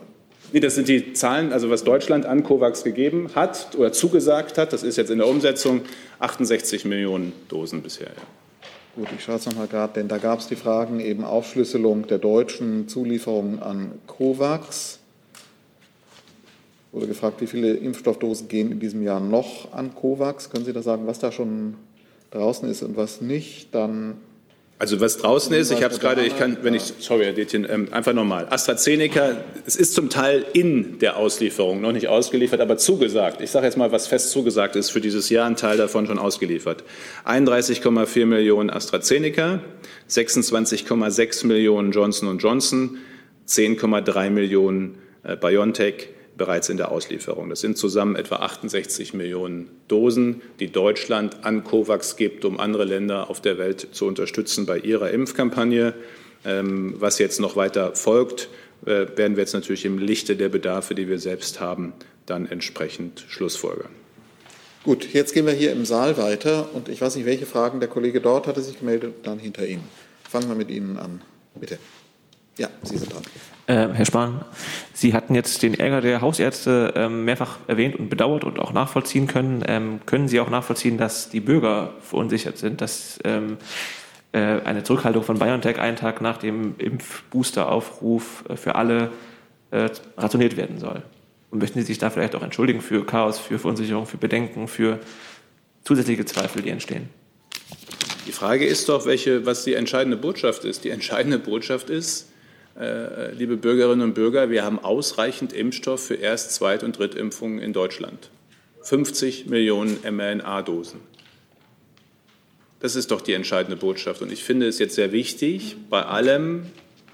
Nee, 0.52 0.60
das 0.60 0.74
sind 0.74 0.86
die 0.88 1.14
Zahlen, 1.14 1.50
also 1.50 1.70
was 1.70 1.84
Deutschland 1.84 2.26
an 2.26 2.42
COVAX 2.42 2.84
gegeben 2.84 3.30
hat 3.34 3.74
oder 3.78 3.92
zugesagt 3.92 4.58
hat. 4.58 4.74
Das 4.74 4.82
ist 4.82 4.96
jetzt 4.98 5.10
in 5.10 5.18
der 5.18 5.26
Umsetzung 5.26 5.80
68 6.18 6.84
Millionen 6.84 7.32
Dosen 7.48 7.82
bisher. 7.82 8.08
Ja. 8.08 8.43
Gut, 8.96 9.08
ich 9.12 9.24
schaue 9.24 9.36
es 9.36 9.46
nochmal 9.46 9.66
gerade, 9.66 9.94
denn 9.94 10.06
da 10.06 10.18
gab 10.18 10.38
es 10.38 10.46
die 10.46 10.54
Fragen 10.54 11.00
eben 11.00 11.24
Aufschlüsselung 11.24 12.06
der 12.06 12.18
deutschen 12.18 12.86
Zulieferungen 12.86 13.60
an 13.60 13.90
COVAX. 14.06 15.00
Wurde 16.92 17.08
gefragt, 17.08 17.40
wie 17.40 17.48
viele 17.48 17.72
Impfstoffdosen 17.72 18.46
gehen 18.46 18.70
in 18.70 18.78
diesem 18.78 19.02
Jahr 19.02 19.18
noch 19.18 19.72
an 19.72 19.96
COVAX? 19.96 20.48
Können 20.48 20.64
Sie 20.64 20.72
da 20.72 20.80
sagen, 20.80 21.08
was 21.08 21.18
da 21.18 21.32
schon 21.32 21.74
draußen 22.30 22.68
ist 22.68 22.84
und 22.84 22.96
was 22.96 23.20
nicht? 23.20 23.74
Dann 23.74 24.18
also 24.78 25.00
was 25.00 25.18
draußen 25.18 25.54
ist, 25.54 25.70
ich 25.70 25.82
habe 25.84 25.94
es 25.94 26.00
gerade, 26.00 26.26
ich 26.26 26.36
kann, 26.36 26.58
wenn 26.62 26.74
ich, 26.74 26.82
sorry, 26.98 27.24
Herr 27.24 27.32
Detjen, 27.32 27.66
ähm, 27.70 27.88
einfach 27.92 28.12
nochmal. 28.12 28.48
AstraZeneca, 28.50 29.36
es 29.66 29.76
ist 29.76 29.94
zum 29.94 30.10
Teil 30.10 30.44
in 30.52 30.98
der 30.98 31.16
Auslieferung, 31.16 31.80
noch 31.80 31.92
nicht 31.92 32.08
ausgeliefert, 32.08 32.60
aber 32.60 32.76
zugesagt. 32.76 33.40
Ich 33.40 33.50
sage 33.50 33.66
jetzt 33.66 33.76
mal, 33.76 33.92
was 33.92 34.08
fest 34.08 34.30
zugesagt 34.30 34.74
ist 34.74 34.90
für 34.90 35.00
dieses 35.00 35.30
Jahr, 35.30 35.46
ein 35.46 35.56
Teil 35.56 35.76
davon 35.76 36.06
schon 36.06 36.18
ausgeliefert. 36.18 36.82
31,4 37.24 38.26
Millionen 38.26 38.68
AstraZeneca, 38.68 39.60
26,6 40.10 41.46
Millionen 41.46 41.92
Johnson 41.92 42.36
Johnson, 42.38 42.98
10,3 43.46 44.30
Millionen 44.30 44.98
äh, 45.22 45.36
BioNTech, 45.36 46.08
bereits 46.36 46.68
in 46.68 46.76
der 46.76 46.90
Auslieferung. 46.90 47.48
Das 47.50 47.60
sind 47.60 47.78
zusammen 47.78 48.16
etwa 48.16 48.36
68 48.36 49.14
Millionen 49.14 49.70
Dosen, 49.88 50.42
die 50.60 50.70
Deutschland 50.70 51.44
an 51.44 51.64
COVAX 51.64 52.16
gibt, 52.16 52.44
um 52.44 52.58
andere 52.58 52.84
Länder 52.84 53.30
auf 53.30 53.40
der 53.40 53.58
Welt 53.58 53.88
zu 53.92 54.06
unterstützen 54.06 54.66
bei 54.66 54.78
ihrer 54.78 55.10
Impfkampagne. 55.10 55.94
Ähm, 56.44 56.94
was 56.98 57.18
jetzt 57.18 57.40
noch 57.40 57.56
weiter 57.56 57.94
folgt, 57.94 58.48
äh, 58.84 59.06
werden 59.16 59.36
wir 59.36 59.42
jetzt 59.42 59.54
natürlich 59.54 59.84
im 59.84 59.98
Lichte 59.98 60.36
der 60.36 60.48
Bedarfe, 60.48 60.94
die 60.94 61.08
wir 61.08 61.18
selbst 61.18 61.60
haben, 61.60 61.94
dann 62.26 62.46
entsprechend 62.46 63.24
schlussfolgern. 63.28 63.90
Gut, 64.82 65.14
jetzt 65.14 65.32
gehen 65.32 65.46
wir 65.46 65.54
hier 65.54 65.72
im 65.72 65.86
Saal 65.86 66.18
weiter 66.18 66.68
und 66.74 66.90
ich 66.90 67.00
weiß 67.00 67.16
nicht, 67.16 67.24
welche 67.24 67.46
Fragen 67.46 67.80
der 67.80 67.88
Kollege 67.88 68.20
dort 68.20 68.46
hatte 68.46 68.60
sich 68.60 68.78
gemeldet, 68.78 69.14
dann 69.22 69.38
hinter 69.38 69.66
Ihnen. 69.66 69.84
Fangen 70.28 70.48
wir 70.48 70.56
mit 70.56 70.70
Ihnen 70.70 70.98
an, 70.98 71.22
bitte. 71.54 71.78
Ja, 72.58 72.68
Sie 72.82 72.98
sind 72.98 73.10
dran. 73.10 73.22
Äh, 73.66 73.88
Herr 73.94 74.04
Spahn, 74.04 74.44
Sie 74.92 75.14
hatten 75.14 75.34
jetzt 75.34 75.62
den 75.62 75.72
Ärger 75.74 76.02
der 76.02 76.20
Hausärzte 76.20 76.92
ähm, 76.96 77.24
mehrfach 77.24 77.58
erwähnt 77.66 77.96
und 77.96 78.10
bedauert 78.10 78.44
und 78.44 78.58
auch 78.58 78.72
nachvollziehen 78.74 79.26
können. 79.26 79.64
Ähm, 79.66 80.00
können 80.04 80.28
Sie 80.28 80.38
auch 80.40 80.50
nachvollziehen, 80.50 80.98
dass 80.98 81.30
die 81.30 81.40
Bürger 81.40 81.94
verunsichert 82.02 82.58
sind, 82.58 82.82
dass 82.82 83.18
ähm, 83.24 83.56
äh, 84.32 84.38
eine 84.38 84.82
Zurückhaltung 84.82 85.22
von 85.22 85.38
BioNTech 85.38 85.78
einen 85.78 85.96
Tag 85.96 86.20
nach 86.20 86.36
dem 86.36 86.74
Impfbooster-Aufruf 86.76 88.44
äh, 88.50 88.56
für 88.56 88.74
alle 88.74 89.10
äh, 89.70 89.88
rationiert 90.18 90.58
werden 90.58 90.78
soll? 90.78 91.02
Und 91.50 91.60
möchten 91.60 91.78
Sie 91.80 91.86
sich 91.86 91.98
da 91.98 92.10
vielleicht 92.10 92.34
auch 92.34 92.42
entschuldigen 92.42 92.82
für 92.82 93.06
Chaos, 93.06 93.38
für 93.38 93.58
Verunsicherung, 93.58 94.04
für 94.04 94.18
Bedenken, 94.18 94.68
für 94.68 95.00
zusätzliche 95.84 96.26
Zweifel, 96.26 96.60
die 96.60 96.70
entstehen? 96.70 97.08
Die 98.26 98.32
Frage 98.32 98.66
ist 98.66 98.90
doch, 98.90 99.06
welche, 99.06 99.46
was 99.46 99.64
die 99.64 99.74
entscheidende 99.74 100.18
Botschaft 100.18 100.64
ist. 100.64 100.84
Die 100.84 100.90
entscheidende 100.90 101.38
Botschaft 101.38 101.88
ist, 101.88 102.22
äh, 102.22 102.33
liebe 102.76 103.56
Bürgerinnen 103.56 104.02
und 104.02 104.14
Bürger, 104.14 104.50
wir 104.50 104.64
haben 104.64 104.78
ausreichend 104.78 105.52
Impfstoff 105.52 106.04
für 106.04 106.16
Erst-, 106.16 106.52
Zweit- 106.52 106.82
und 106.82 106.98
Drittimpfungen 106.98 107.60
in 107.60 107.72
Deutschland. 107.72 108.30
50 108.82 109.46
Millionen 109.46 109.98
mRNA-Dosen. 110.02 111.00
Das 112.80 112.96
ist 112.96 113.10
doch 113.10 113.22
die 113.22 113.32
entscheidende 113.32 113.76
Botschaft. 113.76 114.20
Und 114.20 114.30
ich 114.30 114.44
finde 114.44 114.68
es 114.68 114.78
jetzt 114.78 114.94
sehr 114.94 115.10
wichtig, 115.12 115.76
bei 115.88 116.02
allem 116.02 116.66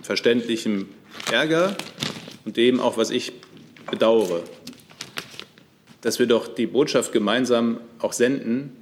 verständlichem 0.02 0.88
Ärger 1.30 1.76
und 2.44 2.56
dem 2.56 2.80
auch, 2.80 2.96
was 2.96 3.10
ich 3.10 3.32
bedauere, 3.88 4.42
dass 6.00 6.18
wir 6.18 6.26
doch 6.26 6.48
die 6.48 6.66
Botschaft 6.66 7.12
gemeinsam 7.12 7.80
auch 7.98 8.12
senden. 8.12 8.76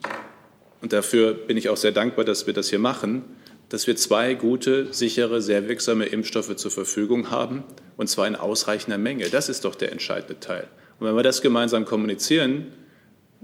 Und 0.80 0.92
dafür 0.92 1.34
bin 1.34 1.56
ich 1.56 1.68
auch 1.68 1.76
sehr 1.76 1.92
dankbar, 1.92 2.24
dass 2.24 2.46
wir 2.46 2.54
das 2.54 2.70
hier 2.70 2.78
machen, 2.78 3.24
dass 3.68 3.86
wir 3.86 3.96
zwei 3.96 4.34
gute, 4.34 4.92
sichere, 4.92 5.42
sehr 5.42 5.68
wirksame 5.68 6.06
Impfstoffe 6.06 6.56
zur 6.56 6.70
Verfügung 6.70 7.30
haben, 7.30 7.64
und 7.96 8.08
zwar 8.08 8.26
in 8.26 8.36
ausreichender 8.36 8.98
Menge. 8.98 9.28
Das 9.28 9.48
ist 9.48 9.64
doch 9.64 9.74
der 9.74 9.92
entscheidende 9.92 10.40
Teil. 10.40 10.68
Und 10.98 11.06
wenn 11.06 11.16
wir 11.16 11.22
das 11.22 11.42
gemeinsam 11.42 11.84
kommunizieren, 11.84 12.68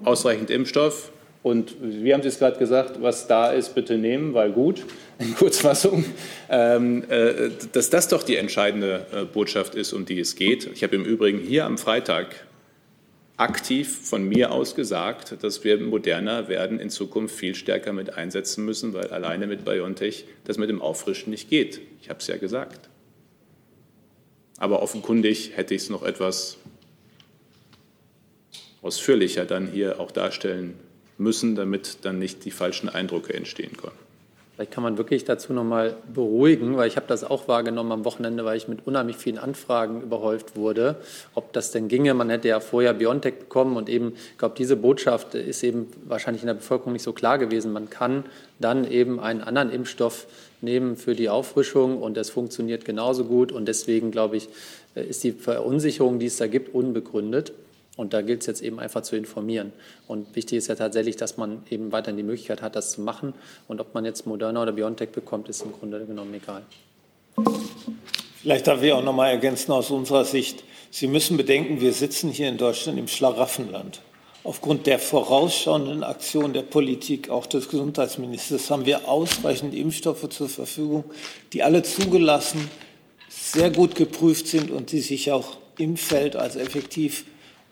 ausreichend 0.02 0.50
Impfstoff, 0.50 1.12
und 1.42 1.76
wie 1.82 2.14
haben 2.14 2.22
Sie 2.22 2.28
es 2.28 2.38
gerade 2.38 2.58
gesagt, 2.58 3.02
was 3.02 3.26
da 3.26 3.52
ist, 3.52 3.74
bitte 3.74 3.98
nehmen, 3.98 4.32
weil 4.32 4.50
gut, 4.50 4.86
in 5.18 5.34
Kurzfassung, 5.34 6.04
ähm, 6.48 7.04
äh, 7.10 7.50
dass 7.72 7.90
das 7.90 8.08
doch 8.08 8.22
die 8.22 8.36
entscheidende 8.36 9.06
äh, 9.12 9.24
Botschaft 9.24 9.74
ist, 9.74 9.92
um 9.92 10.06
die 10.06 10.18
es 10.18 10.36
geht. 10.36 10.70
Ich 10.72 10.82
habe 10.82 10.96
im 10.96 11.04
Übrigen 11.04 11.38
hier 11.38 11.66
am 11.66 11.76
Freitag 11.76 12.46
aktiv 13.36 14.08
von 14.08 14.24
mir 14.24 14.52
aus 14.52 14.74
gesagt, 14.74 15.42
dass 15.42 15.64
wir 15.64 15.80
moderner 15.80 16.48
werden 16.48 16.78
in 16.78 16.90
Zukunft 16.90 17.34
viel 17.34 17.54
stärker 17.54 17.92
mit 17.92 18.14
einsetzen 18.14 18.64
müssen, 18.64 18.94
weil 18.94 19.08
alleine 19.08 19.46
mit 19.46 19.64
BioNTech 19.64 20.26
das 20.44 20.56
mit 20.58 20.68
dem 20.68 20.80
Auffrischen 20.80 21.30
nicht 21.30 21.50
geht. 21.50 21.80
Ich 22.00 22.10
habe 22.10 22.20
es 22.20 22.26
ja 22.26 22.36
gesagt. 22.36 22.88
Aber 24.58 24.82
offenkundig 24.82 25.56
hätte 25.56 25.74
ich 25.74 25.82
es 25.82 25.90
noch 25.90 26.04
etwas 26.04 26.58
ausführlicher 28.82 29.46
dann 29.46 29.66
hier 29.66 29.98
auch 29.98 30.12
darstellen 30.12 30.78
müssen, 31.18 31.56
damit 31.56 31.98
dann 32.02 32.18
nicht 32.18 32.44
die 32.44 32.50
falschen 32.50 32.88
Eindrücke 32.88 33.34
entstehen 33.34 33.76
können. 33.76 34.03
Vielleicht 34.54 34.70
kann 34.70 34.84
man 34.84 34.98
wirklich 34.98 35.24
dazu 35.24 35.52
noch 35.52 35.64
mal 35.64 35.96
beruhigen, 36.14 36.76
weil 36.76 36.86
ich 36.86 36.94
habe 36.94 37.06
das 37.08 37.24
auch 37.24 37.48
wahrgenommen 37.48 37.90
am 37.90 38.04
Wochenende, 38.04 38.44
weil 38.44 38.56
ich 38.56 38.68
mit 38.68 38.86
unheimlich 38.86 39.16
vielen 39.16 39.38
Anfragen 39.38 40.00
überhäuft 40.00 40.54
wurde, 40.54 40.94
ob 41.34 41.52
das 41.52 41.72
denn 41.72 41.88
ginge. 41.88 42.14
Man 42.14 42.30
hätte 42.30 42.46
ja 42.46 42.60
vorher 42.60 42.94
Biontech 42.94 43.34
bekommen 43.34 43.76
und 43.76 43.88
eben, 43.88 44.12
ich 44.14 44.38
glaube, 44.38 44.54
diese 44.56 44.76
Botschaft 44.76 45.34
ist 45.34 45.64
eben 45.64 45.88
wahrscheinlich 46.04 46.44
in 46.44 46.46
der 46.46 46.54
Bevölkerung 46.54 46.92
nicht 46.92 47.02
so 47.02 47.12
klar 47.12 47.38
gewesen. 47.38 47.72
Man 47.72 47.90
kann 47.90 48.24
dann 48.60 48.88
eben 48.88 49.18
einen 49.18 49.40
anderen 49.40 49.72
Impfstoff 49.72 50.26
nehmen 50.60 50.96
für 50.96 51.16
die 51.16 51.28
Auffrischung 51.28 52.00
und 52.00 52.16
es 52.16 52.30
funktioniert 52.30 52.84
genauso 52.84 53.24
gut 53.24 53.50
und 53.50 53.66
deswegen, 53.66 54.12
glaube 54.12 54.36
ich, 54.36 54.48
ist 54.94 55.24
die 55.24 55.32
Verunsicherung, 55.32 56.20
die 56.20 56.26
es 56.26 56.36
da 56.36 56.46
gibt, 56.46 56.72
unbegründet. 56.72 57.52
Und 57.96 58.12
da 58.12 58.22
gilt 58.22 58.40
es 58.40 58.46
jetzt 58.46 58.62
eben 58.62 58.80
einfach 58.80 59.02
zu 59.02 59.16
informieren. 59.16 59.72
Und 60.08 60.34
wichtig 60.34 60.58
ist 60.58 60.66
ja 60.66 60.74
tatsächlich, 60.74 61.16
dass 61.16 61.36
man 61.36 61.62
eben 61.70 61.92
weiterhin 61.92 62.16
die 62.16 62.24
Möglichkeit 62.24 62.60
hat, 62.60 62.74
das 62.74 62.92
zu 62.92 63.00
machen. 63.00 63.34
Und 63.68 63.80
ob 63.80 63.94
man 63.94 64.04
jetzt 64.04 64.26
Moderna 64.26 64.62
oder 64.62 64.72
BioNTech 64.72 65.10
bekommt, 65.10 65.48
ist 65.48 65.62
im 65.62 65.72
Grunde 65.72 66.04
genommen 66.04 66.34
egal. 66.34 66.62
Vielleicht 68.42 68.66
darf 68.66 68.82
ich 68.82 68.92
auch 68.92 69.02
noch 69.02 69.14
mal 69.14 69.30
ergänzen 69.30 69.72
aus 69.72 69.90
unserer 69.90 70.24
Sicht. 70.24 70.64
Sie 70.90 71.06
müssen 71.06 71.36
bedenken, 71.36 71.80
wir 71.80 71.92
sitzen 71.92 72.30
hier 72.30 72.48
in 72.48 72.58
Deutschland 72.58 72.98
im 72.98 73.08
Schlaraffenland. 73.08 74.00
Aufgrund 74.42 74.86
der 74.86 74.98
vorausschauenden 74.98 76.04
Aktion 76.04 76.52
der 76.52 76.62
Politik, 76.62 77.30
auch 77.30 77.46
des 77.46 77.68
Gesundheitsministers, 77.68 78.70
haben 78.70 78.84
wir 78.84 79.08
ausreichend 79.08 79.74
Impfstoffe 79.74 80.28
zur 80.28 80.50
Verfügung, 80.50 81.04
die 81.54 81.62
alle 81.62 81.82
zugelassen, 81.82 82.68
sehr 83.28 83.70
gut 83.70 83.94
geprüft 83.94 84.46
sind 84.46 84.70
und 84.70 84.92
die 84.92 85.00
sich 85.00 85.32
auch 85.32 85.56
im 85.78 85.96
Feld 85.96 86.36
als 86.36 86.56
effektiv 86.56 87.24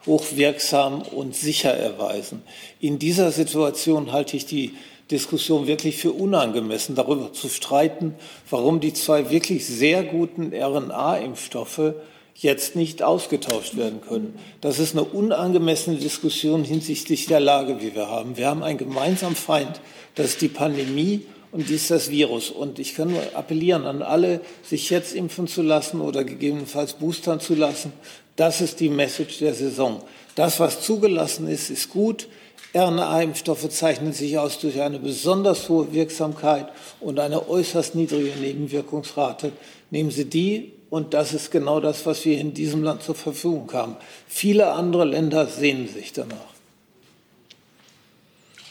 hochwirksam 0.07 1.03
und 1.03 1.35
sicher 1.35 1.73
erweisen. 1.73 2.43
In 2.81 2.99
dieser 2.99 3.31
Situation 3.31 4.13
halte 4.13 4.37
ich 4.37 4.47
die 4.47 4.75
Diskussion 5.11 5.67
wirklich 5.67 5.99
für 5.99 6.13
unangemessen, 6.13 6.95
darüber 6.95 7.33
zu 7.33 7.49
streiten, 7.49 8.15
warum 8.51 8.81
die 8.81 8.93
zwei 8.93 9.31
wirklich 9.31 9.67
sehr 9.67 10.03
guten 10.03 10.53
RNA-Impfstoffe 10.55 11.95
jetzt 12.35 12.77
nicht 12.77 13.03
ausgetauscht 13.03 13.77
werden 13.77 14.01
können. 14.01 14.39
Das 14.61 14.79
ist 14.79 14.95
eine 14.95 15.05
unangemessene 15.05 15.97
Diskussion 15.97 16.65
hinsichtlich 16.65 17.27
der 17.27 17.41
Lage, 17.41 17.81
wie 17.81 17.95
wir 17.95 18.09
haben. 18.09 18.37
Wir 18.37 18.47
haben 18.47 18.63
einen 18.63 18.79
gemeinsamen 18.79 19.37
Feind, 19.37 19.81
das 20.15 20.27
ist 20.27 20.41
die 20.41 20.49
Pandemie 20.49 21.27
und 21.53 21.69
dies 21.69 21.83
ist 21.83 21.91
das 21.91 22.11
Virus. 22.11 22.51
Und 22.51 22.79
ich 22.79 22.95
kann 22.95 23.11
nur 23.11 23.23
appellieren 23.35 23.85
an 23.85 24.03
alle, 24.03 24.41
sich 24.63 24.89
jetzt 24.91 25.15
impfen 25.15 25.47
zu 25.47 25.63
lassen 25.63 26.01
oder 26.01 26.25
gegebenenfalls 26.25 26.95
boostern 26.95 27.41
zu 27.41 27.55
lassen. 27.55 27.93
Das 28.37 28.63
ist 28.63 28.81
die 28.81 28.89
Message 28.89 29.39
der 29.39 29.53
Saison. 29.53 30.03
Das, 30.35 30.59
was 30.59 30.81
zugelassen 30.81 31.47
ist, 31.47 31.69
ist 31.69 31.91
gut. 31.91 32.27
RNA-Impfstoffe 32.75 33.69
zeichnen 33.69 34.15
sich 34.15 34.39
aus 34.39 34.59
durch 34.59 34.81
eine 34.81 34.99
besonders 34.99 35.69
hohe 35.69 35.93
Wirksamkeit 35.93 36.69
und 37.01 37.21
eine 37.21 37.47
äußerst 37.47 37.95
niedrige 37.95 38.35
Nebenwirkungsrate. 38.41 39.53
Nehmen 39.91 40.11
Sie 40.11 40.25
die, 40.25 40.73
und 40.89 41.13
das 41.13 41.35
ist 41.35 41.51
genau 41.51 41.81
das, 41.81 42.07
was 42.07 42.25
wir 42.25 42.39
in 42.39 42.55
diesem 42.55 42.83
Land 42.83 43.03
zur 43.03 43.15
Verfügung 43.15 43.71
haben. 43.75 43.97
Viele 44.27 44.73
andere 44.73 45.05
Länder 45.05 45.47
sehnen 45.47 45.87
sich 45.87 46.15
danach. 46.15 46.37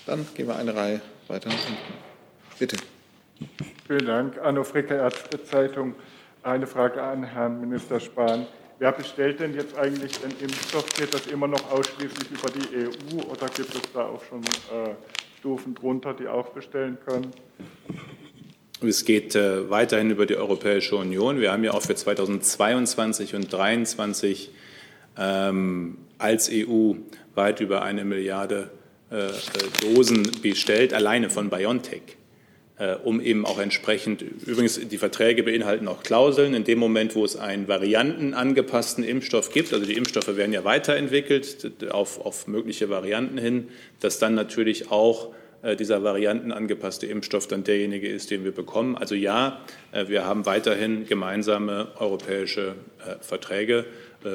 Dann 0.08 0.26
gehen 0.34 0.48
wir 0.48 0.56
eine 0.56 0.76
Reihe 0.76 1.02
weiter 1.28 1.50
nach 1.50 1.64
hinten. 1.64 2.11
Bitte. 2.62 2.78
Vielen 3.88 4.06
Dank. 4.06 4.38
Anno 4.38 4.64
Fricke, 4.64 4.94
Ärztezeitung. 4.94 5.96
Eine 6.44 6.68
Frage 6.68 7.02
an 7.02 7.24
Herrn 7.24 7.60
Minister 7.60 8.00
Spahn. 8.00 8.46
Wer 8.78 8.92
bestellt 8.92 9.40
denn 9.40 9.56
jetzt 9.56 9.76
eigentlich 9.76 10.20
den 10.20 10.30
Impfstoff? 10.40 10.86
Geht 10.94 11.12
das 11.12 11.26
immer 11.26 11.48
noch 11.48 11.72
ausschließlich 11.72 12.30
über 12.30 12.52
die 12.52 12.86
EU 12.86 13.24
oder 13.32 13.48
gibt 13.48 13.74
es 13.74 13.82
da 13.92 14.06
auch 14.06 14.24
schon 14.26 14.44
äh, 14.44 14.94
Stufen 15.40 15.74
drunter, 15.74 16.14
die 16.14 16.28
auch 16.28 16.50
bestellen 16.50 17.00
können? 17.04 17.32
Es 18.80 19.06
geht 19.06 19.34
äh, 19.36 19.68
weiterhin 19.72 20.12
über 20.12 20.28
die 20.28 20.36
Europäische 20.36 20.98
Union. 20.98 21.42
Wir 21.42 21.52
haben 21.52 21.64
ja 21.64 21.72
auch 21.72 21.82
für 21.82 21.96
2022 21.96 23.34
und 23.34 23.50
2023 23.50 24.52
ähm, 25.18 25.98
als 26.20 26.48
EU 26.54 26.94
weit 27.34 27.60
über 27.60 27.82
eine 27.82 28.06
Milliarde 28.06 28.70
äh, 29.10 29.30
äh 29.30 29.32
Dosen 29.82 30.30
bestellt, 30.44 30.94
alleine 30.94 31.32
von 31.32 31.50
BioNTech. 31.50 32.21
Äh, 32.82 32.96
um 33.04 33.22
eben 33.22 33.46
auch 33.46 33.60
entsprechend, 33.60 34.24
übrigens 34.24 34.80
die 34.80 34.98
Verträge 34.98 35.44
beinhalten 35.44 35.88
auch 35.88 36.02
Klauseln, 36.02 36.56
in 36.56 36.64
dem 36.64 36.80
Moment, 36.80 37.14
wo 37.14 37.24
es 37.24 37.36
einen 37.36 37.68
variantenangepassten 37.68 39.04
Impfstoff 39.04 39.52
gibt, 39.52 39.72
also 39.72 39.86
die 39.86 39.94
Impfstoffe 39.94 40.36
werden 40.36 40.52
ja 40.52 40.64
weiterentwickelt 40.64 41.92
auf, 41.92 42.26
auf 42.26 42.48
mögliche 42.48 42.90
Varianten 42.90 43.38
hin, 43.38 43.68
dass 44.00 44.18
dann 44.18 44.34
natürlich 44.34 44.90
auch 44.90 45.32
äh, 45.62 45.76
dieser 45.76 46.04
variantenangepasste 46.04 47.06
Impfstoff 47.06 47.46
dann 47.46 47.64
derjenige 47.64 48.08
ist, 48.08 48.32
den 48.32 48.44
wir 48.44 48.52
bekommen. 48.52 48.98
Also 48.98 49.14
ja, 49.14 49.62
äh, 49.92 50.08
wir 50.08 50.26
haben 50.26 50.48
weiterhin 50.48 51.06
gemeinsame 51.06 51.90
europäische 52.00 52.74
Verträge 53.20 53.86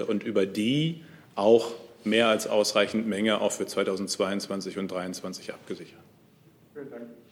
und 0.06 0.22
über 0.22 0.46
die 0.46 1.02
auch 1.34 1.74
mehr 2.04 2.28
als 2.28 2.46
ausreichend 2.46 3.08
Menge 3.08 3.40
auch 3.40 3.50
für 3.50 3.66
2022 3.66 4.78
und 4.78 4.88
2023 4.88 5.52
abgesichert. 5.52 5.98
Vielen 6.74 6.90
Dank. 6.90 7.25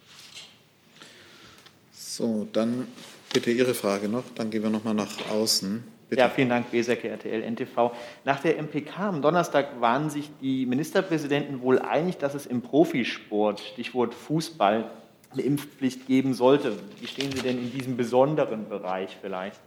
So, 2.16 2.46
dann 2.52 2.86
bitte 3.32 3.50
Ihre 3.50 3.74
Frage 3.74 4.08
noch, 4.08 4.22
dann 4.36 4.48
gehen 4.48 4.62
wir 4.62 4.70
noch 4.70 4.84
mal 4.84 4.94
nach 4.94 5.30
außen. 5.32 5.82
Bitte. 6.08 6.22
Ja, 6.22 6.28
vielen 6.28 6.48
Dank, 6.48 6.70
Besecke, 6.70 7.08
RTL, 7.08 7.42
NTV. 7.42 7.90
Nach 8.24 8.38
der 8.38 8.56
MPK 8.62 9.08
am 9.08 9.20
Donnerstag 9.20 9.80
waren 9.80 10.10
sich 10.10 10.30
die 10.40 10.64
Ministerpräsidenten 10.64 11.60
wohl 11.60 11.80
einig, 11.80 12.18
dass 12.18 12.34
es 12.34 12.46
im 12.46 12.62
Profisport, 12.62 13.58
Stichwort 13.58 14.14
Fußball, 14.14 14.88
eine 15.32 15.42
Impfpflicht 15.42 16.06
geben 16.06 16.34
sollte. 16.34 16.78
Wie 17.00 17.08
stehen 17.08 17.32
Sie 17.32 17.42
denn 17.42 17.58
in 17.58 17.72
diesem 17.72 17.96
besonderen 17.96 18.68
Bereich 18.68 19.18
vielleicht 19.20 19.58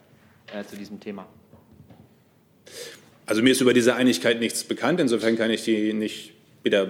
äh, 0.54 0.64
zu 0.64 0.78
diesem 0.78 1.02
Thema? 1.02 1.28
Also 3.26 3.44
mir 3.44 3.52
ist 3.52 3.60
über 3.60 3.74
diese 3.74 3.96
Einigkeit 3.96 4.40
nichts 4.40 4.64
bekannt. 4.64 5.02
Insofern 5.02 5.36
kann 5.36 5.52
ich 5.52 5.66
die 5.66 5.92
nicht 5.92 6.32
weder 6.64 6.88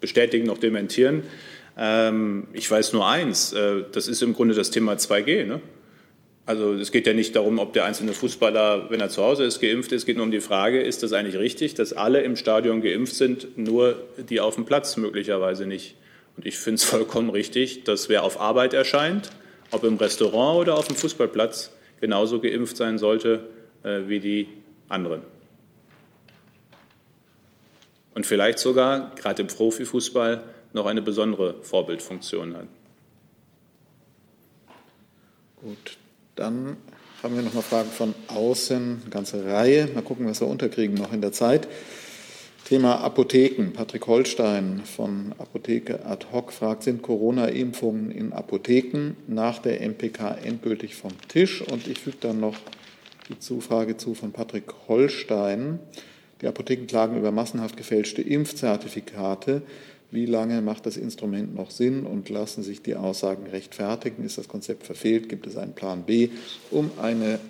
bestätigen 0.00 0.46
noch 0.46 0.56
dementieren. 0.56 1.24
Ähm, 1.76 2.48
ich 2.52 2.70
weiß 2.70 2.92
nur 2.92 3.06
eins, 3.06 3.52
äh, 3.52 3.84
das 3.90 4.08
ist 4.08 4.22
im 4.22 4.34
Grunde 4.34 4.54
das 4.54 4.70
Thema 4.70 4.94
2G. 4.94 5.44
Ne? 5.44 5.60
Also 6.46 6.74
es 6.74 6.92
geht 6.92 7.06
ja 7.06 7.14
nicht 7.14 7.34
darum, 7.34 7.58
ob 7.58 7.72
der 7.72 7.84
einzelne 7.84 8.12
Fußballer, 8.12 8.90
wenn 8.90 9.00
er 9.00 9.08
zu 9.08 9.22
Hause 9.22 9.44
ist, 9.44 9.60
geimpft 9.60 9.92
ist. 9.92 10.02
Es 10.02 10.06
geht 10.06 10.16
nur 10.16 10.26
um 10.26 10.30
die 10.30 10.40
Frage, 10.40 10.82
ist 10.82 11.02
das 11.02 11.12
eigentlich 11.12 11.38
richtig, 11.38 11.74
dass 11.74 11.92
alle 11.92 12.20
im 12.20 12.36
Stadion 12.36 12.82
geimpft 12.82 13.14
sind, 13.14 13.56
nur 13.56 13.96
die 14.28 14.40
auf 14.40 14.56
dem 14.56 14.66
Platz 14.66 14.96
möglicherweise 14.96 15.66
nicht. 15.66 15.96
Und 16.36 16.46
ich 16.46 16.58
finde 16.58 16.76
es 16.76 16.84
vollkommen 16.90 17.30
richtig, 17.30 17.84
dass 17.84 18.08
wer 18.08 18.24
auf 18.24 18.40
Arbeit 18.40 18.74
erscheint, 18.74 19.30
ob 19.70 19.84
im 19.84 19.96
Restaurant 19.96 20.60
oder 20.60 20.76
auf 20.76 20.86
dem 20.86 20.96
Fußballplatz, 20.96 21.72
genauso 22.00 22.40
geimpft 22.40 22.76
sein 22.76 22.98
sollte 22.98 23.48
äh, 23.82 24.00
wie 24.06 24.20
die 24.20 24.48
anderen. 24.88 25.22
Und 28.14 28.26
vielleicht 28.26 28.58
sogar, 28.58 29.12
gerade 29.16 29.42
im 29.42 29.48
Profifußball, 29.48 30.44
noch 30.74 30.86
eine 30.86 31.00
besondere 31.00 31.54
Vorbildfunktion 31.62 32.56
hat. 32.56 32.66
Gut, 35.62 35.96
dann 36.34 36.76
haben 37.22 37.36
wir 37.36 37.42
noch 37.42 37.54
mal 37.54 37.62
Fragen 37.62 37.88
von 37.88 38.14
außen, 38.28 39.00
eine 39.00 39.10
ganze 39.10 39.46
Reihe. 39.46 39.88
Mal 39.94 40.02
gucken, 40.02 40.26
was 40.26 40.42
wir 40.42 40.48
unterkriegen 40.48 40.94
noch 40.94 41.12
in 41.12 41.22
der 41.22 41.32
Zeit. 41.32 41.66
Thema 42.66 43.00
Apotheken. 43.00 43.72
Patrick 43.72 44.06
Holstein 44.06 44.82
von 44.84 45.32
Apotheke 45.38 46.04
Ad 46.04 46.26
hoc 46.32 46.52
fragt, 46.52 46.82
sind 46.82 47.02
Corona-Impfungen 47.02 48.10
in 48.10 48.32
Apotheken 48.32 49.16
nach 49.26 49.58
der 49.58 49.80
MPK 49.80 50.38
endgültig 50.42 50.96
vom 50.96 51.12
Tisch? 51.28 51.62
Und 51.62 51.86
ich 51.86 52.00
füge 52.00 52.16
dann 52.20 52.40
noch 52.40 52.56
die 53.28 53.38
Zufrage 53.38 53.96
zu 53.96 54.14
von 54.14 54.32
Patrick 54.32 54.64
Holstein. 54.88 55.78
Die 56.40 56.46
Apotheken 56.46 56.86
klagen 56.86 57.16
über 57.16 57.30
massenhaft 57.32 57.76
gefälschte 57.76 58.22
Impfzertifikate. 58.22 59.62
Wie 60.14 60.26
lange 60.26 60.62
macht 60.62 60.86
das 60.86 60.96
Instrument 60.96 61.56
noch 61.56 61.72
Sinn 61.72 62.06
und 62.06 62.28
lassen 62.28 62.62
sich 62.62 62.80
die 62.82 62.94
Aussagen 62.94 63.48
rechtfertigen? 63.48 64.24
Ist 64.24 64.38
das 64.38 64.46
Konzept 64.46 64.86
verfehlt? 64.86 65.28
Gibt 65.28 65.44
es 65.44 65.56
einen 65.56 65.72
Plan 65.72 66.04
B, 66.04 66.28
um 66.70 66.92
eine 67.02 67.40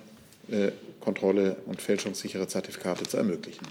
äh, 0.49 0.71
Kontrolle 0.99 1.57
und 1.67 1.79
fälschungssichere 1.79 2.47
Zertifikate 2.47 3.03
zu 3.03 3.17
ermöglichen? 3.17 3.67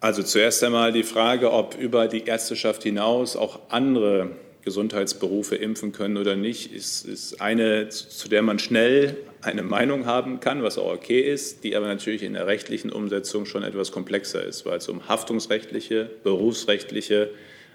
Also 0.00 0.24
zuerst 0.24 0.64
einmal 0.64 0.92
die 0.92 1.04
Frage, 1.04 1.52
ob 1.52 1.78
über 1.78 2.08
die 2.08 2.24
Ärzteschaft 2.24 2.82
hinaus 2.82 3.36
auch 3.36 3.60
andere 3.68 4.32
Gesundheitsberufe 4.64 5.56
impfen 5.56 5.92
können 5.92 6.16
oder 6.16 6.36
nicht, 6.36 6.72
ist, 6.72 7.06
ist 7.06 7.40
eine, 7.40 7.88
zu 7.88 8.28
der 8.28 8.42
man 8.42 8.58
schnell 8.58 9.16
eine 9.42 9.62
Meinung 9.62 10.06
haben 10.06 10.40
kann, 10.40 10.62
was 10.62 10.78
auch 10.78 10.92
okay 10.92 11.20
ist, 11.20 11.64
die 11.64 11.76
aber 11.76 11.86
natürlich 11.86 12.22
in 12.22 12.32
der 12.32 12.46
rechtlichen 12.46 12.90
Umsetzung 12.90 13.44
schon 13.46 13.62
etwas 13.62 13.92
komplexer 13.92 14.42
ist, 14.42 14.64
weil 14.64 14.78
es 14.78 14.88
um 14.88 15.08
haftungsrechtliche, 15.08 16.10
berufsrechtliche 16.22 17.30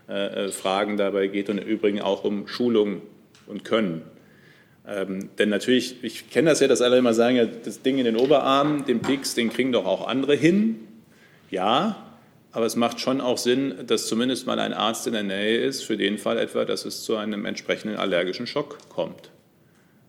äh, 0.08 0.46
äh 0.46 0.52
Fragen 0.52 0.98
dabei 0.98 1.28
geht 1.28 1.50
und 1.50 1.60
im 1.60 1.68
Übrigen 1.68 2.02
auch 2.02 2.24
um 2.24 2.48
Schulung 2.48 3.02
und 3.46 3.64
Können. 3.64 4.02
Ähm, 4.88 5.30
denn 5.38 5.50
natürlich, 5.50 6.04
ich 6.04 6.32
kenne 6.32 6.50
das 6.50 6.60
ja, 6.60 6.68
dass 6.68 6.82
alle 6.82 6.98
immer 6.98 7.14
sagen, 7.14 7.36
ja, 7.36 7.46
das 7.46 7.84
Ding 7.84 8.00
in 8.00 8.06
den 8.06 8.16
Oberarm, 8.16 8.86
den 8.86 9.02
Pix, 9.02 9.36
den 9.36 9.50
kriegen 9.50 9.72
doch 9.72 9.86
auch 9.86 10.08
andere 10.08 10.36
hin. 10.36 10.80
Ja, 11.52 12.09
aber 12.60 12.66
es 12.66 12.76
macht 12.76 13.00
schon 13.00 13.22
auch 13.22 13.38
Sinn, 13.38 13.74
dass 13.88 14.08
zumindest 14.08 14.46
mal 14.46 14.60
ein 14.60 14.74
Arzt 14.74 15.08
in 15.08 15.14
der 15.14 15.24
Nähe 15.24 15.60
ist, 15.60 15.82
für 15.82 15.96
den 15.96 16.18
Fall 16.18 16.38
etwa, 16.38 16.66
dass 16.66 16.84
es 16.84 17.04
zu 17.04 17.16
einem 17.16 17.46
entsprechenden 17.46 17.96
allergischen 17.96 18.48
Schock 18.48 18.78
kommt. 18.90 19.32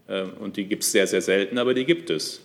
Ähm, 0.08 0.32
und 0.40 0.56
die 0.56 0.64
gibt 0.64 0.82
es 0.82 0.90
sehr, 0.90 1.06
sehr 1.06 1.22
selten, 1.22 1.58
aber 1.58 1.74
die 1.74 1.84
gibt 1.84 2.10
es. 2.10 2.40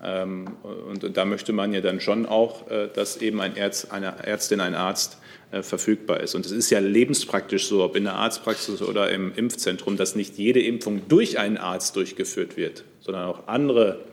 Ähm, 0.00 0.46
und 0.62 1.16
da 1.16 1.24
möchte 1.24 1.52
man 1.52 1.72
ja 1.72 1.80
dann 1.80 2.00
schon 2.00 2.24
auch, 2.24 2.70
äh, 2.70 2.88
dass 2.94 3.16
eben 3.16 3.40
ein 3.40 3.56
Ärzt, 3.56 3.90
eine 3.90 4.24
Ärztin, 4.24 4.60
ein 4.60 4.76
Arzt 4.76 5.18
äh, 5.50 5.62
verfügbar 5.62 6.20
ist. 6.20 6.36
Und 6.36 6.46
es 6.46 6.52
ist 6.52 6.70
ja 6.70 6.78
lebenspraktisch 6.78 7.66
so, 7.66 7.82
ob 7.82 7.96
in 7.96 8.04
der 8.04 8.14
Arztpraxis 8.14 8.80
oder 8.80 9.10
im 9.10 9.34
Impfzentrum, 9.34 9.96
dass 9.96 10.14
nicht 10.14 10.38
jede 10.38 10.62
Impfung 10.62 11.08
durch 11.08 11.36
einen 11.36 11.56
Arzt 11.56 11.96
durchgeführt 11.96 12.56
wird, 12.56 12.84
sondern 13.00 13.24
auch 13.24 13.48
andere 13.48 14.04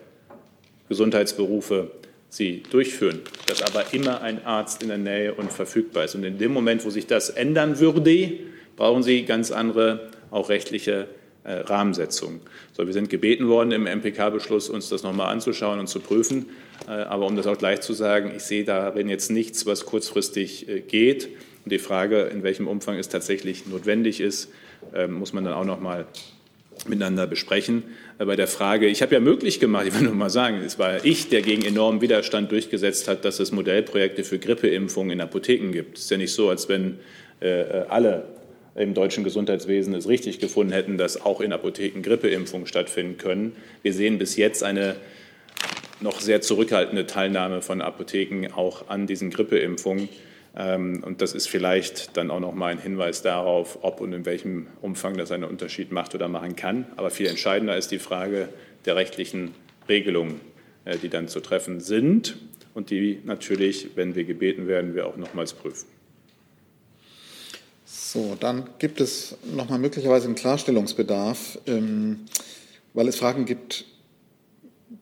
Gesundheitsberufe 0.89 1.91
sie 2.36 2.63
durchführen, 2.69 3.21
dass 3.47 3.61
aber 3.61 3.93
immer 3.93 4.21
ein 4.21 4.45
Arzt 4.45 4.81
in 4.81 4.89
der 4.89 4.97
Nähe 4.97 5.33
und 5.33 5.51
verfügbar 5.51 6.05
ist. 6.05 6.15
Und 6.15 6.23
in 6.23 6.38
dem 6.38 6.51
Moment, 6.51 6.86
wo 6.86 6.89
sich 6.89 7.07
das 7.07 7.29
ändern 7.29 7.79
würde, 7.79 8.33
brauchen 8.75 9.03
Sie 9.03 9.23
ganz 9.23 9.51
andere, 9.51 10.09
auch 10.31 10.49
rechtliche 10.49 11.07
äh, 11.45 11.53
Rahmensetzungen. 11.53 12.41
So, 12.73 12.86
wir 12.86 12.93
sind 12.93 13.09
gebeten 13.09 13.47
worden, 13.47 13.71
im 13.71 13.83
MPK-Beschluss 13.83 14.69
uns 14.69 14.89
das 14.89 15.03
nochmal 15.03 15.31
anzuschauen 15.31 15.79
und 15.79 15.88
zu 15.88 15.99
prüfen. 15.99 16.47
Äh, 16.88 16.91
aber 16.91 17.25
um 17.25 17.36
das 17.36 17.47
auch 17.47 17.57
gleich 17.57 17.81
zu 17.81 17.93
sagen, 17.93 18.33
ich 18.36 18.43
sehe 18.43 18.65
darin 18.65 19.07
jetzt 19.07 19.31
nichts, 19.31 19.65
was 19.65 19.86
kurzfristig 19.86 20.67
äh, 20.67 20.81
geht. 20.81 21.29
Und 21.63 21.71
die 21.71 21.79
Frage, 21.79 22.23
in 22.23 22.43
welchem 22.43 22.67
Umfang 22.67 22.97
es 22.97 23.09
tatsächlich 23.09 23.65
notwendig 23.65 24.19
ist, 24.19 24.49
ähm, 24.93 25.13
muss 25.13 25.33
man 25.33 25.45
dann 25.45 25.53
auch 25.53 25.65
nochmal 25.65 26.05
miteinander 26.88 27.27
besprechen. 27.27 27.83
Äh, 28.18 28.26
bei 28.26 28.36
der 28.36 28.47
Frage, 28.47 28.88
ich 28.88 29.01
habe 29.01 29.13
ja 29.13 29.20
möglich 29.20 29.59
gemacht, 29.59 29.86
ich 29.88 29.93
will 29.93 30.03
nur 30.03 30.16
mal 30.16 30.30
sagen, 30.30 30.61
es 30.66 30.80
war 30.80 31.03
ich, 31.03 31.30
der 31.30 31.41
gegen 31.41 31.63
enormen 31.63 32.01
Widerstand 32.01 32.51
durchgesetzt 32.51 33.07
hat, 33.07 33.26
dass 33.26 33.39
es 33.39 33.51
Modellprojekte 33.51 34.24
für 34.24 34.39
Grippeimpfungen 34.39 35.11
in 35.11 35.22
Apotheken 35.22 35.72
gibt. 35.72 35.97
Es 35.97 36.05
ist 36.05 36.11
ja 36.11 36.18
nicht 36.18 36.34
so, 36.34 36.49
als 36.49 36.70
wenn 36.70 36.99
äh, 37.41 37.61
äh, 37.61 37.86
alle 37.89 38.26
im 38.76 38.93
deutschen 38.93 39.24
Gesundheitswesen 39.24 39.93
es 39.93 40.07
richtig 40.07 40.39
gefunden 40.39 40.74
hätten, 40.74 40.97
dass 40.97 41.22
auch 41.22 41.39
in 41.39 41.53
Apotheken 41.53 42.01
Grippeimpfungen 42.01 42.68
stattfinden 42.68 43.18
können. 43.18 43.55
Wir 43.84 43.93
sehen 43.93 44.18
bis 44.18 44.36
jetzt 44.36 44.63
eine 44.63 44.95
noch 46.01 46.20
sehr 46.20 46.41
zurückhaltende 46.41 47.07
Teilnahme 47.07 47.61
von 47.61 47.82
Apotheken 47.82 48.49
auch 48.53 48.89
an 48.89 49.07
diesen 49.07 49.30
Grippeimpfungen. 49.30 50.09
Ähm, 50.55 51.03
und 51.03 51.21
das 51.21 51.33
ist 51.33 51.47
vielleicht 51.47 52.15
dann 52.15 52.31
auch 52.31 52.39
noch 52.39 52.53
mal 52.53 52.67
ein 52.67 52.79
Hinweis 52.79 53.21
darauf, 53.21 53.79
ob 53.81 53.99
und 53.99 54.13
in 54.13 54.25
welchem 54.25 54.67
Umfang 54.81 55.17
das 55.17 55.31
einen 55.31 55.43
Unterschied 55.43 55.91
macht 55.91 56.15
oder 56.15 56.27
machen 56.27 56.55
kann. 56.55 56.85
Aber 56.95 57.09
viel 57.09 57.27
entscheidender 57.27 57.75
ist 57.77 57.91
die 57.91 57.99
Frage 57.99 58.49
der 58.85 58.95
rechtlichen 58.95 59.53
Regelungen, 59.89 60.39
äh, 60.85 60.97
die 60.97 61.09
dann 61.09 61.27
zu 61.27 61.41
treffen 61.41 61.81
sind 61.81 62.37
und 62.73 62.89
die 62.89 63.19
natürlich, 63.25 63.89
wenn 63.95 64.15
wir 64.15 64.23
gebeten 64.23 64.67
werden, 64.67 64.95
wir 64.95 65.07
auch 65.07 65.17
nochmals 65.17 65.53
prüfen. 65.53 65.87
So, 67.85 68.37
dann 68.39 68.69
gibt 68.79 69.01
es 69.01 69.37
noch 69.53 69.69
mal 69.69 69.77
möglicherweise 69.77 70.25
einen 70.25 70.35
Klarstellungsbedarf, 70.35 71.59
ähm, 71.67 72.21
weil 72.93 73.09
es 73.09 73.17
Fragen 73.17 73.45
gibt, 73.45 73.85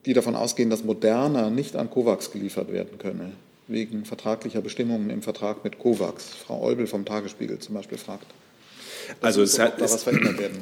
die 0.04 0.14
davon 0.14 0.34
ausgehen, 0.34 0.68
dass 0.68 0.82
Moderna 0.82 1.48
nicht 1.48 1.76
an 1.76 1.90
COVAX 1.90 2.32
geliefert 2.32 2.72
werden 2.72 2.98
könne 2.98 3.32
wegen 3.66 4.04
vertraglicher 4.04 4.60
Bestimmungen 4.60 5.10
im 5.10 5.22
Vertrag 5.22 5.64
mit 5.64 5.78
COVAX. 5.78 6.28
Frau 6.46 6.62
Eubel 6.62 6.86
vom 6.86 7.04
Tagesspiegel 7.04 7.58
zum 7.58 7.74
Beispiel 7.74 7.98
fragt. 7.98 8.26
Also, 9.20 9.42
es 9.42 9.58
hat, 9.58 9.80
da 9.80 9.84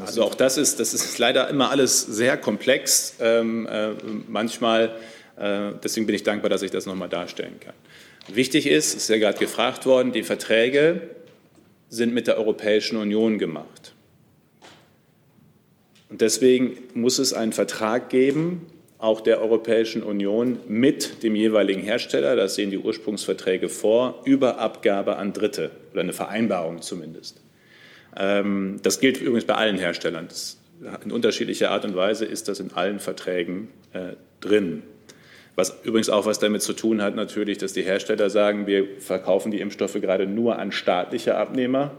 also 0.04 0.24
auch 0.24 0.34
das 0.34 0.56
ist, 0.58 0.80
das 0.80 0.94
ist 0.94 1.18
leider 1.18 1.48
immer 1.48 1.70
alles 1.70 2.00
sehr 2.00 2.36
komplex. 2.36 3.14
Ähm, 3.20 3.66
äh, 3.66 3.90
manchmal, 4.26 4.96
äh, 5.36 5.72
deswegen 5.82 6.06
bin 6.06 6.14
ich 6.16 6.24
dankbar, 6.24 6.50
dass 6.50 6.62
ich 6.62 6.72
das 6.72 6.86
nochmal 6.86 7.08
darstellen 7.08 7.60
kann. 7.60 7.74
Wichtig 8.28 8.66
ist, 8.66 8.94
ist 8.94 9.08
ja 9.08 9.18
gerade 9.18 9.38
gefragt 9.38 9.86
worden, 9.86 10.12
die 10.12 10.22
Verträge 10.22 11.02
sind 11.88 12.14
mit 12.14 12.26
der 12.26 12.36
Europäischen 12.36 12.96
Union 12.96 13.38
gemacht. 13.38 13.94
Und 16.08 16.20
deswegen 16.20 16.78
muss 16.94 17.18
es 17.18 17.32
einen 17.32 17.52
Vertrag 17.52 18.10
geben, 18.10 18.66
auch 19.02 19.20
der 19.20 19.42
Europäischen 19.42 20.04
Union 20.04 20.60
mit 20.68 21.24
dem 21.24 21.34
jeweiligen 21.34 21.82
Hersteller, 21.82 22.36
das 22.36 22.54
sehen 22.54 22.70
die 22.70 22.78
Ursprungsverträge 22.78 23.68
vor, 23.68 24.22
über 24.24 24.58
Abgabe 24.58 25.16
an 25.16 25.32
Dritte 25.32 25.72
oder 25.90 26.02
eine 26.02 26.12
Vereinbarung 26.12 26.82
zumindest. 26.82 27.40
Ähm, 28.16 28.78
das 28.84 29.00
gilt 29.00 29.20
übrigens 29.20 29.44
bei 29.44 29.56
allen 29.56 29.76
Herstellern. 29.76 30.28
in 31.04 31.10
unterschiedlicher 31.10 31.72
Art 31.72 31.84
und 31.84 31.96
Weise 31.96 32.24
ist 32.24 32.46
das 32.46 32.60
in 32.60 32.72
allen 32.74 33.00
Verträgen 33.00 33.70
äh, 33.92 34.12
drin. 34.40 34.84
Was 35.56 35.80
übrigens 35.82 36.08
auch 36.08 36.24
was 36.24 36.38
damit 36.38 36.62
zu 36.62 36.72
tun 36.72 37.02
hat, 37.02 37.16
natürlich, 37.16 37.58
dass 37.58 37.72
die 37.72 37.82
Hersteller 37.82 38.30
sagen, 38.30 38.68
wir 38.68 38.86
verkaufen 39.00 39.50
die 39.50 39.58
Impfstoffe 39.58 39.94
gerade 39.94 40.28
nur 40.28 40.60
an 40.60 40.70
staatliche 40.70 41.34
Abnehmer 41.34 41.90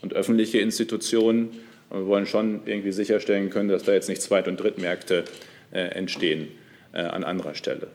und 0.00 0.14
öffentliche 0.14 0.58
Institutionen. 0.58 1.50
Und 1.90 1.98
wir 1.98 2.06
wollen 2.06 2.26
schon 2.26 2.62
irgendwie 2.64 2.92
sicherstellen 2.92 3.50
können, 3.50 3.68
dass 3.68 3.82
da 3.82 3.92
jetzt 3.92 4.08
nicht 4.08 4.22
Zweit- 4.22 4.48
und 4.48 4.58
Drittmärkte 4.58 5.18
äh, 5.18 5.49
entstehen 5.72 6.48
äh, 6.92 7.02
an 7.02 7.22
anderer 7.22 7.54
Stelle. 7.54 7.86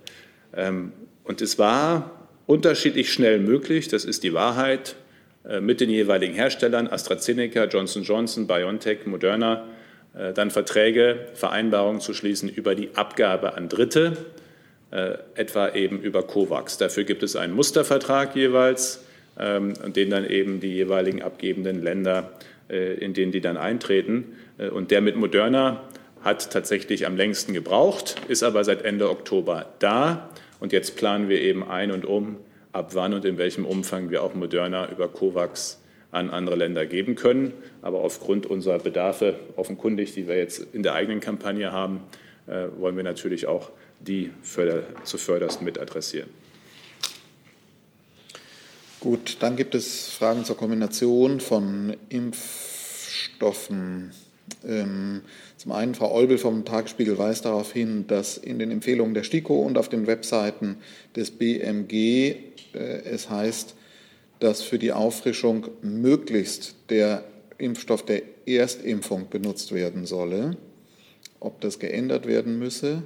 Ähm, 0.55 0.93
und 1.26 1.41
es 1.41 1.59
war 1.59 2.28
unterschiedlich 2.45 3.11
schnell 3.11 3.39
möglich, 3.39 3.89
das 3.89 4.05
ist 4.05 4.23
die 4.23 4.34
Wahrheit, 4.34 4.95
äh, 5.43 5.59
mit 5.59 5.82
den 5.82 5.89
jeweiligen 5.89 6.34
Herstellern, 6.34 6.88
AstraZeneca, 6.88 7.65
Johnson 7.65 8.03
Johnson, 8.03 8.47
BioNTech, 8.47 9.05
Moderna, 9.05 9.65
dann 10.34 10.49
Verträge, 10.49 11.28
Vereinbarungen 11.34 11.99
zu 11.99 12.13
schließen 12.13 12.47
über 12.47 12.73
die 12.73 12.95
Abgabe 12.95 13.55
an 13.55 13.67
Dritte, 13.67 14.15
etwa 14.89 15.73
eben 15.73 15.99
über 15.99 16.23
COVAX. 16.23 16.78
Dafür 16.78 17.03
gibt 17.03 17.21
es 17.21 17.36
einen 17.36 17.51
Mustervertrag 17.51 18.34
jeweils, 18.34 19.03
ähm, 19.38 19.73
den 19.93 20.09
dann 20.09 20.26
eben 20.26 20.61
die 20.61 20.71
jeweiligen 20.73 21.21
abgebenden 21.21 21.84
Länder, 21.84 22.32
in 22.69 23.13
denen 23.13 23.34
die 23.34 23.41
dann 23.41 23.57
eintreten. 23.57 24.38
Und 24.71 24.91
der 24.91 25.01
mit 25.01 25.17
Moderna 25.17 25.84
hat 26.26 26.51
tatsächlich 26.51 27.05
am 27.05 27.15
längsten 27.15 27.53
gebraucht, 27.53 28.15
ist 28.28 28.43
aber 28.43 28.63
seit 28.63 28.82
Ende 28.82 29.09
Oktober 29.09 29.67
da. 29.80 30.30
Und 30.59 30.73
jetzt 30.73 30.97
planen 30.97 31.30
wir 31.30 31.39
eben 31.39 31.63
ein 31.63 31.91
und 31.91 32.03
um, 32.03 32.38
ab 32.73 32.95
wann 32.95 33.13
und 33.13 33.23
in 33.26 33.38
welchem 33.38 33.63
Umfang 33.63 34.09
wir 34.09 34.23
auch 34.23 34.34
Moderna 34.34 34.91
über 34.91 35.07
COVAX 35.07 35.80
an 36.11 36.32
andere 36.32 36.55
Länder 36.55 36.88
geben 36.88 37.15
können. 37.15 37.53
Aber 37.84 38.01
aufgrund 38.01 38.47
unserer 38.47 38.80
Bedarfe, 38.80 39.36
offenkundig, 39.55 40.15
die 40.15 40.28
wir 40.28 40.36
jetzt 40.36 40.65
in 40.73 40.82
der 40.82 40.95
eigenen 40.95 41.19
Kampagne 41.19 41.71
haben, 41.71 41.99
äh, 42.47 42.67
wollen 42.78 42.97
wir 42.97 43.03
natürlich 43.03 43.45
auch 43.45 43.69
die 43.99 44.32
förder, 44.41 44.82
zuvörderst 45.03 45.61
mit 45.61 45.78
adressieren. 45.78 46.30
Gut, 48.99 49.38
dann 49.41 49.55
gibt 49.55 49.76
es 49.76 50.09
Fragen 50.09 50.43
zur 50.43 50.57
Kombination 50.57 51.39
von 51.39 51.95
Impfstoffen. 52.09 54.11
Ähm, 54.65 55.21
zum 55.66 55.72
einen, 55.72 55.95
Frau 55.95 56.13
Eubel 56.13 56.38
vom 56.38 56.63
Tagesspiegel 56.63 57.18
weist 57.18 57.45
darauf 57.45 57.74
hin, 57.74 58.05
dass 58.05 58.38
in 58.38 58.59
den 58.59 58.70
Empfehlungen 58.70 59.16
der 59.16 59.24
STIKO 59.24 59.63
und 59.63 59.80
auf 59.80 59.89
den 59.89 60.05
Webseiten 60.05 60.78
des 61.16 61.32
BMG 61.32 61.91
äh, 61.91 62.36
es 62.74 63.32
heißt, 63.32 63.74
dass 64.38 64.61
für 64.61 64.78
die 64.78 64.91
Auffrischung 64.91 65.70
möglichst 65.82 66.76
der 66.91 67.24
Impfstoff 67.57 68.05
der 68.05 68.22
Erstimpfung 68.45 69.28
benutzt 69.32 69.72
werden 69.72 70.05
solle, 70.05 70.55
ob 71.39 71.61
das 71.61 71.80
geändert 71.80 72.28
werden 72.28 72.59
müsse. 72.59 73.01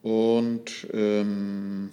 Und 0.00 0.86
ähm, 0.94 1.90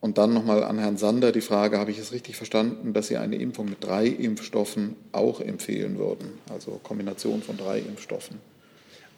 Und 0.00 0.16
dann 0.16 0.32
nochmal 0.32 0.64
an 0.64 0.78
Herrn 0.78 0.96
Sander 0.96 1.30
die 1.30 1.42
Frage, 1.42 1.78
habe 1.78 1.90
ich 1.90 1.98
es 1.98 2.12
richtig 2.12 2.36
verstanden, 2.36 2.94
dass 2.94 3.08
Sie 3.08 3.18
eine 3.18 3.36
Impfung 3.36 3.68
mit 3.68 3.84
drei 3.84 4.06
Impfstoffen 4.06 4.96
auch 5.12 5.40
empfehlen 5.40 5.98
würden, 5.98 6.38
also 6.48 6.80
Kombination 6.82 7.42
von 7.42 7.58
drei 7.58 7.80
Impfstoffen? 7.80 8.38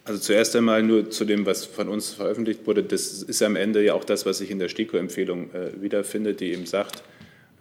Also 0.04 0.18
zuerst 0.18 0.56
einmal 0.56 0.82
nur 0.82 1.10
zu 1.10 1.24
dem, 1.24 1.46
was 1.46 1.64
von 1.64 1.88
uns 1.88 2.10
veröffentlicht 2.10 2.66
wurde. 2.66 2.82
Das 2.82 3.22
ist 3.22 3.40
am 3.42 3.54
Ende 3.54 3.84
ja 3.84 3.94
auch 3.94 4.04
das, 4.04 4.26
was 4.26 4.38
sich 4.38 4.50
in 4.50 4.58
der 4.58 4.68
STIKO-Empfehlung 4.68 5.54
äh, 5.54 5.80
wiederfindet, 5.80 6.40
die 6.40 6.52
eben 6.52 6.66
sagt, 6.66 7.04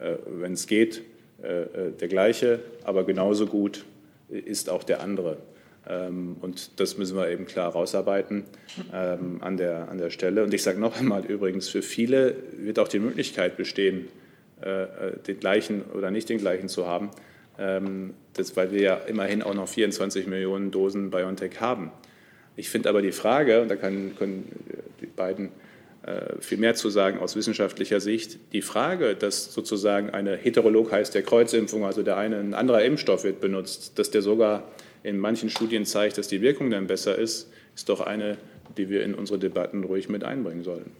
äh, 0.00 0.14
wenn 0.26 0.54
es 0.54 0.66
geht, 0.66 1.02
äh, 1.42 1.92
der 2.00 2.08
gleiche, 2.08 2.58
aber 2.82 3.04
genauso 3.04 3.46
gut 3.46 3.84
ist 4.28 4.68
auch 4.70 4.82
der 4.82 5.00
andere. 5.00 5.36
Ähm, 5.88 6.36
und 6.40 6.80
das 6.80 6.98
müssen 6.98 7.16
wir 7.16 7.28
eben 7.30 7.46
klar 7.46 7.72
rausarbeiten 7.72 8.44
ähm, 8.92 9.38
an, 9.40 9.56
der, 9.56 9.88
an 9.88 9.98
der 9.98 10.10
Stelle. 10.10 10.44
Und 10.44 10.54
ich 10.54 10.62
sage 10.62 10.78
noch 10.78 10.98
einmal 10.98 11.24
übrigens, 11.24 11.68
für 11.68 11.82
viele 11.82 12.36
wird 12.56 12.78
auch 12.78 12.88
die 12.88 13.00
Möglichkeit 13.00 13.56
bestehen, 13.56 14.08
äh, 14.60 14.86
den 15.26 15.40
gleichen 15.40 15.82
oder 15.94 16.10
nicht 16.10 16.28
den 16.28 16.38
gleichen 16.38 16.68
zu 16.68 16.86
haben, 16.86 17.10
ähm, 17.58 18.14
das, 18.34 18.56
weil 18.56 18.70
wir 18.70 18.80
ja 18.80 18.94
immerhin 18.94 19.42
auch 19.42 19.54
noch 19.54 19.68
24 19.68 20.26
Millionen 20.26 20.70
Dosen 20.70 21.10
BioNTech 21.10 21.60
haben. 21.60 21.90
Ich 22.54 22.68
finde 22.68 22.88
aber 22.88 23.02
die 23.02 23.12
Frage, 23.12 23.62
und 23.62 23.68
da 23.68 23.76
kann, 23.76 24.14
können 24.16 24.50
die 25.00 25.06
beiden 25.06 25.50
äh, 26.04 26.40
viel 26.40 26.58
mehr 26.58 26.74
zu 26.74 26.90
sagen 26.90 27.18
aus 27.18 27.34
wissenschaftlicher 27.34 28.00
Sicht, 28.00 28.38
die 28.52 28.62
Frage, 28.62 29.14
dass 29.14 29.52
sozusagen 29.52 30.10
eine 30.10 30.36
Heterolog 30.36 30.92
heißt 30.92 31.14
der 31.14 31.22
Kreuzimpfung, 31.22 31.84
also 31.84 32.02
der 32.02 32.16
eine 32.16 32.38
ein 32.38 32.54
anderer 32.54 32.82
Impfstoff 32.84 33.24
wird 33.24 33.40
benutzt, 33.40 33.98
dass 33.98 34.10
der 34.10 34.22
sogar 34.22 34.64
in 35.02 35.18
manchen 35.18 35.50
Studien 35.50 35.84
zeigt, 35.84 36.18
dass 36.18 36.28
die 36.28 36.40
Wirkung 36.40 36.70
dann 36.70 36.86
besser 36.86 37.16
ist, 37.16 37.48
ist 37.74 37.88
doch 37.88 38.00
eine, 38.00 38.36
die 38.76 38.88
wir 38.88 39.02
in 39.02 39.14
unsere 39.14 39.38
Debatten 39.38 39.84
ruhig 39.84 40.08
mit 40.08 40.24
einbringen 40.24 40.62
sollen. 40.62 40.90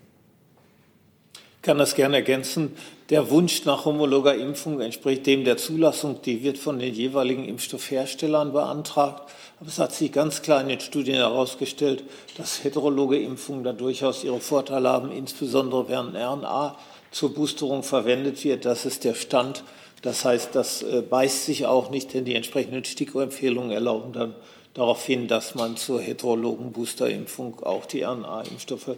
Ich 1.34 1.66
kann 1.66 1.78
das 1.78 1.94
gerne 1.94 2.16
ergänzen. 2.16 2.72
Der 3.08 3.30
Wunsch 3.30 3.64
nach 3.64 3.84
homologer 3.84 4.34
Impfung 4.34 4.80
entspricht 4.80 5.26
dem 5.26 5.44
der 5.44 5.56
Zulassung, 5.56 6.20
die 6.22 6.42
wird 6.42 6.58
von 6.58 6.80
den 6.80 6.92
jeweiligen 6.92 7.44
Impfstoffherstellern 7.44 8.52
beantragt. 8.52 9.30
Aber 9.60 9.68
es 9.68 9.78
hat 9.78 9.92
sich 9.92 10.10
ganz 10.10 10.42
klar 10.42 10.60
in 10.60 10.66
den 10.66 10.80
Studien 10.80 11.14
herausgestellt, 11.14 12.02
dass 12.36 12.64
heterologe 12.64 13.16
Impfungen 13.16 13.62
da 13.62 13.72
durchaus 13.72 14.24
ihre 14.24 14.40
Vorteile 14.40 14.88
haben, 14.88 15.12
insbesondere 15.12 15.88
während 15.88 16.16
RNA 16.16 16.76
zur 17.12 17.32
Boosterung 17.32 17.84
verwendet 17.84 18.42
wird. 18.42 18.64
Das 18.64 18.84
ist 18.84 19.04
der 19.04 19.14
Stand. 19.14 19.62
Das 20.02 20.24
heißt, 20.24 20.54
das 20.54 20.82
äh, 20.82 21.02
beißt 21.02 21.46
sich 21.46 21.66
auch 21.66 21.90
nicht, 21.90 22.12
denn 22.12 22.24
die 22.24 22.34
entsprechenden 22.34 22.84
STIKO-Empfehlungen 22.84 23.70
erlauben 23.70 24.12
dann 24.12 24.34
darauf 24.74 25.04
hin, 25.04 25.28
dass 25.28 25.54
man 25.54 25.76
zur 25.76 26.00
heterologen 26.00 26.72
Boosterimpfung 26.72 27.60
auch 27.62 27.86
die 27.86 28.02
RNA-Impfstoffe 28.02 28.96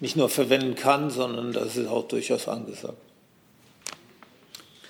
nicht 0.00 0.16
nur 0.16 0.28
verwenden 0.28 0.74
kann, 0.74 1.10
sondern 1.10 1.52
das 1.52 1.76
ist 1.76 1.88
auch 1.88 2.08
durchaus 2.08 2.48
angesagt. 2.48 2.96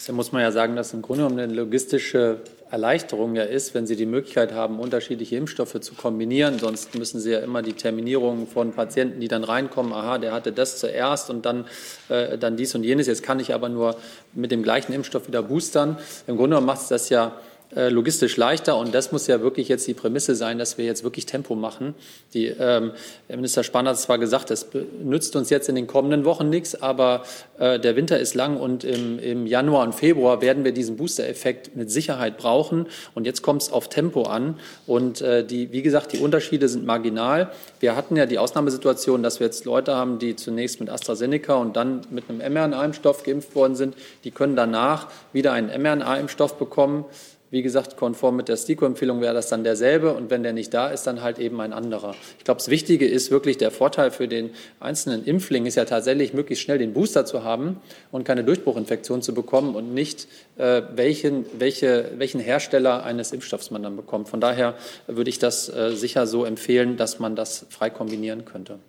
Da 0.07 0.13
muss 0.13 0.31
man 0.31 0.43
ja 0.43 0.53
sagen, 0.53 0.77
dass 0.77 0.93
im 0.93 1.03
Grunde 1.03 1.25
genommen 1.25 1.41
eine 1.41 1.53
logistische 1.53 2.41
Erleichterung 2.71 3.37
ja 3.37 3.45
ist, 3.45 3.75
wenn 3.75 3.87
Sie 3.87 3.97
die 3.97 4.07
Möglichkeit 4.07 4.53
haben, 4.53 4.81
unterschiedliche 4.81 5.37
Impfstoffe 5.37 5.81
zu 5.81 5.95
kombinieren. 5.95 6.59
Sonst 6.59 6.97
müssen 6.97 7.21
Sie 7.21 7.31
ja 7.31 7.39
immer 7.39 7.63
die 7.63 7.75
Terminierung 7.75 8.47
von 8.47 8.73
Patienten, 8.73 9.21
die 9.21 9.29
dann 9.29 9.45
reinkommen, 9.45 9.93
aha, 9.93 10.19
der 10.19 10.33
hatte 10.33 10.53
das 10.53 10.79
zuerst 10.79 11.31
und 11.31 11.47
dann, 11.47 11.67
äh, 12.09 12.37
dann 12.39 12.57
dies 12.57 12.75
und 12.75 12.83
jenes. 12.83 13.07
Jetzt 13.07 13.23
kann 13.23 13.39
ich 13.39 13.55
aber 13.55 13.69
nur 13.69 13.97
mit 14.33 14.51
dem 14.51 14.63
gleichen 14.63 14.93
Impfstoff 14.93 15.29
wieder 15.29 15.43
boostern. 15.43 15.97
Im 16.27 16.37
Grunde 16.37 16.57
genommen 16.57 16.67
macht 16.67 16.83
es 16.83 16.89
das 16.89 17.09
ja 17.09 17.37
äh, 17.75 17.89
logistisch 17.89 18.37
leichter. 18.37 18.77
Und 18.77 18.95
das 18.95 19.13
muss 19.13 19.27
ja 19.27 19.41
wirklich 19.41 19.69
jetzt 19.69 19.87
die 19.87 19.95
Prämisse 19.95 20.35
sein, 20.35 20.59
dass 20.59 20.79
wir 20.79 20.85
jetzt 20.85 21.03
wirklich 21.03 21.27
Tempo 21.27 21.55
machen. 21.55 21.95
Die, 22.33 22.47
ähm, 22.47 22.93
Minister 23.29 23.65
Spahn 23.65 23.89
hat 23.89 23.99
zwar 23.99 24.19
gesagt, 24.19 24.51
das 24.51 24.69
nützt 25.03 25.35
uns 25.35 25.51
jetzt 25.51 25.69
in 25.69 25.75
den 25.75 25.87
kommenden 25.87 26.25
Wochen 26.25 26.49
nichts, 26.49 26.81
aber 26.81 27.25
äh, 27.59 27.81
der 27.81 27.97
Winter 27.97 28.21
ist 28.21 28.35
lang 28.35 28.57
und 28.57 28.85
im, 28.85 29.19
im 29.19 29.47
Januar 29.47 29.85
und 29.85 29.95
Februar 29.95 30.41
werden 30.41 30.65
wir 30.65 30.73
diesen 30.73 30.97
Booster-Effekt 30.97 31.75
mit 31.77 31.91
Sicherheit 31.91 32.37
brauchen. 32.39 32.87
Und 33.15 33.27
jetzt 33.27 33.43
kommt 33.43 33.63
es 33.63 33.73
auf 33.73 33.89
Tempo 33.89 34.23
an. 34.23 34.59
Und 34.87 35.21
äh, 35.21 35.45
die, 35.45 35.73
wie 35.73 35.83
gesagt, 35.83 36.13
die 36.13 36.19
Unterschiede 36.19 36.69
sind 36.69 36.87
marginal. 36.87 37.51
Wir 37.81 37.97
hatten 37.97 38.17
ja 38.17 38.27
die 38.27 38.39
Ausnahmesituation, 38.39 39.23
dass 39.23 39.41
wir 39.41 39.47
jetzt 39.47 39.65
Leute 39.65 39.95
haben, 39.95 40.19
die 40.19 40.37
zunächst 40.37 40.81
mit 40.81 40.89
AstraZeneca 40.89 41.55
und 41.55 41.77
dann 41.77 42.03
mit 42.11 42.25
einem 42.29 42.39
mRNA-Impfstoff 42.39 43.25
geimpft 43.25 43.55
worden 43.55 43.75
sind. 43.75 43.97
Die 44.25 44.31
können 44.31 44.57
danach 44.57 45.09
wieder 45.33 45.53
einen 45.53 45.69
mRNA-Impfstoff 45.83 46.55
bekommen. 46.59 47.05
Wie 47.49 47.63
gesagt, 47.63 47.97
konform 47.97 48.37
mit 48.37 48.49
der 48.49 48.57
STIKO-Empfehlung 48.57 49.21
wäre 49.21 49.33
das 49.33 49.49
dann 49.49 49.63
derselbe 49.63 50.15
und 50.15 50.31
wenn 50.31 50.43
der 50.43 50.53
nicht 50.53 50.75
da 50.75 50.89
ist, 50.89 51.05
dann 51.07 51.23
halt 51.23 51.39
eben 51.39 51.61
ein 51.61 51.73
anderer. 51.73 52.17
Ich 52.39 52.45
glaube, 52.45 52.59
das 52.59 52.69
Wichtige 52.69 53.07
ist 53.07 53.31
wirklich 53.31 53.57
der 53.57 53.71
Vorteil 53.71 54.11
für 54.11 54.27
den 54.27 54.51
einzelnen 54.81 55.25
Impfling 55.25 55.65
ist 55.65 55.77
ja 55.77 55.85
tatsächlich, 55.85 56.35
möglichst 56.35 56.65
schnell 56.65 56.79
den 56.79 56.93
Booster 56.93 57.25
zu 57.25 57.45
haben 57.45 57.81
und 58.11 58.25
keine 58.25 58.43
Durchbruchinfektion 58.43 59.23
zu 59.23 59.33
bekommen 59.33 59.77
und 59.77 59.95
nicht, 59.95 60.27
äh, 60.57 60.83
welchen, 60.97 61.47
welche, 61.57 62.11
welchen 62.19 62.41
Hersteller 62.41 63.05
eines 63.05 63.31
Impfstoffs 63.31 63.71
man 63.71 63.85
dann 63.85 63.95
bekommt. 63.95 64.29
Von 64.29 64.41
daher 64.41 64.75
würde 65.07 65.31
ich 65.31 65.39
das 65.39 65.69
äh, 65.69 65.95
sicher 65.95 66.27
so 66.27 66.45
empfehlen, 66.45 66.97
dass 66.97 67.21
man 67.21 67.37
das 67.37 67.67
frei 67.71 67.91
kombinieren 67.91 68.45
könnte. 68.45 68.81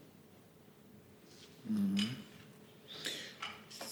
Mhm. 1.69 1.97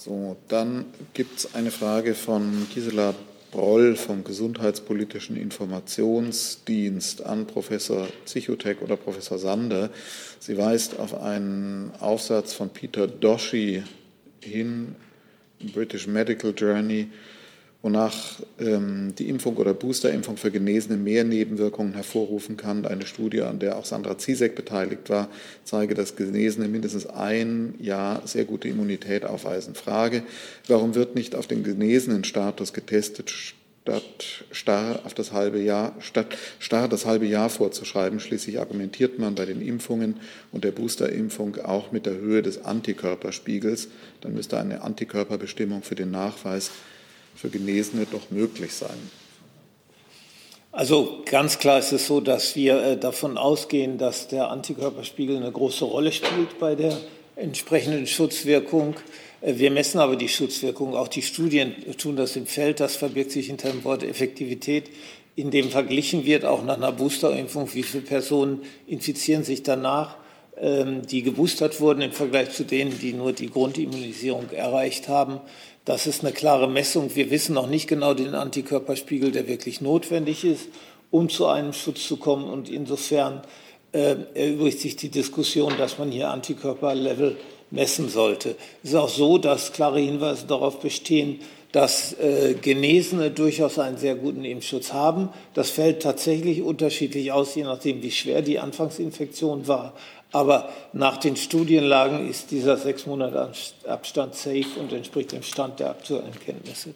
So, 0.05 0.37
dann 0.47 0.85
gibt 1.13 1.39
es 1.39 1.55
eine 1.55 1.71
Frage 1.71 2.13
von 2.13 2.67
Gisela 2.73 3.15
Broll 3.55 3.95
vom 3.95 4.25
Gesundheitspolitischen 4.25 5.37
Informationsdienst 5.37 7.25
an 7.25 7.47
Professor 7.47 8.05
Zichotek 8.25 8.81
oder 8.81 8.97
Professor 8.97 9.39
Sander. 9.39 9.91
Sie 10.39 10.57
weist 10.57 10.99
auf 10.99 11.21
einen 11.21 11.93
Aufsatz 12.01 12.51
von 12.51 12.67
Peter 12.67 13.07
Doshi 13.07 13.81
hin, 14.41 14.95
British 15.73 16.05
Medical 16.05 16.53
Journey, 16.53 17.07
wonach 17.85 18.41
ähm, 18.59 19.13
die 19.15 19.29
Impfung 19.29 19.57
oder 19.57 19.75
Boosterimpfung 19.75 20.37
für 20.37 20.49
Genesene 20.49 20.97
mehr 20.97 21.23
Nebenwirkungen 21.23 21.93
hervorrufen 21.93 22.57
kann. 22.57 22.83
Eine 22.87 23.05
Studie, 23.05 23.43
an 23.43 23.59
der 23.59 23.77
auch 23.77 23.85
Sandra 23.85 24.17
Ziesek 24.17 24.55
beteiligt 24.55 25.07
war, 25.11 25.29
zeige, 25.63 25.93
dass 25.93 26.15
Genesene 26.15 26.67
mindestens 26.67 27.05
ein 27.05 27.75
Jahr 27.79 28.25
sehr 28.25 28.45
gute 28.45 28.69
Immunität 28.69 29.23
aufweisen. 29.23 29.75
Frage, 29.75 30.23
warum 30.67 30.95
wird 30.95 31.13
nicht 31.13 31.35
auf 31.35 31.45
den 31.45 31.63
genesenen 31.63 32.23
Status 32.23 32.73
getestet, 32.73 33.29
statt 33.29 34.45
starr 34.49 35.01
auf 35.03 35.13
das 35.13 35.31
halbe 35.31 35.61
Jahr, 35.61 35.93
statt 35.99 36.35
starr 36.57 36.87
das 36.87 37.05
halbe 37.05 37.27
Jahr 37.27 37.51
vorzuschreiben. 37.51 38.19
Schließlich 38.19 38.59
argumentiert 38.59 39.19
man 39.19 39.35
bei 39.35 39.45
den 39.45 39.61
Impfungen 39.61 40.15
und 40.51 40.63
der 40.63 40.71
Boosterimpfung 40.71 41.57
auch 41.63 41.91
mit 41.91 42.07
der 42.07 42.15
Höhe 42.15 42.41
des 42.41 42.65
Antikörperspiegels. 42.65 43.89
Dann 44.21 44.33
müsste 44.33 44.57
eine 44.57 44.81
Antikörperbestimmung 44.81 45.83
für 45.83 45.93
den 45.93 46.09
Nachweis 46.09 46.71
für 47.35 47.49
Genesene 47.49 48.07
doch 48.09 48.31
möglich 48.31 48.73
sein? 48.73 48.97
Also 50.71 51.21
ganz 51.23 51.59
klar 51.59 51.79
ist 51.79 51.93
es 51.93 52.05
so, 52.05 52.19
dass 52.19 52.55
wir 52.57 52.81
äh, 52.81 52.97
davon 52.97 53.37
ausgehen, 53.37 53.97
dass 53.97 54.27
der 54.27 54.49
Antikörperspiegel 54.49 55.37
eine 55.37 55.51
große 55.51 55.85
Rolle 55.85 56.11
spielt 56.11 56.59
bei 56.59 56.75
der 56.75 56.97
entsprechenden 57.37 58.07
Schutzwirkung. 58.07 58.95
Äh, 59.39 59.57
wir 59.57 59.71
messen 59.71 59.99
aber 59.99 60.17
die 60.17 60.27
Schutzwirkung. 60.27 60.93
Auch 60.95 61.07
die 61.07 61.21
Studien 61.21 61.73
tun 61.97 62.17
das 62.17 62.35
im 62.35 62.45
Feld. 62.45 62.81
Das 62.81 62.97
verbirgt 62.97 63.31
sich 63.31 63.47
hinter 63.47 63.69
dem 63.69 63.85
Wort 63.85 64.03
Effektivität, 64.03 64.89
in 65.37 65.49
dem 65.49 65.69
verglichen 65.69 66.25
wird, 66.25 66.43
auch 66.43 66.63
nach 66.63 66.77
einer 66.77 66.91
Boosterimpfung, 66.91 67.73
wie 67.73 67.83
viele 67.83 68.03
Personen 68.03 68.63
infizieren 68.85 69.45
sich 69.45 69.63
danach, 69.63 70.17
ähm, 70.57 71.05
die 71.05 71.23
geboostert 71.23 71.79
wurden 71.79 72.01
im 72.01 72.11
Vergleich 72.11 72.51
zu 72.51 72.63
denen, 72.65 72.99
die 72.99 73.13
nur 73.13 73.33
die 73.33 73.49
Grundimmunisierung 73.49 74.49
erreicht 74.51 75.07
haben. 75.07 75.39
Das 75.85 76.07
ist 76.07 76.23
eine 76.23 76.33
klare 76.33 76.67
Messung. 76.67 77.15
Wir 77.15 77.29
wissen 77.29 77.53
noch 77.53 77.67
nicht 77.67 77.87
genau 77.87 78.15
den 78.15 78.33
Antikörperspiegel, 78.33 79.31
der 79.31 79.47
wirklich 79.47 79.81
notwendig 79.81 80.43
ist, 80.43 80.69
um 81.11 81.29
zu 81.29 81.45
einem 81.45 81.73
Schutz 81.73 82.07
zu 82.07 82.17
kommen. 82.17 82.45
Und 82.45 82.69
insofern 82.69 83.43
äh, 83.91 84.15
erübrigt 84.33 84.79
sich 84.79 84.95
die 84.95 85.09
Diskussion, 85.09 85.77
dass 85.77 85.99
man 85.99 86.09
hier 86.09 86.31
Antikörperlevel 86.31 87.37
messen 87.69 88.09
sollte. 88.09 88.55
Es 88.83 88.89
ist 88.89 88.95
auch 88.95 89.09
so, 89.09 89.37
dass 89.37 89.73
klare 89.73 89.99
Hinweise 89.99 90.47
darauf 90.47 90.79
bestehen, 90.79 91.39
dass 91.75 92.13
äh, 92.19 92.53
Genesene 92.53 93.31
durchaus 93.31 93.77
einen 93.79 93.97
sehr 93.97 94.15
guten 94.15 94.45
Impfschutz 94.45 94.93
haben. 94.93 95.27
Das 95.53 95.71
fällt 95.71 96.01
tatsächlich 96.01 96.61
unterschiedlich 96.61 97.33
aus, 97.33 97.53
je 97.53 97.65
nachdem, 97.65 98.01
wie 98.01 98.11
schwer 98.11 98.41
die 98.41 98.59
Anfangsinfektion 98.59 99.67
war. 99.67 99.91
Aber 100.31 100.69
nach 100.93 101.17
den 101.17 101.35
Studienlagen 101.35 102.29
ist 102.29 102.51
dieser 102.51 102.77
sechs 102.77 103.05
Monate 103.05 103.51
Abstand 103.85 104.35
safe 104.35 104.79
und 104.79 104.93
entspricht 104.93 105.33
dem 105.33 105.43
Stand 105.43 105.81
der 105.81 105.89
aktuellen 105.89 106.39
Kenntnisse 106.45 106.93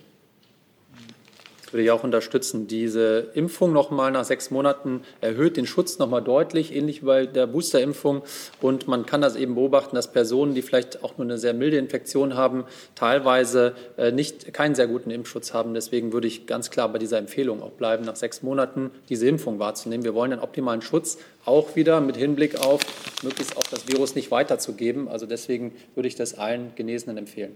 würde 1.73 1.83
ich 1.83 1.91
auch 1.91 2.03
unterstützen. 2.03 2.67
Diese 2.67 3.27
Impfung 3.33 3.73
nochmal 3.73 4.11
nach 4.11 4.25
sechs 4.25 4.51
Monaten 4.51 5.01
erhöht 5.21 5.57
den 5.57 5.65
Schutz 5.65 5.99
nochmal 5.99 6.21
deutlich, 6.21 6.75
ähnlich 6.75 7.01
wie 7.01 7.05
bei 7.05 7.25
der 7.25 7.47
Boosterimpfung. 7.47 8.23
Und 8.61 8.87
man 8.87 9.05
kann 9.05 9.21
das 9.21 9.35
eben 9.35 9.55
beobachten, 9.55 9.95
dass 9.95 10.11
Personen, 10.11 10.55
die 10.55 10.61
vielleicht 10.61 11.03
auch 11.03 11.17
nur 11.17 11.25
eine 11.25 11.37
sehr 11.37 11.53
milde 11.53 11.77
Infektion 11.77 12.35
haben, 12.35 12.65
teilweise 12.95 13.73
äh, 13.97 14.11
nicht, 14.11 14.53
keinen 14.53 14.75
sehr 14.75 14.87
guten 14.87 15.11
Impfschutz 15.11 15.53
haben. 15.53 15.73
Deswegen 15.73 16.13
würde 16.13 16.27
ich 16.27 16.45
ganz 16.45 16.69
klar 16.71 16.89
bei 16.89 16.99
dieser 16.99 17.17
Empfehlung 17.17 17.61
auch 17.61 17.71
bleiben, 17.71 18.05
nach 18.05 18.15
sechs 18.15 18.41
Monaten 18.41 18.91
diese 19.09 19.27
Impfung 19.27 19.59
wahrzunehmen. 19.59 20.03
Wir 20.03 20.13
wollen 20.13 20.33
einen 20.33 20.41
optimalen 20.41 20.81
Schutz, 20.81 21.17
auch 21.45 21.75
wieder 21.75 22.01
mit 22.01 22.17
Hinblick 22.17 22.59
auf 22.59 22.81
möglichst 23.23 23.57
auch 23.57 23.63
das 23.63 23.87
Virus 23.87 24.15
nicht 24.15 24.31
weiterzugeben. 24.31 25.07
Also 25.07 25.25
deswegen 25.25 25.73
würde 25.95 26.07
ich 26.07 26.15
das 26.15 26.37
allen 26.37 26.73
Genesenen 26.75 27.17
empfehlen. 27.17 27.55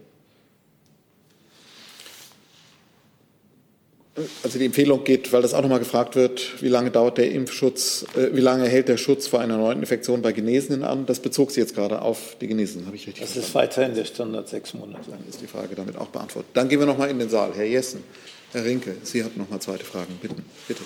Also 4.43 4.59
die 4.59 4.65
Empfehlung 4.65 5.03
geht, 5.03 5.33
weil 5.33 5.41
das 5.41 5.55
auch 5.55 5.63
nochmal 5.63 5.79
gefragt 5.79 6.15
wird, 6.15 6.61
wie 6.61 6.67
lange 6.67 6.91
dauert 6.91 7.17
der 7.17 7.31
Impfschutz, 7.31 8.05
äh, 8.15 8.35
wie 8.35 8.41
lange 8.41 8.67
hält 8.67 8.87
der 8.87 8.97
Schutz 8.97 9.25
vor 9.25 9.39
einer 9.39 9.57
neuen 9.57 9.79
Infektion 9.79 10.21
bei 10.21 10.31
Genesenen 10.33 10.83
an? 10.83 11.07
Das 11.07 11.19
bezog 11.19 11.49
sich 11.49 11.57
jetzt 11.57 11.73
gerade 11.73 11.99
auf 12.03 12.37
die 12.39 12.45
Genesenen, 12.47 12.85
habe 12.85 12.95
ich 12.95 13.07
richtig 13.07 13.23
Das 13.23 13.31
verstanden? 13.31 13.47
ist 13.49 13.55
weiterhin 13.55 13.95
der 13.95 14.05
Standard 14.05 14.47
sechs 14.47 14.75
Monate. 14.75 15.09
Dann 15.09 15.19
ist 15.27 15.41
die 15.41 15.47
Frage 15.47 15.73
damit 15.73 15.97
auch 15.97 16.09
beantwortet. 16.09 16.51
Dann 16.53 16.69
gehen 16.69 16.79
wir 16.79 16.85
nochmal 16.85 17.09
in 17.09 17.17
den 17.17 17.29
Saal. 17.29 17.53
Herr 17.55 17.65
Jessen, 17.65 18.03
Herr 18.51 18.63
Rinke, 18.63 18.95
Sie 19.01 19.23
hatten 19.23 19.39
nochmal 19.39 19.59
zweite 19.61 19.83
Fragen. 19.83 20.19
Bitte. 20.21 20.35
Bitte. 20.67 20.83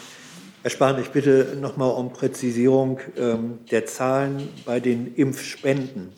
Herr 0.61 0.71
Spahn, 0.71 1.01
ich 1.01 1.09
bitte 1.09 1.57
nochmal 1.59 1.91
um 1.91 2.13
Präzisierung 2.13 2.99
ähm, 3.17 3.59
der 3.71 3.85
Zahlen 3.85 4.47
bei 4.65 4.79
den 4.79 5.13
Impfspenden. 5.15 6.13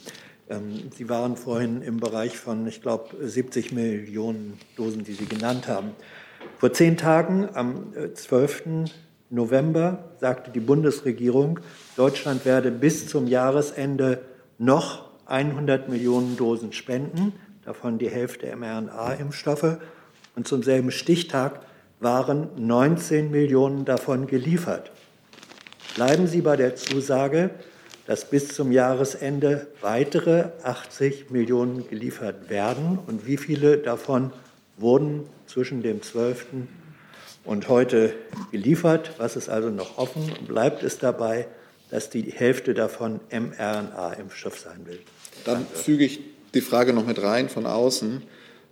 Ähm, 0.47 0.91
Sie 0.95 1.10
waren 1.10 1.38
vorhin 1.38 1.82
im 1.82 1.97
Bereich 1.99 2.38
von, 2.38 2.68
ich 2.68 2.84
glaube, 2.84 3.16
70 3.28 3.72
Millionen 3.72 4.60
Dosen, 4.76 5.03
die 5.03 5.14
Sie 5.14 5.26
genannt 5.26 5.68
haben. 5.68 5.91
Vor 6.60 6.74
zehn 6.74 6.97
Tagen, 6.97 7.47
am 7.53 7.93
äh, 7.95 8.14
12. 8.14 8.64
November, 9.30 10.10
sagte 10.20 10.51
die 10.51 10.60
Bundesregierung, 10.60 11.62
Deutschland 11.95 12.43
werde 12.43 12.70
bis 12.70 13.07
zum 13.07 13.28
Jahresende 13.28 14.24
noch 14.57 15.10
100 15.26 15.88
Millionen 15.88 16.36
Dosen 16.36 16.74
spenden, 16.74 17.32
davon 17.64 17.97
die 17.97 18.10
Hälfte 18.10 18.53
mRNA-Impfstoffe. 18.53 19.78
Und 20.36 20.49
zum 20.49 20.62
selben 20.62 20.91
Stichtag 20.91 21.62
waren 22.01 22.49
19 22.57 23.32
Millionen 23.32 23.86
davon 23.86 24.28
geliefert. 24.28 24.91
Bleiben 25.95 26.28
Sie 26.28 26.41
bei 26.41 26.57
der 26.57 26.76
Zusage, 26.76 27.51
dass 28.05 28.30
bis 28.30 28.49
zum 28.49 28.74
Jahresende 28.74 29.68
weitere 29.80 30.49
80 30.64 31.32
Millionen 31.32 31.88
geliefert 31.88 32.49
werden 32.49 32.99
und 33.07 33.26
wie 33.26 33.38
viele 33.38 33.78
davon 33.78 34.34
wurden 34.76 35.24
zwischen 35.50 35.82
dem 35.82 36.02
12. 36.02 36.45
und 37.43 37.68
heute 37.70 38.14
geliefert. 38.52 39.16
Was 39.18 39.36
ist 39.36 39.50
also 39.50 39.70
noch 39.70 39.97
offen? 39.97 40.32
Bleibt 40.47 40.84
es 40.84 41.00
dabei, 41.00 41.47
dass 41.89 42.10
die 42.10 42.32
Hälfte 42.32 42.76
davon 42.76 43.20
mRNA-Impfstoff 43.32 44.60
sein 44.60 44.86
will? 44.86 45.00
Dann 45.45 45.66
füge 45.66 46.06
ich 46.06 46.20
die 46.54 46.62
Frage 46.62 46.93
noch 46.93 47.06
mit 47.06 47.22
rein 47.22 47.50
von 47.50 47.66
außen 47.66 48.22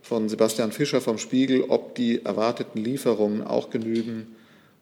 von 0.03 0.29
Sebastian 0.29 0.71
Fischer 0.71 1.01
vom 1.01 1.17
Spiegel, 1.17 1.63
ob 1.67 1.95
die 1.95 2.23
erwarteten 2.23 2.79
Lieferungen 2.79 3.41
auch 3.41 3.71
genügen, 3.71 4.35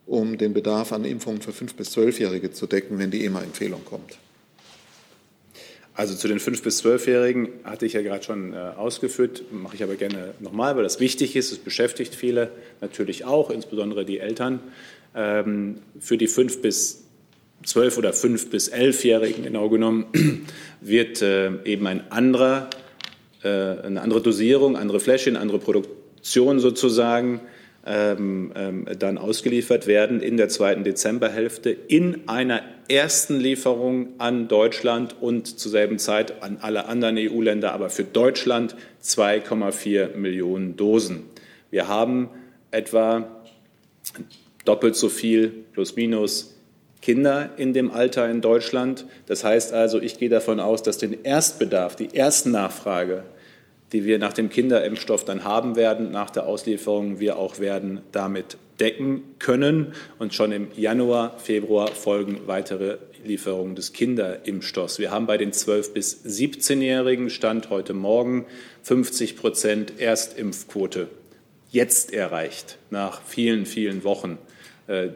um 0.05 0.37
den 0.37 0.53
Bedarf 0.53 0.91
an 0.91 1.05
Impfungen 1.05 1.41
für 1.41 1.51
5- 1.51 1.75
bis 1.75 1.95
12-Jährige 1.97 2.51
zu 2.51 2.67
decken, 2.67 2.99
wenn 2.99 3.09
die 3.09 3.25
EMA-Empfehlung 3.25 3.85
kommt. 3.85 4.19
Also 5.97 6.13
zu 6.13 6.27
den 6.27 6.39
5- 6.39 6.61
bis 6.61 6.83
12-Jährigen 6.83 7.47
hatte 7.63 7.85
ich 7.85 7.93
ja 7.93 8.01
gerade 8.01 8.21
schon 8.21 8.51
äh, 8.51 8.57
ausgeführt, 8.57 9.43
mache 9.51 9.75
ich 9.75 9.83
aber 9.83 9.95
gerne 9.95 10.33
nochmal, 10.41 10.75
weil 10.75 10.83
das 10.83 10.99
wichtig 10.99 11.37
ist. 11.37 11.53
Es 11.53 11.57
beschäftigt 11.57 12.15
viele 12.15 12.51
natürlich 12.81 13.23
auch, 13.23 13.49
insbesondere 13.49 14.03
die 14.03 14.19
Eltern. 14.19 14.59
Ähm, 15.15 15.77
für 16.01 16.17
die 16.17 16.27
5 16.27 16.61
bis 16.61 17.05
12 17.63 17.97
oder 17.97 18.11
5 18.11 18.49
bis 18.49 18.73
11-Jährigen 18.73 19.43
genau 19.45 19.69
genommen 19.69 20.05
wird 20.81 21.21
äh, 21.21 21.51
eben 21.63 21.87
ein 21.87 22.11
anderer, 22.11 22.69
äh, 23.41 23.47
eine 23.47 24.01
andere 24.01 24.21
Dosierung, 24.21 24.75
andere 24.75 24.99
Fläschchen, 24.99 25.37
andere 25.37 25.59
Produktion 25.59 26.59
sozusagen 26.59 27.39
ähm, 27.85 28.51
ähm, 28.55 28.85
dann 28.97 29.17
ausgeliefert 29.17 29.87
werden 29.87 30.21
in 30.21 30.37
der 30.37 30.49
zweiten 30.49 30.83
Dezemberhälfte 30.83 31.69
in 31.69 32.27
einer 32.27 32.61
ersten 32.87 33.39
Lieferung 33.39 34.09
an 34.17 34.47
Deutschland 34.47 35.15
und 35.21 35.59
zur 35.59 35.71
selben 35.71 35.99
Zeit 35.99 36.43
an 36.43 36.57
alle 36.61 36.85
anderen 36.85 37.17
EU-Länder, 37.17 37.73
aber 37.73 37.89
für 37.89 38.03
Deutschland 38.03 38.75
2,4 39.03 40.15
Millionen 40.15 40.75
Dosen. 40.75 41.23
Wir 41.71 41.87
haben 41.87 42.29
etwa 42.71 43.27
doppelt 44.65 44.95
so 44.95 45.09
viel 45.09 45.51
plus 45.73 45.95
minus 45.95 46.55
Kinder 47.01 47.51
in 47.57 47.73
dem 47.73 47.91
Alter 47.91 48.29
in 48.29 48.41
Deutschland. 48.41 49.05
Das 49.27 49.43
heißt 49.43 49.73
also, 49.73 50.01
ich 50.01 50.17
gehe 50.17 50.29
davon 50.29 50.59
aus, 50.59 50.81
dass 50.81 50.97
den 50.97 51.23
Erstbedarf, 51.23 51.95
die 51.95 52.09
Erstnachfrage, 52.13 53.23
die 53.91 54.05
wir 54.05 54.19
nach 54.19 54.33
dem 54.33 54.49
Kinderimpfstoff 54.49 55.25
dann 55.25 55.43
haben 55.43 55.75
werden, 55.75 56.11
nach 56.11 56.29
der 56.29 56.47
Auslieferung, 56.47 57.19
wir 57.19 57.37
auch 57.37 57.59
werden 57.59 58.01
damit 58.11 58.57
decken 58.79 59.23
können. 59.39 59.93
Und 60.19 60.33
schon 60.33 60.51
im 60.51 60.67
Januar, 60.75 61.37
Februar 61.37 61.87
folgen 61.89 62.41
weitere 62.45 62.97
Lieferungen 63.23 63.75
des 63.75 63.93
Kinderimpfstoffs. 63.93 64.99
Wir 64.99 65.11
haben 65.11 65.25
bei 65.25 65.37
den 65.37 65.51
12- 65.51 65.93
bis 65.93 66.25
17-Jährigen 66.25 67.29
Stand 67.29 67.69
heute 67.69 67.93
Morgen 67.93 68.45
50 68.83 69.37
Prozent 69.37 69.99
Erstimpfquote 69.99 71.07
jetzt 71.71 72.13
erreicht, 72.13 72.77
nach 72.89 73.21
vielen, 73.21 73.65
vielen 73.65 74.03
Wochen, 74.03 74.37
äh, 74.87 75.09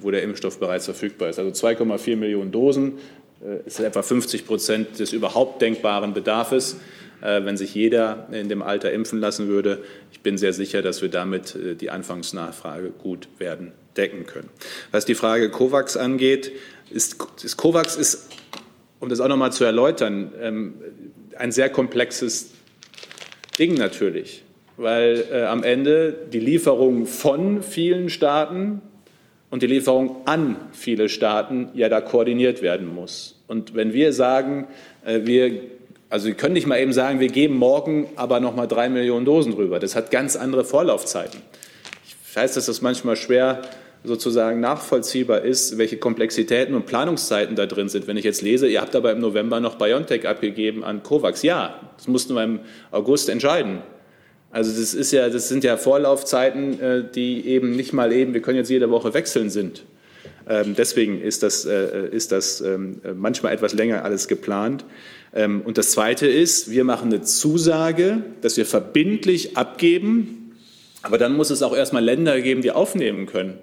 wo 0.00 0.10
der 0.10 0.22
Impfstoff 0.22 0.58
bereits 0.60 0.84
verfügbar 0.84 1.28
ist. 1.28 1.38
Also 1.38 1.50
2,4 1.66 2.16
Millionen 2.16 2.52
Dosen 2.52 2.98
äh, 3.42 3.66
ist 3.66 3.80
etwa 3.80 4.02
50 4.02 4.46
Prozent 4.46 4.98
des 4.98 5.12
überhaupt 5.12 5.62
denkbaren 5.62 6.14
Bedarfs 6.14 6.74
äh, 6.74 6.76
wenn 7.24 7.56
sich 7.56 7.74
jeder 7.74 8.28
in 8.32 8.48
dem 8.48 8.62
Alter 8.62 8.92
impfen 8.92 9.18
lassen 9.18 9.48
würde. 9.48 9.82
Ich 10.12 10.20
bin 10.20 10.38
sehr 10.38 10.52
sicher, 10.52 10.82
dass 10.82 11.02
wir 11.02 11.08
damit 11.08 11.56
äh, 11.56 11.74
die 11.74 11.90
Anfangsnachfrage 11.90 12.90
gut 12.90 13.28
werden 13.38 13.72
decken 13.96 14.26
können. 14.26 14.50
Was 14.90 15.04
die 15.04 15.14
Frage 15.14 15.50
COVAX 15.50 15.96
angeht, 15.96 16.52
ist, 16.90 17.16
ist 17.42 17.56
COVAX 17.56 17.96
ist, 17.96 18.30
um 19.00 19.08
das 19.08 19.20
auch 19.20 19.28
noch 19.28 19.36
mal 19.36 19.52
zu 19.52 19.64
erläutern, 19.64 20.32
ähm, 20.40 20.74
ein 21.36 21.52
sehr 21.52 21.68
komplexes 21.68 22.50
Ding 23.58 23.74
natürlich, 23.74 24.42
weil 24.76 25.24
äh, 25.30 25.42
am 25.44 25.62
Ende 25.62 26.14
die 26.32 26.40
Lieferung 26.40 27.06
von 27.06 27.62
vielen 27.62 28.10
Staaten 28.10 28.82
und 29.50 29.62
die 29.62 29.66
Lieferung 29.66 30.26
an 30.26 30.56
viele 30.72 31.08
Staaten 31.08 31.68
ja 31.74 31.88
da 31.88 32.00
koordiniert 32.00 32.62
werden 32.62 32.92
muss. 32.92 33.40
Und 33.46 33.74
wenn 33.74 33.92
wir 33.92 34.12
sagen, 34.12 34.66
äh, 35.04 35.20
wir 35.24 35.60
also 36.14 36.26
Sie 36.26 36.34
können 36.34 36.54
nicht 36.54 36.68
mal 36.68 36.78
eben 36.78 36.92
sagen, 36.92 37.18
wir 37.18 37.26
geben 37.26 37.56
morgen 37.56 38.06
aber 38.14 38.38
noch 38.38 38.54
mal 38.54 38.68
drei 38.68 38.88
Millionen 38.88 39.24
Dosen 39.24 39.52
drüber. 39.52 39.80
Das 39.80 39.96
hat 39.96 40.12
ganz 40.12 40.36
andere 40.36 40.64
Vorlaufzeiten. 40.64 41.42
Ich 42.06 42.36
weiß, 42.36 42.54
dass 42.54 42.66
das 42.66 42.82
manchmal 42.82 43.16
schwer 43.16 43.62
sozusagen 44.04 44.60
nachvollziehbar 44.60 45.40
ist, 45.40 45.76
welche 45.76 45.96
Komplexitäten 45.96 46.76
und 46.76 46.86
Planungszeiten 46.86 47.56
da 47.56 47.66
drin 47.66 47.88
sind. 47.88 48.06
Wenn 48.06 48.16
ich 48.16 48.24
jetzt 48.24 48.42
lese, 48.42 48.68
ihr 48.68 48.80
habt 48.80 48.94
aber 48.94 49.10
im 49.10 49.18
November 49.18 49.58
noch 49.58 49.74
BioNTech 49.74 50.28
abgegeben 50.28 50.84
an 50.84 51.02
COVAX. 51.02 51.42
Ja, 51.42 51.80
das 51.96 52.06
mussten 52.06 52.34
wir 52.34 52.44
im 52.44 52.60
August 52.92 53.28
entscheiden. 53.28 53.80
Also 54.52 54.70
das, 54.70 54.94
ist 54.94 55.10
ja, 55.10 55.28
das 55.28 55.48
sind 55.48 55.64
ja 55.64 55.76
Vorlaufzeiten, 55.76 56.80
äh, 56.80 57.04
die 57.12 57.44
eben 57.48 57.74
nicht 57.74 57.92
mal 57.92 58.12
eben, 58.12 58.34
wir 58.34 58.40
können 58.40 58.58
jetzt 58.58 58.70
jede 58.70 58.88
Woche 58.88 59.14
wechseln 59.14 59.50
sind. 59.50 59.82
Ähm, 60.48 60.76
deswegen 60.76 61.20
ist 61.20 61.42
das, 61.42 61.64
äh, 61.64 62.06
ist 62.08 62.30
das 62.30 62.60
ähm, 62.60 63.00
manchmal 63.16 63.52
etwas 63.52 63.72
länger 63.72 64.04
alles 64.04 64.28
geplant. 64.28 64.84
Ähm, 65.34 65.62
und 65.62 65.76
das 65.76 65.90
Zweite 65.90 66.26
ist, 66.26 66.70
wir 66.70 66.84
machen 66.84 67.12
eine 67.12 67.22
Zusage, 67.22 68.22
dass 68.40 68.56
wir 68.56 68.66
verbindlich 68.66 69.56
abgeben, 69.56 70.56
aber 71.02 71.18
dann 71.18 71.36
muss 71.36 71.50
es 71.50 71.62
auch 71.62 71.76
erstmal 71.76 72.04
Länder 72.04 72.40
geben, 72.40 72.62
die 72.62 72.70
aufnehmen 72.70 73.26
können. 73.26 73.58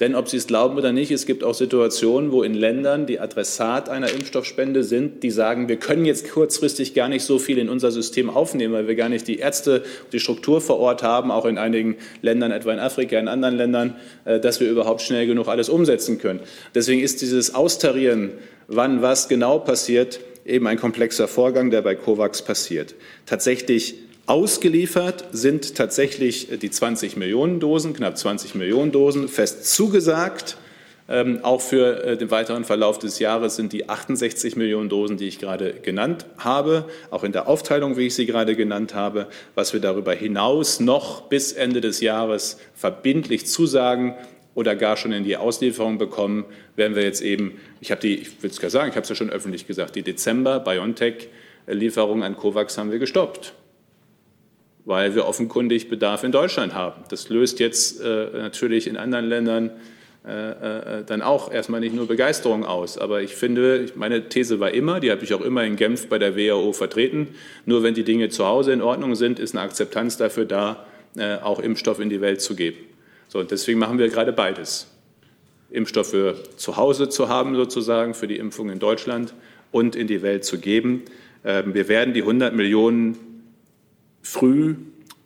Denn 0.00 0.16
ob 0.16 0.28
Sie 0.28 0.36
es 0.36 0.48
glauben 0.48 0.76
oder 0.76 0.90
nicht, 0.90 1.12
es 1.12 1.26
gibt 1.26 1.44
auch 1.44 1.54
Situationen, 1.54 2.32
wo 2.32 2.42
in 2.42 2.54
Ländern, 2.54 3.06
die 3.06 3.20
Adressat 3.20 3.88
einer 3.88 4.10
Impfstoffspende 4.10 4.82
sind, 4.82 5.22
die 5.22 5.30
sagen, 5.30 5.68
wir 5.68 5.76
können 5.76 6.04
jetzt 6.04 6.32
kurzfristig 6.32 6.94
gar 6.94 7.08
nicht 7.08 7.22
so 7.22 7.38
viel 7.38 7.56
in 7.56 7.68
unser 7.68 7.92
System 7.92 8.28
aufnehmen, 8.28 8.74
weil 8.74 8.88
wir 8.88 8.96
gar 8.96 9.08
nicht 9.08 9.28
die 9.28 9.38
Ärzte, 9.38 9.84
die 10.12 10.18
Struktur 10.18 10.60
vor 10.60 10.80
Ort 10.80 11.04
haben, 11.04 11.30
auch 11.30 11.44
in 11.44 11.56
einigen 11.56 11.96
Ländern, 12.20 12.50
etwa 12.50 12.72
in 12.72 12.80
Afrika, 12.80 13.16
in 13.16 13.28
anderen 13.28 13.56
Ländern, 13.56 13.94
äh, 14.24 14.40
dass 14.40 14.58
wir 14.58 14.68
überhaupt 14.68 15.02
schnell 15.02 15.26
genug 15.26 15.46
alles 15.46 15.68
umsetzen 15.68 16.18
können. 16.18 16.40
Deswegen 16.74 17.00
ist 17.00 17.22
dieses 17.22 17.54
Austarieren, 17.54 18.32
wann 18.66 19.02
was 19.02 19.28
genau 19.28 19.60
passiert, 19.60 20.18
eben 20.44 20.66
ein 20.66 20.78
komplexer 20.78 21.28
Vorgang, 21.28 21.70
der 21.70 21.82
bei 21.82 21.94
COVAX 21.94 22.42
passiert. 22.42 22.94
Tatsächlich 23.26 23.96
Ausgeliefert 24.26 25.24
sind 25.32 25.74
tatsächlich 25.74 26.48
die 26.60 26.70
20 26.70 27.16
Millionen 27.16 27.58
Dosen, 27.58 27.92
knapp 27.92 28.16
20 28.16 28.54
Millionen 28.54 28.92
Dosen, 28.92 29.26
fest 29.26 29.66
zugesagt. 29.66 30.56
Ähm, 31.08 31.40
auch 31.42 31.60
für 31.60 32.04
äh, 32.04 32.16
den 32.16 32.30
weiteren 32.30 32.64
Verlauf 32.64 33.00
des 33.00 33.18
Jahres 33.18 33.56
sind 33.56 33.72
die 33.72 33.88
68 33.88 34.54
Millionen 34.54 34.88
Dosen, 34.88 35.16
die 35.16 35.26
ich 35.26 35.40
gerade 35.40 35.72
genannt 35.74 36.24
habe, 36.38 36.84
auch 37.10 37.24
in 37.24 37.32
der 37.32 37.48
Aufteilung, 37.48 37.96
wie 37.96 38.06
ich 38.06 38.14
sie 38.14 38.24
gerade 38.24 38.54
genannt 38.54 38.94
habe, 38.94 39.26
was 39.56 39.72
wir 39.72 39.80
darüber 39.80 40.14
hinaus 40.14 40.78
noch 40.78 41.22
bis 41.22 41.52
Ende 41.52 41.80
des 41.80 42.00
Jahres 42.00 42.58
verbindlich 42.74 43.46
zusagen 43.46 44.14
oder 44.54 44.76
gar 44.76 44.96
schon 44.96 45.10
in 45.12 45.24
die 45.24 45.36
Auslieferung 45.36 45.98
bekommen, 45.98 46.44
werden 46.76 46.94
wir 46.94 47.02
jetzt 47.02 47.20
eben, 47.22 47.58
ich 47.80 47.90
habe 47.90 48.00
die, 48.00 48.14
ich 48.16 48.42
will 48.42 48.50
es 48.50 48.60
gar 48.60 48.70
sagen, 48.70 48.90
ich 48.90 48.96
habe 48.96 49.04
es 49.04 49.08
ja 49.08 49.14
schon 49.14 49.30
öffentlich 49.30 49.66
gesagt, 49.66 49.96
die 49.96 50.02
Dezember-BioNTech-Lieferung 50.02 52.22
an 52.22 52.36
COVAX 52.36 52.76
haben 52.78 52.90
wir 52.90 52.98
gestoppt 52.98 53.54
weil 54.84 55.14
wir 55.14 55.26
offenkundig 55.26 55.88
Bedarf 55.88 56.24
in 56.24 56.32
Deutschland 56.32 56.74
haben. 56.74 57.04
Das 57.08 57.28
löst 57.28 57.60
jetzt 57.60 58.00
äh, 58.00 58.26
natürlich 58.32 58.86
in 58.86 58.96
anderen 58.96 59.26
Ländern 59.26 59.70
äh, 60.24 61.00
äh, 61.00 61.04
dann 61.04 61.20
auch 61.20 61.52
erstmal 61.52 61.80
nicht 61.80 61.94
nur 61.94 62.06
Begeisterung 62.06 62.64
aus. 62.64 62.96
Aber 62.96 63.22
ich 63.22 63.34
finde, 63.34 63.86
meine 63.96 64.28
These 64.28 64.60
war 64.60 64.70
immer, 64.70 65.00
die 65.00 65.10
habe 65.10 65.24
ich 65.24 65.34
auch 65.34 65.40
immer 65.40 65.64
in 65.64 65.76
Genf 65.76 66.08
bei 66.08 66.18
der 66.18 66.36
WHO 66.36 66.72
vertreten, 66.72 67.28
nur 67.66 67.82
wenn 67.82 67.94
die 67.94 68.04
Dinge 68.04 68.28
zu 68.28 68.46
Hause 68.46 68.72
in 68.72 68.82
Ordnung 68.82 69.14
sind, 69.14 69.38
ist 69.38 69.54
eine 69.54 69.64
Akzeptanz 69.64 70.16
dafür 70.16 70.44
da, 70.44 70.86
äh, 71.16 71.36
auch 71.36 71.58
Impfstoff 71.58 71.98
in 71.98 72.08
die 72.08 72.20
Welt 72.20 72.40
zu 72.40 72.54
geben. 72.54 72.78
So, 73.32 73.38
und 73.38 73.50
deswegen 73.50 73.78
machen 73.78 73.98
wir 73.98 74.10
gerade 74.10 74.30
beides. 74.30 74.88
Impfstoffe 75.70 76.34
zu 76.56 76.76
Hause 76.76 77.08
zu 77.08 77.30
haben, 77.30 77.56
sozusagen, 77.56 78.12
für 78.12 78.26
die 78.26 78.36
Impfung 78.36 78.68
in 78.68 78.78
Deutschland 78.78 79.32
und 79.70 79.96
in 79.96 80.06
die 80.06 80.20
Welt 80.20 80.44
zu 80.44 80.58
geben. 80.58 81.04
Ähm, 81.42 81.72
wir 81.72 81.88
werden 81.88 82.12
die 82.12 82.20
100 82.20 82.54
Millionen 82.54 83.16
früh, 84.20 84.74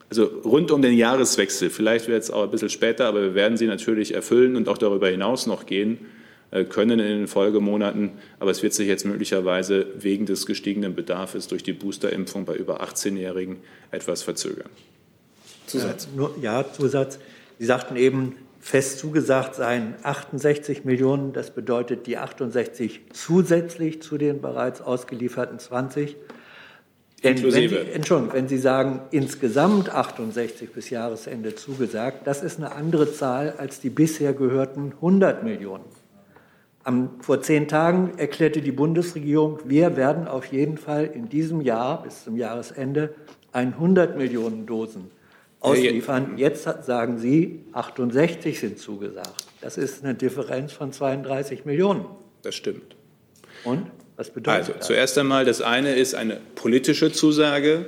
also 0.08 0.22
rund 0.44 0.70
um 0.70 0.82
den 0.82 0.96
Jahreswechsel, 0.96 1.68
vielleicht 1.68 2.06
wird 2.06 2.22
es 2.22 2.30
auch 2.30 2.44
ein 2.44 2.50
bisschen 2.52 2.70
später, 2.70 3.06
aber 3.06 3.22
wir 3.22 3.34
werden 3.34 3.56
sie 3.56 3.66
natürlich 3.66 4.14
erfüllen 4.14 4.54
und 4.54 4.68
auch 4.68 4.78
darüber 4.78 5.08
hinaus 5.08 5.48
noch 5.48 5.66
gehen 5.66 5.98
äh, 6.52 6.62
können 6.62 7.00
in 7.00 7.08
den 7.08 7.26
Folgemonaten. 7.26 8.12
Aber 8.38 8.52
es 8.52 8.62
wird 8.62 8.72
sich 8.72 8.86
jetzt 8.86 9.04
möglicherweise 9.04 9.84
wegen 9.98 10.26
des 10.26 10.46
gestiegenen 10.46 10.94
Bedarfs 10.94 11.48
durch 11.48 11.64
die 11.64 11.72
Boosterimpfung 11.72 12.44
bei 12.44 12.54
über 12.54 12.84
18-Jährigen 12.84 13.56
etwas 13.90 14.22
verzögern. 14.22 14.70
Zusatz. 15.66 16.06
Äh, 16.16 16.44
ja, 16.44 16.64
Zusatz. 16.72 17.18
Sie 17.58 17.64
sagten 17.64 17.96
eben, 17.96 18.36
fest 18.60 18.98
zugesagt 18.98 19.54
seien 19.54 19.94
68 20.02 20.84
Millionen. 20.84 21.32
Das 21.32 21.52
bedeutet 21.52 22.06
die 22.06 22.18
68 22.18 23.02
zusätzlich 23.12 24.02
zu 24.02 24.18
den 24.18 24.40
bereits 24.40 24.80
ausgelieferten 24.80 25.58
20. 25.58 26.16
Denn 27.24 27.42
wenn 27.42 27.50
Sie, 27.50 27.76
Entschuldigung, 27.92 28.34
wenn 28.34 28.48
Sie 28.48 28.58
sagen, 28.58 29.00
insgesamt 29.10 29.88
68 29.88 30.70
bis 30.72 30.90
Jahresende 30.90 31.54
zugesagt, 31.54 32.26
das 32.26 32.42
ist 32.42 32.58
eine 32.58 32.72
andere 32.72 33.12
Zahl 33.12 33.54
als 33.56 33.80
die 33.80 33.88
bisher 33.88 34.34
gehörten 34.34 34.92
100 34.96 35.42
Millionen. 35.42 35.84
Am, 36.84 37.10
vor 37.20 37.40
zehn 37.40 37.68
Tagen 37.68 38.12
erklärte 38.16 38.60
die 38.60 38.70
Bundesregierung, 38.70 39.60
wir 39.64 39.96
werden 39.96 40.28
auf 40.28 40.44
jeden 40.46 40.76
Fall 40.76 41.06
in 41.06 41.28
diesem 41.28 41.62
Jahr 41.62 42.02
bis 42.02 42.22
zum 42.24 42.36
Jahresende 42.36 43.14
100 43.52 44.16
Millionen 44.18 44.66
Dosen 44.66 45.10
ausliefern. 45.66 46.38
Jetzt 46.38 46.64
sagen 46.84 47.18
Sie, 47.18 47.60
68 47.72 48.58
sind 48.58 48.78
zugesagt. 48.78 49.46
Das 49.60 49.76
ist 49.76 50.04
eine 50.04 50.14
Differenz 50.14 50.72
von 50.72 50.92
32 50.92 51.64
Millionen. 51.64 52.04
Das 52.42 52.54
stimmt. 52.54 52.96
Und 53.64 53.86
was 54.16 54.30
bedeutet 54.30 54.58
also, 54.58 54.72
das? 54.72 54.82
Also 54.82 54.94
zuerst 54.94 55.18
einmal, 55.18 55.44
das 55.44 55.60
eine 55.60 55.94
ist 55.94 56.14
eine 56.14 56.40
politische 56.54 57.12
Zusage, 57.12 57.86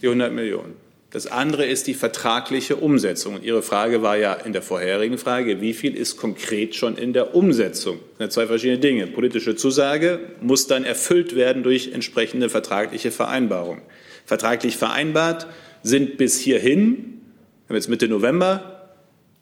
die 0.00 0.06
100 0.06 0.32
Millionen. 0.32 0.76
Das 1.10 1.26
andere 1.26 1.64
ist 1.64 1.86
die 1.86 1.94
vertragliche 1.94 2.76
Umsetzung. 2.76 3.36
Und 3.36 3.44
Ihre 3.44 3.62
Frage 3.62 4.02
war 4.02 4.18
ja 4.18 4.34
in 4.34 4.52
der 4.52 4.60
vorherigen 4.60 5.16
Frage, 5.16 5.62
wie 5.62 5.72
viel 5.72 5.96
ist 5.96 6.18
konkret 6.18 6.74
schon 6.74 6.98
in 6.98 7.14
der 7.14 7.34
Umsetzung? 7.34 7.98
Das 8.18 8.18
sind 8.18 8.32
zwei 8.32 8.46
verschiedene 8.46 8.78
Dinge. 8.78 9.06
Politische 9.06 9.56
Zusage 9.56 10.20
muss 10.42 10.66
dann 10.66 10.84
erfüllt 10.84 11.34
werden 11.34 11.62
durch 11.62 11.92
entsprechende 11.94 12.50
vertragliche 12.50 13.10
Vereinbarungen. 13.10 13.82
Vertraglich 14.26 14.76
vereinbart 14.76 15.46
sind 15.82 16.16
bis 16.16 16.38
hierhin, 16.38 17.20
wir 17.66 17.70
haben 17.70 17.76
jetzt 17.76 17.88
Mitte 17.88 18.08
November, 18.08 18.90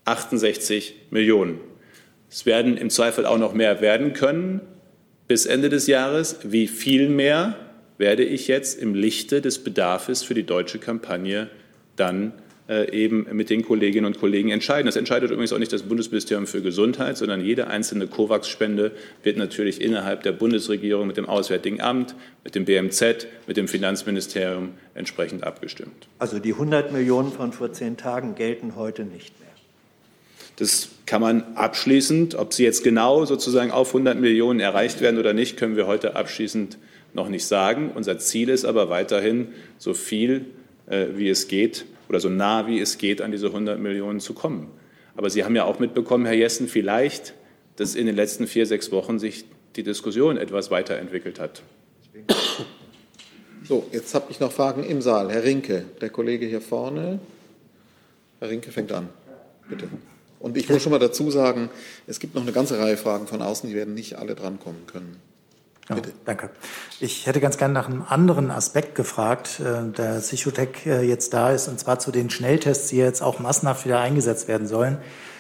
68 0.05 0.95
Millionen. 1.11 1.61
Es 2.31 2.47
werden 2.47 2.77
im 2.77 2.91
Zweifel 2.91 3.27
auch 3.27 3.39
noch 3.39 3.55
mehr 3.55 3.81
werden 3.81 4.13
können 4.13 4.61
bis 5.29 5.47
Ende 5.47 5.69
des 5.69 5.87
Jahres. 5.87 6.39
Wie 6.43 6.67
viel 6.67 7.09
mehr 7.09 7.57
werde 7.99 8.25
ich 8.25 8.49
jetzt 8.49 8.81
im 8.81 8.95
Lichte 8.95 9.41
des 9.41 9.63
Bedarfs 9.63 10.23
für 10.23 10.35
die 10.35 10.45
deutsche 10.45 10.79
Kampagne 10.79 11.49
dann 11.97 12.33
eben 12.69 13.29
mit 13.33 13.49
den 13.49 13.63
Kolleginnen 13.65 14.07
und 14.07 14.19
Kollegen 14.19 14.51
entscheiden. 14.51 14.87
Das 14.87 14.97
entscheidet 14.97 15.31
übrigens 15.31 15.53
auch 15.53 15.59
nicht 15.59 15.73
das 15.73 15.85
Bundesministerium 15.85 16.47
für 16.47 16.63
Gesundheit, 16.63 17.17
sondern 17.17 17.41
jede 17.41 17.69
einzelne 17.69 18.09
COVAX-Spende 18.09 18.93
wird 19.23 19.37
natürlich 19.37 19.81
innerhalb 19.81 20.25
der 20.25 20.33
Bundesregierung 20.33 21.07
mit 21.07 21.17
dem 21.17 21.27
Auswärtigen 21.27 21.81
Amt, 21.81 22.17
mit 22.43 22.57
dem 22.57 22.65
BMZ, 22.65 23.29
mit 23.47 23.57
dem 23.57 23.69
Finanzministerium 23.69 24.71
entsprechend 24.95 25.45
abgestimmt. 25.45 26.09
Also 26.19 26.41
die 26.41 26.55
100 26.55 26.93
Millionen 26.93 27.31
von 27.31 27.53
vor 27.53 27.73
zehn 27.73 27.97
Tagen 27.97 28.35
gelten 28.35 28.75
heute 28.75 29.05
nicht 29.05 29.39
mehr. 29.39 29.47
Das 30.57 30.89
kann 31.05 31.21
man 31.21 31.45
abschließend, 31.55 32.35
ob 32.35 32.55
sie 32.55 32.65
jetzt 32.65 32.83
genau 32.83 33.25
sozusagen 33.27 33.71
auf 33.71 33.89
100 33.89 34.19
Millionen 34.19 34.59
erreicht 34.59 35.01
werden 35.01 35.19
oder 35.19 35.35
nicht, 35.35 35.57
können 35.57 35.77
wir 35.77 35.87
heute 35.87 36.17
abschließend 36.17 36.79
noch 37.13 37.29
nicht 37.29 37.47
sagen. 37.47 37.93
Unser 37.95 38.19
Ziel 38.19 38.49
ist 38.49 38.65
aber 38.65 38.89
weiterhin, 38.89 39.49
so 39.79 39.95
viel 39.95 40.47
äh, 40.87 41.07
wie 41.15 41.29
es 41.29 41.49
geht, 41.49 41.85
oder 42.09 42.21
so 42.21 42.29
nah 42.29 42.67
wie 42.67 42.81
es 42.81 42.99
geht 42.99 43.21
an 43.21 43.31
diese 43.31 43.47
100 43.47 43.79
Millionen 43.79 44.21
zu 44.21 44.35
kommen. 44.35 44.71
Aber 45.17 45.31
Sie 45.31 45.45
haben 45.45 45.57
ja 45.57 45.65
auch 45.65 45.79
mitbekommen, 45.79 46.27
Herr 46.27 46.35
Jessen, 46.35 46.69
vielleicht, 46.69 47.35
dass 47.77 47.95
in 47.95 48.07
den 48.07 48.17
letzten 48.17 48.47
vier, 48.47 48.67
sechs 48.67 48.93
Wochen 48.93 49.19
sich 49.19 49.45
die 49.77 49.83
Diskussion 49.83 50.37
etwas 50.37 50.71
weiterentwickelt 50.71 51.41
hat. 51.41 51.63
So, 53.65 53.87
jetzt 53.93 54.15
habe 54.15 54.27
ich 54.31 54.41
noch 54.41 54.53
Fragen 54.53 54.85
im 54.85 55.03
Saal. 55.03 55.31
Herr 55.31 55.43
Rinke, 55.43 55.85
der 56.01 56.11
Kollege 56.11 56.47
hier 56.47 56.61
vorne. 56.61 57.19
Herr 58.39 58.49
Rinke 58.49 58.71
fängt 58.71 58.93
an. 58.93 59.09
Bitte. 59.69 59.89
Und 60.39 60.57
ich 60.57 60.69
muss 60.69 60.83
schon 60.83 60.93
mal 60.93 60.99
dazu 60.99 61.31
sagen, 61.31 61.71
es 62.07 62.21
gibt 62.21 62.35
noch 62.35 62.43
eine 62.43 62.53
ganze 62.53 62.79
Reihe 62.79 62.97
Fragen 62.97 63.27
von 63.27 63.43
außen, 63.43 63.69
die 63.69 63.75
werden 63.75 63.95
nicht 63.95 64.17
alle 64.17 64.35
drankommen 64.35 64.87
können. 64.87 65.17
Ja, 65.89 65.97
danke. 66.25 66.51
Ich 66.99 67.27
hätte 67.27 67.41
ganz 67.41 67.59
gerne 67.59 67.73
nach 67.73 67.89
einem 67.89 68.03
anderen 68.09 68.51
Aspekt 68.51 68.97
gefragt, 68.97 69.61
äh, 69.61 69.93
der 69.93 70.19
Psychotech 70.19 70.85
äh, 70.85 71.03
jetzt 71.07 71.33
da 71.33 71.53
ist, 71.53 71.69
und 71.69 71.79
zwar 71.79 72.01
zu 72.01 72.11
den 72.11 72.29
Schnelltests, 72.29 72.89
die 72.89 72.97
jetzt 72.97 73.23
auch 73.23 73.39
massenhaft 73.39 73.85
wieder 73.85 74.01
eingesetzt 74.01 74.49
werden 74.49 74.67
sollen. 74.67 74.99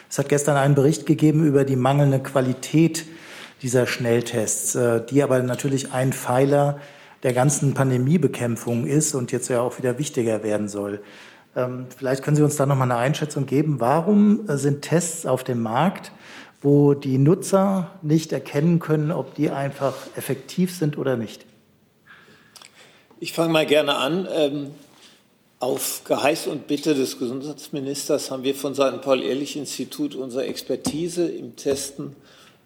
Es 0.08 0.18
hat 0.18 0.28
gestern 0.28 0.56
einen 0.56 0.76
Bericht 0.76 1.04
gegeben 1.04 1.44
über 1.44 1.64
die 1.64 1.74
mangelnde 1.74 2.20
Qualität 2.20 3.06
dieser 3.62 3.88
Schnelltests, 3.88 4.76
äh, 4.76 5.04
die 5.04 5.22
aber 5.24 5.42
natürlich 5.42 5.92
ein 5.92 6.12
Pfeiler 6.12 6.78
der 7.24 7.32
ganzen 7.32 7.74
Pandemiebekämpfung 7.74 8.86
ist 8.86 9.16
und 9.16 9.32
jetzt 9.32 9.48
ja 9.48 9.60
auch 9.60 9.78
wieder 9.78 9.98
wichtiger 9.98 10.44
werden 10.44 10.68
soll. 10.68 11.00
Ähm, 11.56 11.86
vielleicht 11.96 12.22
können 12.22 12.36
Sie 12.36 12.44
uns 12.44 12.54
da 12.54 12.66
noch 12.66 12.76
mal 12.76 12.84
eine 12.84 12.96
Einschätzung 12.96 13.46
geben. 13.46 13.80
Warum 13.80 14.42
sind 14.46 14.82
Tests 14.82 15.26
auf 15.26 15.42
dem 15.42 15.60
Markt, 15.60 16.12
wo 16.62 16.94
die 16.94 17.18
Nutzer 17.18 17.90
nicht 18.02 18.32
erkennen 18.32 18.78
können, 18.78 19.10
ob 19.10 19.34
die 19.34 19.50
einfach 19.50 19.94
effektiv 20.16 20.76
sind 20.76 20.98
oder 20.98 21.16
nicht? 21.16 21.44
Ich 23.20 23.32
fange 23.32 23.52
mal 23.52 23.66
gerne 23.66 23.94
an. 23.96 24.28
Ähm, 24.30 24.70
auf 25.58 26.02
Geheiß 26.04 26.48
und 26.48 26.66
Bitte 26.66 26.94
des 26.94 27.18
Gesundheitsministers 27.18 28.30
haben 28.30 28.44
wir 28.44 28.54
von 28.54 28.74
Seiten 28.74 29.00
Paul-Ehrlich-Institut 29.00 30.14
unsere 30.14 30.44
Expertise 30.44 31.26
im 31.26 31.56
Testen 31.56 32.14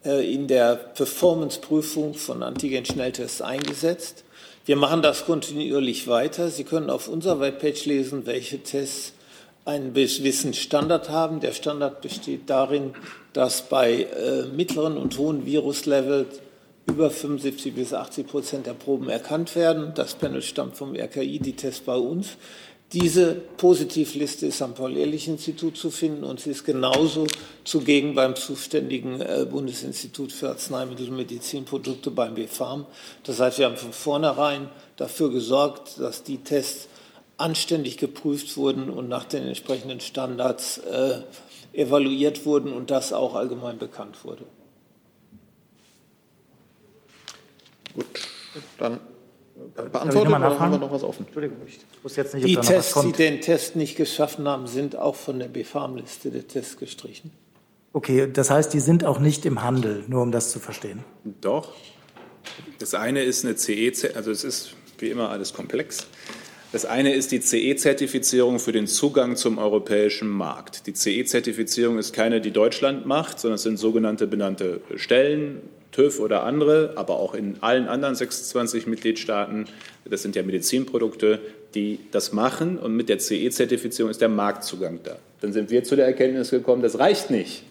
äh, 0.04 0.32
in 0.32 0.48
der 0.48 0.74
Performance-Prüfung 0.74 2.14
von 2.14 2.42
Antigen-Schnelltests 2.42 3.42
eingesetzt. 3.42 4.24
Wir 4.66 4.76
machen 4.76 5.02
das 5.02 5.24
kontinuierlich 5.24 6.08
weiter. 6.08 6.50
Sie 6.50 6.64
können 6.64 6.90
auf 6.90 7.06
unserer 7.06 7.38
Webpage 7.38 7.86
lesen, 7.86 8.26
welche 8.26 8.58
Tests 8.58 9.12
einen 9.64 9.94
gewissen 9.94 10.54
Standard 10.54 11.08
haben. 11.10 11.40
Der 11.40 11.52
Standard 11.52 12.00
besteht 12.00 12.48
darin, 12.48 12.94
dass 13.32 13.68
bei 13.68 14.04
äh, 14.04 14.44
mittleren 14.54 14.96
und 14.96 15.18
hohen 15.18 15.46
Viruslevels 15.46 16.40
über 16.86 17.10
75 17.10 17.74
bis 17.74 17.94
80 17.94 18.26
Prozent 18.26 18.66
der 18.66 18.74
Proben 18.74 19.08
erkannt 19.08 19.54
werden. 19.54 19.92
Das 19.94 20.14
Panel 20.14 20.42
stammt 20.42 20.76
vom 20.76 20.94
RKI, 20.96 21.38
die 21.38 21.54
Tests 21.54 21.80
bei 21.80 21.94
uns. 21.94 22.36
Diese 22.92 23.34
Positivliste 23.34 24.46
ist 24.46 24.60
am 24.62 24.74
Paul-Ehrlich-Institut 24.74 25.76
zu 25.76 25.90
finden 25.90 26.24
und 26.24 26.40
sie 26.40 26.50
ist 26.50 26.64
genauso 26.64 27.28
zugegen 27.62 28.16
beim 28.16 28.34
zuständigen 28.34 29.20
äh, 29.20 29.46
Bundesinstitut 29.48 30.32
für 30.32 30.48
Arzneimittel 30.48 31.08
und 31.08 31.16
Medizinprodukte 31.16 32.10
beim 32.10 32.34
BfArM. 32.34 32.86
Das 33.22 33.38
heißt, 33.38 33.58
wir 33.58 33.66
haben 33.66 33.76
von 33.76 33.92
vornherein 33.92 34.68
dafür 34.96 35.30
gesorgt, 35.30 36.00
dass 36.00 36.24
die 36.24 36.38
Tests 36.38 36.88
anständig 37.40 37.96
geprüft 37.96 38.56
wurden 38.56 38.90
und 38.90 39.08
nach 39.08 39.24
den 39.24 39.46
entsprechenden 39.46 40.00
Standards 40.00 40.78
äh, 40.78 41.22
evaluiert 41.72 42.44
wurden 42.46 42.72
und 42.72 42.90
das 42.90 43.12
auch 43.12 43.34
allgemein 43.34 43.78
bekannt 43.78 44.24
wurde. 44.24 44.44
Gut, 47.94 48.06
dann 48.78 49.00
beantwortet 49.74 50.34
oder 50.34 50.58
haben 50.58 50.72
wir 50.72 50.78
noch 50.78 50.92
was 50.92 51.02
offen? 51.02 51.26
Entschuldigung, 51.26 51.58
ich 51.66 51.80
wusste 52.02 52.22
jetzt 52.22 52.34
nicht, 52.34 52.46
die 52.46 52.56
Tests, 52.56 53.00
die 53.00 53.12
den 53.12 53.40
Test 53.40 53.76
nicht 53.76 53.96
geschaffen 53.96 54.48
haben, 54.48 54.66
sind 54.66 54.96
auch 54.96 55.16
von 55.16 55.38
der 55.38 55.48
BfArM-Liste 55.48 56.30
der 56.30 56.46
Tests 56.46 56.76
gestrichen. 56.76 57.30
Okay, 57.92 58.30
das 58.32 58.50
heißt, 58.50 58.72
die 58.72 58.80
sind 58.80 59.04
auch 59.04 59.18
nicht 59.18 59.44
im 59.46 59.62
Handel, 59.62 60.04
nur 60.06 60.22
um 60.22 60.30
das 60.30 60.52
zu 60.52 60.60
verstehen. 60.60 61.04
Doch. 61.40 61.72
Das 62.78 62.94
eine 62.94 63.22
ist 63.22 63.44
eine 63.44 63.56
CE, 63.56 63.92
also 64.14 64.30
es 64.30 64.44
ist 64.44 64.74
wie 64.98 65.10
immer 65.10 65.30
alles 65.30 65.52
komplex. 65.52 66.06
Das 66.72 66.84
eine 66.84 67.12
ist 67.12 67.32
die 67.32 67.40
CE-Zertifizierung 67.40 68.60
für 68.60 68.70
den 68.70 68.86
Zugang 68.86 69.34
zum 69.34 69.58
europäischen 69.58 70.28
Markt. 70.28 70.86
Die 70.86 70.94
CE-Zertifizierung 70.94 71.98
ist 71.98 72.12
keine, 72.12 72.40
die 72.40 72.52
Deutschland 72.52 73.06
macht, 73.06 73.40
sondern 73.40 73.56
es 73.56 73.64
sind 73.64 73.76
sogenannte 73.76 74.28
benannte 74.28 74.80
Stellen, 74.94 75.62
TÜV 75.90 76.20
oder 76.20 76.44
andere, 76.44 76.92
aber 76.94 77.16
auch 77.16 77.34
in 77.34 77.56
allen 77.60 77.88
anderen 77.88 78.14
26 78.14 78.86
Mitgliedstaaten, 78.86 79.64
das 80.04 80.22
sind 80.22 80.36
ja 80.36 80.44
Medizinprodukte, 80.44 81.40
die 81.74 81.98
das 82.12 82.32
machen 82.32 82.78
und 82.78 82.94
mit 82.94 83.08
der 83.08 83.18
CE-Zertifizierung 83.18 84.08
ist 84.08 84.20
der 84.20 84.28
Marktzugang 84.28 85.00
da. 85.02 85.16
Dann 85.40 85.52
sind 85.52 85.70
wir 85.72 85.82
zu 85.82 85.96
der 85.96 86.06
Erkenntnis 86.06 86.50
gekommen, 86.50 86.82
das 86.82 87.00
reicht 87.00 87.30
nicht, 87.30 87.64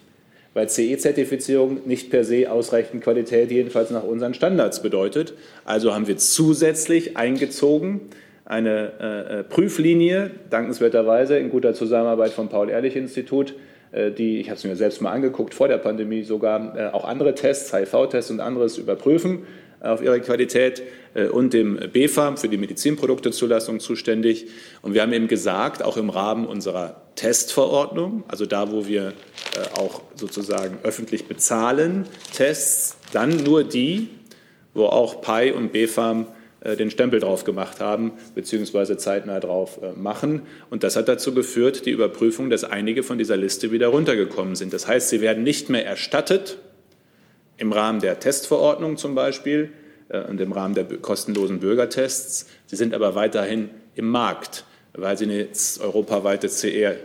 weil 0.52 0.68
CE-Zertifizierung 0.68 1.80
nicht 1.86 2.10
per 2.10 2.24
se 2.24 2.52
ausreichend 2.52 3.02
Qualität, 3.02 3.50
jedenfalls 3.50 3.88
nach 3.88 4.04
unseren 4.04 4.34
Standards 4.34 4.82
bedeutet. 4.82 5.32
Also 5.64 5.94
haben 5.94 6.06
wir 6.06 6.18
zusätzlich 6.18 7.16
eingezogen, 7.16 8.02
eine 8.50 9.44
Prüflinie, 9.48 10.30
dankenswerterweise 10.50 11.38
in 11.38 11.50
guter 11.50 11.72
Zusammenarbeit 11.72 12.32
vom 12.32 12.48
Paul-Ehrlich-Institut, 12.48 13.54
die, 14.18 14.40
ich 14.40 14.48
habe 14.48 14.56
es 14.56 14.64
mir 14.64 14.76
selbst 14.76 15.00
mal 15.00 15.12
angeguckt, 15.12 15.54
vor 15.54 15.68
der 15.68 15.78
Pandemie 15.78 16.22
sogar 16.22 16.94
auch 16.94 17.04
andere 17.04 17.34
Tests, 17.34 17.72
HIV-Tests 17.72 18.30
und 18.30 18.40
anderes 18.40 18.78
überprüfen 18.78 19.44
auf 19.80 20.02
ihre 20.02 20.20
Qualität 20.20 20.82
und 21.32 21.54
dem 21.54 21.78
BfArM 21.92 22.36
für 22.36 22.48
die 22.48 22.56
Medizinproduktezulassung 22.56 23.80
zuständig. 23.80 24.46
Und 24.82 24.94
wir 24.94 25.02
haben 25.02 25.12
eben 25.12 25.28
gesagt, 25.28 25.82
auch 25.82 25.96
im 25.96 26.10
Rahmen 26.10 26.46
unserer 26.46 27.02
Testverordnung, 27.16 28.24
also 28.28 28.46
da, 28.46 28.70
wo 28.70 28.86
wir 28.86 29.12
auch 29.78 30.02
sozusagen 30.14 30.78
öffentlich 30.82 31.26
bezahlen, 31.26 32.06
Tests, 32.32 32.96
dann 33.12 33.42
nur 33.44 33.64
die, 33.64 34.08
wo 34.74 34.86
auch 34.86 35.20
PI 35.20 35.52
und 35.52 35.72
BfArM 35.72 36.22
äh, 36.22 36.39
den 36.76 36.90
Stempel 36.90 37.20
drauf 37.20 37.44
gemacht 37.44 37.80
haben, 37.80 38.12
beziehungsweise 38.34 38.98
zeitnah 38.98 39.40
drauf 39.40 39.80
äh, 39.82 39.92
machen. 39.98 40.42
Und 40.68 40.82
das 40.82 40.96
hat 40.96 41.08
dazu 41.08 41.32
geführt, 41.32 41.86
die 41.86 41.90
Überprüfung, 41.90 42.50
dass 42.50 42.64
einige 42.64 43.02
von 43.02 43.16
dieser 43.16 43.38
Liste 43.38 43.72
wieder 43.72 43.88
runtergekommen 43.88 44.56
sind. 44.56 44.72
Das 44.72 44.86
heißt, 44.86 45.08
sie 45.08 45.22
werden 45.22 45.42
nicht 45.42 45.70
mehr 45.70 45.86
erstattet, 45.86 46.58
im 47.56 47.72
Rahmen 47.72 48.00
der 48.00 48.20
Testverordnung 48.20 48.96
zum 48.96 49.14
Beispiel 49.14 49.70
äh, 50.10 50.22
und 50.22 50.40
im 50.40 50.52
Rahmen 50.52 50.74
der 50.74 50.84
kostenlosen 50.84 51.60
Bürgertests. 51.60 52.46
Sie 52.66 52.76
sind 52.76 52.92
aber 52.94 53.14
weiterhin 53.14 53.70
im 53.94 54.08
Markt, 54.08 54.64
weil 54.92 55.16
sie 55.16 55.24
eine 55.24 55.48
europaweite 55.80 56.48
CE 56.48 56.96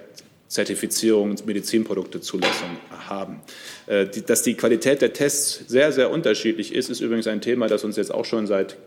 Zertifizierung 0.47 1.35
Medizinproduktezulassung 1.45 2.69
haben. 3.09 3.41
Dass 4.27 4.43
die 4.43 4.53
Qualität 4.53 5.01
der 5.01 5.11
Tests 5.11 5.63
sehr, 5.67 5.91
sehr 5.91 6.11
unterschiedlich 6.11 6.73
ist, 6.73 6.89
ist 6.89 7.01
übrigens 7.01 7.25
ein 7.25 7.41
Thema, 7.41 7.67
das 7.67 7.83
uns 7.83 7.97
jetzt 7.97 8.13
auch 8.13 8.25
schon 8.25 8.45
seit 8.45 8.77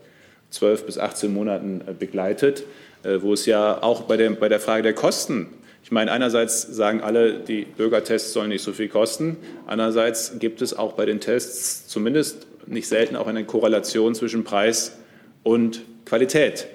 12 0.51 0.85
bis 0.85 0.97
18 0.97 1.33
Monaten 1.33 1.81
äh, 1.87 1.93
begleitet, 1.93 2.63
äh, 3.03 3.21
wo 3.21 3.33
es 3.33 3.45
ja 3.45 3.81
auch 3.81 4.01
bei 4.01 4.17
der, 4.17 4.31
bei 4.31 4.49
der 4.49 4.59
Frage 4.59 4.83
der 4.83 4.93
Kosten 4.93 5.47
ich 5.89 5.91
meine, 5.91 6.11
einerseits 6.11 6.61
sagen 6.61 7.01
alle, 7.01 7.33
die 7.33 7.65
Bürgertests 7.65 8.33
sollen 8.33 8.49
nicht 8.49 8.61
so 8.61 8.73
viel 8.73 8.89
kosten. 8.89 9.37
Andererseits 9.65 10.37
gibt 10.37 10.61
es 10.61 10.77
auch 10.77 10.93
bei 10.93 11.07
den 11.07 11.19
Tests 11.19 11.87
zumindest 11.87 12.45
nicht 12.67 12.87
selten 12.87 13.15
auch 13.15 13.25
eine 13.25 13.43
Korrelation 13.43 14.13
zwischen 14.13 14.43
Preis 14.43 14.99
und 15.41 15.81
Qualität. 16.05 16.67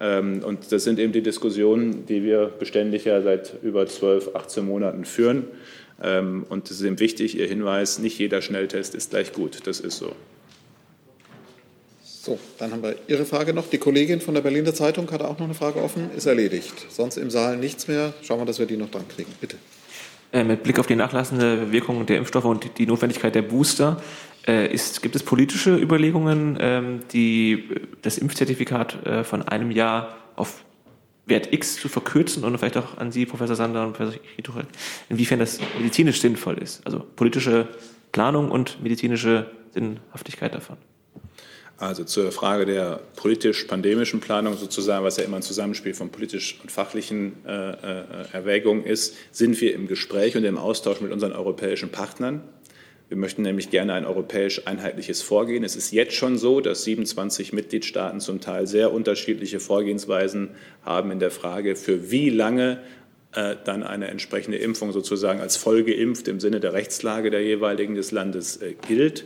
Ähm, 0.00 0.42
und 0.42 0.72
das 0.72 0.84
sind 0.84 0.98
eben 0.98 1.12
die 1.12 1.22
Diskussionen, 1.22 2.06
die 2.06 2.22
wir 2.24 2.46
beständig 2.46 3.04
ja 3.04 3.20
seit 3.20 3.52
über 3.62 3.86
12, 3.86 4.34
18 4.34 4.64
Monaten 4.64 5.04
führen. 5.04 5.44
Ähm, 6.02 6.46
und 6.48 6.70
es 6.70 6.80
ist 6.80 6.86
eben 6.86 6.98
wichtig, 6.98 7.38
Ihr 7.38 7.46
Hinweis, 7.46 7.98
nicht 7.98 8.18
jeder 8.18 8.40
Schnelltest 8.40 8.94
ist 8.94 9.10
gleich 9.10 9.34
gut. 9.34 9.66
Das 9.66 9.80
ist 9.80 9.98
so. 9.98 10.12
So, 12.24 12.38
dann 12.56 12.70
haben 12.70 12.84
wir 12.84 12.94
Ihre 13.08 13.24
Frage 13.24 13.52
noch. 13.52 13.68
Die 13.68 13.78
Kollegin 13.78 14.20
von 14.20 14.34
der 14.34 14.42
Berliner 14.42 14.72
Zeitung 14.72 15.10
hatte 15.10 15.26
auch 15.26 15.40
noch 15.40 15.46
eine 15.46 15.54
Frage 15.54 15.82
offen. 15.82 16.08
Ist 16.16 16.26
erledigt. 16.26 16.86
Sonst 16.88 17.16
im 17.16 17.30
Saal 17.30 17.56
nichts 17.56 17.88
mehr. 17.88 18.14
Schauen 18.22 18.38
wir, 18.38 18.44
dass 18.46 18.60
wir 18.60 18.66
die 18.66 18.76
noch 18.76 18.92
dran 18.92 19.02
kriegen. 19.08 19.32
Bitte. 19.40 19.56
Äh, 20.32 20.44
mit 20.44 20.62
Blick 20.62 20.78
auf 20.78 20.86
die 20.86 20.94
nachlassende 20.94 21.72
Wirkung 21.72 22.06
der 22.06 22.18
Impfstoffe 22.18 22.44
und 22.44 22.78
die 22.78 22.86
Notwendigkeit 22.86 23.34
der 23.34 23.42
Booster, 23.42 24.00
äh, 24.46 24.72
ist, 24.72 25.02
gibt 25.02 25.16
es 25.16 25.24
politische 25.24 25.76
Überlegungen, 25.76 26.56
ähm, 26.60 27.00
die, 27.12 27.64
das 28.02 28.18
Impfzertifikat 28.18 29.04
äh, 29.04 29.24
von 29.24 29.42
einem 29.42 29.72
Jahr 29.72 30.16
auf 30.36 30.62
Wert 31.26 31.52
X 31.52 31.80
zu 31.80 31.88
verkürzen 31.88 32.44
und 32.44 32.56
vielleicht 32.56 32.76
auch 32.76 32.98
an 32.98 33.10
Sie, 33.10 33.26
Professor 33.26 33.56
Sander 33.56 33.84
und 33.84 33.94
Professor 33.94 34.20
Rituchel, 34.38 34.66
inwiefern 35.08 35.40
das 35.40 35.58
medizinisch 35.76 36.20
sinnvoll 36.20 36.58
ist? 36.58 36.86
Also 36.86 37.04
politische 37.16 37.66
Planung 38.12 38.52
und 38.52 38.80
medizinische 38.80 39.50
Sinnhaftigkeit 39.74 40.54
davon. 40.54 40.76
Also 41.78 42.04
zur 42.04 42.30
Frage 42.30 42.64
der 42.64 43.00
politisch-pandemischen 43.16 44.20
Planung 44.20 44.56
sozusagen, 44.56 45.04
was 45.04 45.16
ja 45.16 45.24
immer 45.24 45.36
ein 45.36 45.42
Zusammenspiel 45.42 45.94
von 45.94 46.10
politisch 46.10 46.58
und 46.62 46.70
fachlichen 46.70 47.44
äh, 47.44 47.70
äh, 47.70 48.04
Erwägungen 48.32 48.84
ist, 48.84 49.16
sind 49.32 49.60
wir 49.60 49.74
im 49.74 49.88
Gespräch 49.88 50.36
und 50.36 50.44
im 50.44 50.58
Austausch 50.58 51.00
mit 51.00 51.10
unseren 51.10 51.32
europäischen 51.32 51.90
Partnern. 51.90 52.42
Wir 53.08 53.18
möchten 53.18 53.42
nämlich 53.42 53.68
gerne 53.68 53.92
ein 53.92 54.06
europäisch 54.06 54.66
einheitliches 54.66 55.20
Vorgehen. 55.20 55.64
Es 55.64 55.76
ist 55.76 55.92
jetzt 55.92 56.14
schon 56.14 56.38
so, 56.38 56.62
dass 56.62 56.84
27 56.84 57.52
Mitgliedstaaten 57.52 58.20
zum 58.20 58.40
Teil 58.40 58.66
sehr 58.66 58.90
unterschiedliche 58.90 59.60
Vorgehensweisen 59.60 60.52
haben 60.82 61.10
in 61.10 61.18
der 61.18 61.30
Frage, 61.30 61.76
für 61.76 62.10
wie 62.10 62.30
lange 62.30 62.80
äh, 63.34 63.56
dann 63.64 63.82
eine 63.82 64.08
entsprechende 64.08 64.56
Impfung 64.56 64.92
sozusagen 64.92 65.40
als 65.40 65.56
vollgeimpft 65.56 66.28
im 66.28 66.40
Sinne 66.40 66.60
der 66.60 66.72
Rechtslage 66.72 67.30
der 67.30 67.42
jeweiligen 67.42 67.94
des 67.94 68.12
Landes 68.12 68.58
äh, 68.58 68.74
gilt. 68.88 69.24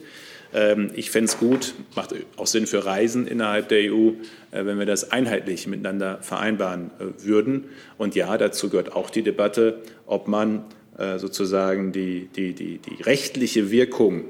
Ähm, 0.54 0.90
ich 0.94 1.10
fände 1.10 1.26
es 1.26 1.38
gut, 1.38 1.74
macht 1.94 2.14
auch 2.36 2.46
Sinn 2.46 2.66
für 2.66 2.84
Reisen 2.84 3.26
innerhalb 3.26 3.68
der 3.68 3.92
EU, 3.92 4.10
äh, 4.50 4.64
wenn 4.64 4.78
wir 4.78 4.86
das 4.86 5.10
einheitlich 5.12 5.66
miteinander 5.66 6.18
vereinbaren 6.22 6.90
äh, 6.98 7.24
würden. 7.24 7.66
Und 7.98 8.14
ja, 8.14 8.36
dazu 8.38 8.70
gehört 8.70 8.92
auch 8.92 9.10
die 9.10 9.22
Debatte, 9.22 9.82
ob 10.06 10.28
man 10.28 10.64
äh, 10.98 11.18
sozusagen 11.18 11.92
die, 11.92 12.28
die, 12.34 12.54
die, 12.54 12.78
die 12.78 13.02
rechtliche 13.02 13.70
Wirkung 13.70 14.24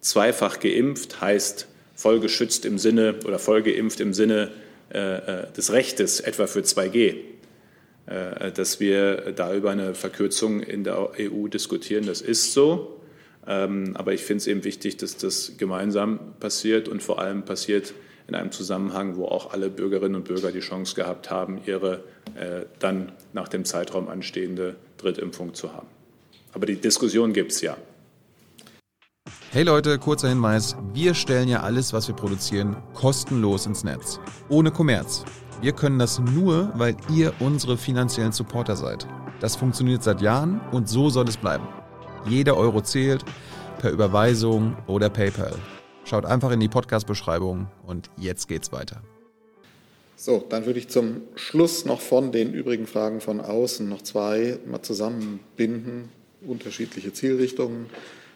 zweifach 0.00 0.60
geimpft 0.60 1.20
heißt 1.20 1.68
voll 1.94 2.20
geschützt 2.20 2.66
im 2.66 2.78
Sinne 2.78 3.16
oder 3.24 3.38
voll 3.38 3.62
geimpft 3.62 4.00
im 4.00 4.12
Sinne 4.12 4.50
des 4.92 5.72
Rechtes, 5.72 6.20
etwa 6.20 6.46
für 6.46 6.60
2G, 6.60 7.16
dass 8.54 8.78
wir 8.78 9.32
da 9.34 9.52
über 9.52 9.72
eine 9.72 9.94
Verkürzung 9.94 10.60
in 10.60 10.84
der 10.84 11.10
EU 11.18 11.48
diskutieren. 11.48 12.06
Das 12.06 12.20
ist 12.20 12.52
so. 12.52 12.95
Ähm, 13.46 13.92
aber 13.94 14.12
ich 14.12 14.22
finde 14.22 14.38
es 14.38 14.46
eben 14.46 14.64
wichtig, 14.64 14.96
dass 14.96 15.16
das 15.16 15.52
gemeinsam 15.56 16.18
passiert 16.40 16.88
und 16.88 17.02
vor 17.02 17.20
allem 17.20 17.44
passiert 17.44 17.94
in 18.28 18.34
einem 18.34 18.50
Zusammenhang, 18.50 19.16
wo 19.16 19.26
auch 19.26 19.52
alle 19.52 19.70
Bürgerinnen 19.70 20.16
und 20.16 20.24
Bürger 20.24 20.50
die 20.50 20.60
Chance 20.60 20.96
gehabt 20.96 21.30
haben, 21.30 21.60
ihre 21.64 22.04
äh, 22.34 22.66
dann 22.80 23.12
nach 23.32 23.48
dem 23.48 23.64
Zeitraum 23.64 24.08
anstehende 24.08 24.76
Drittimpfung 24.98 25.54
zu 25.54 25.72
haben. 25.72 25.86
Aber 26.52 26.66
die 26.66 26.76
Diskussion 26.76 27.32
gibt 27.32 27.52
es 27.52 27.60
ja. 27.60 27.76
Hey 29.52 29.62
Leute, 29.62 29.98
kurzer 29.98 30.28
Hinweis. 30.28 30.76
Wir 30.92 31.14
stellen 31.14 31.48
ja 31.48 31.60
alles, 31.60 31.92
was 31.92 32.08
wir 32.08 32.16
produzieren, 32.16 32.76
kostenlos 32.94 33.66
ins 33.66 33.84
Netz. 33.84 34.18
Ohne 34.48 34.70
Kommerz. 34.70 35.24
Wir 35.60 35.72
können 35.72 35.98
das 35.98 36.18
nur, 36.18 36.72
weil 36.74 36.96
ihr 37.10 37.32
unsere 37.40 37.78
finanziellen 37.78 38.32
Supporter 38.32 38.76
seid. 38.76 39.06
Das 39.40 39.56
funktioniert 39.56 40.02
seit 40.02 40.20
Jahren 40.20 40.60
und 40.72 40.88
so 40.88 41.10
soll 41.10 41.28
es 41.28 41.36
bleiben. 41.36 41.66
Jeder 42.28 42.56
Euro 42.56 42.80
zählt, 42.80 43.24
per 43.78 43.90
Überweisung 43.90 44.76
oder 44.86 45.08
PayPal. 45.08 45.54
Schaut 46.04 46.24
einfach 46.24 46.50
in 46.50 46.60
die 46.60 46.68
Podcast-Beschreibung 46.68 47.68
und 47.86 48.10
jetzt 48.16 48.48
geht's 48.48 48.72
weiter. 48.72 49.02
So, 50.16 50.44
dann 50.48 50.66
würde 50.66 50.78
ich 50.78 50.88
zum 50.88 51.22
Schluss 51.34 51.84
noch 51.84 52.00
von 52.00 52.32
den 52.32 52.52
übrigen 52.52 52.86
Fragen 52.86 53.20
von 53.20 53.40
außen 53.40 53.88
noch 53.88 54.02
zwei 54.02 54.58
mal 54.66 54.82
zusammenbinden. 54.82 56.08
Unterschiedliche 56.46 57.12
Zielrichtungen 57.12 57.86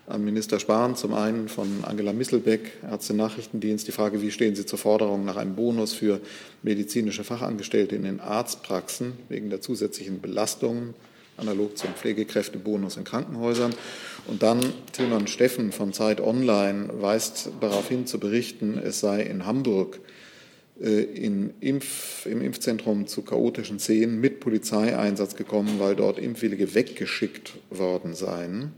an 0.07 0.24
Minister 0.24 0.61
Spahn. 0.61 0.95
Zum 0.95 1.14
einen 1.14 1.49
von 1.49 1.84
Angela 1.84 2.12
Misselbeck, 2.12 2.72
Ärzte-Nachrichtendienst, 2.82 3.88
die 3.88 3.93
Frage, 3.93 4.20
wie 4.20 4.30
stehen 4.30 4.55
Sie 4.55 4.66
zur 4.66 4.78
Forderung 4.78 5.24
nach 5.24 5.36
einem 5.36 5.57
Bonus 5.57 5.95
für 5.95 6.20
medizinische 6.62 7.24
Fachangestellte 7.24 7.97
in 7.97 8.03
den 8.03 8.20
Arztpraxen 8.20 9.14
wegen 9.28 9.51
der 9.51 9.61
zusätzlichen 9.61 10.20
Belastungen 10.20 10.94
analog 11.41 11.77
zum 11.77 11.91
Pflegekräftebonus 11.95 12.97
in 12.97 13.05
Krankenhäusern. 13.05 13.75
Und 14.27 14.43
dann 14.43 14.61
Tilman 14.93 15.27
Steffen 15.27 15.73
von 15.73 15.93
Zeit 15.93 16.21
Online 16.21 16.91
weist 17.01 17.51
darauf 17.61 17.89
hin 17.89 18.07
zu 18.07 18.21
berichten, 18.21 18.79
es 18.79 19.01
sei 19.01 19.23
in 19.23 19.47
Hamburg 19.47 20.01
äh, 20.81 21.03
in 21.03 21.51
Impf, 21.61 22.27
im 22.27 22.41
Impfzentrum 22.41 23.07
zu 23.07 23.23
chaotischen 23.23 23.79
Szenen 23.79 24.21
mit 24.21 24.41
Polizeieinsatz 24.41 25.37
gekommen, 25.37 25.79
weil 25.79 25.95
dort 25.95 26.19
Impfwillige 26.19 26.75
weggeschickt 26.75 27.53
worden 27.69 28.15
seien, 28.15 28.73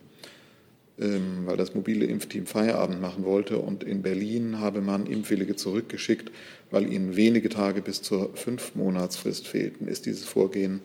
ähm, 0.98 1.42
weil 1.44 1.56
das 1.56 1.74
mobile 1.74 2.04
Impfteam 2.04 2.46
Feierabend 2.46 3.00
machen 3.00 3.24
wollte. 3.24 3.58
Und 3.58 3.84
in 3.84 4.02
Berlin 4.02 4.58
habe 4.58 4.80
man 4.80 5.06
Impfwillige 5.06 5.54
zurückgeschickt, 5.54 6.32
weil 6.72 6.92
ihnen 6.92 7.14
wenige 7.14 7.48
Tage 7.48 7.82
bis 7.82 8.02
zur 8.02 8.34
Fünfmonatsfrist 8.34 9.46
fehlten. 9.46 9.86
Ist 9.86 10.06
dieses 10.06 10.24
Vorgehen 10.24 10.80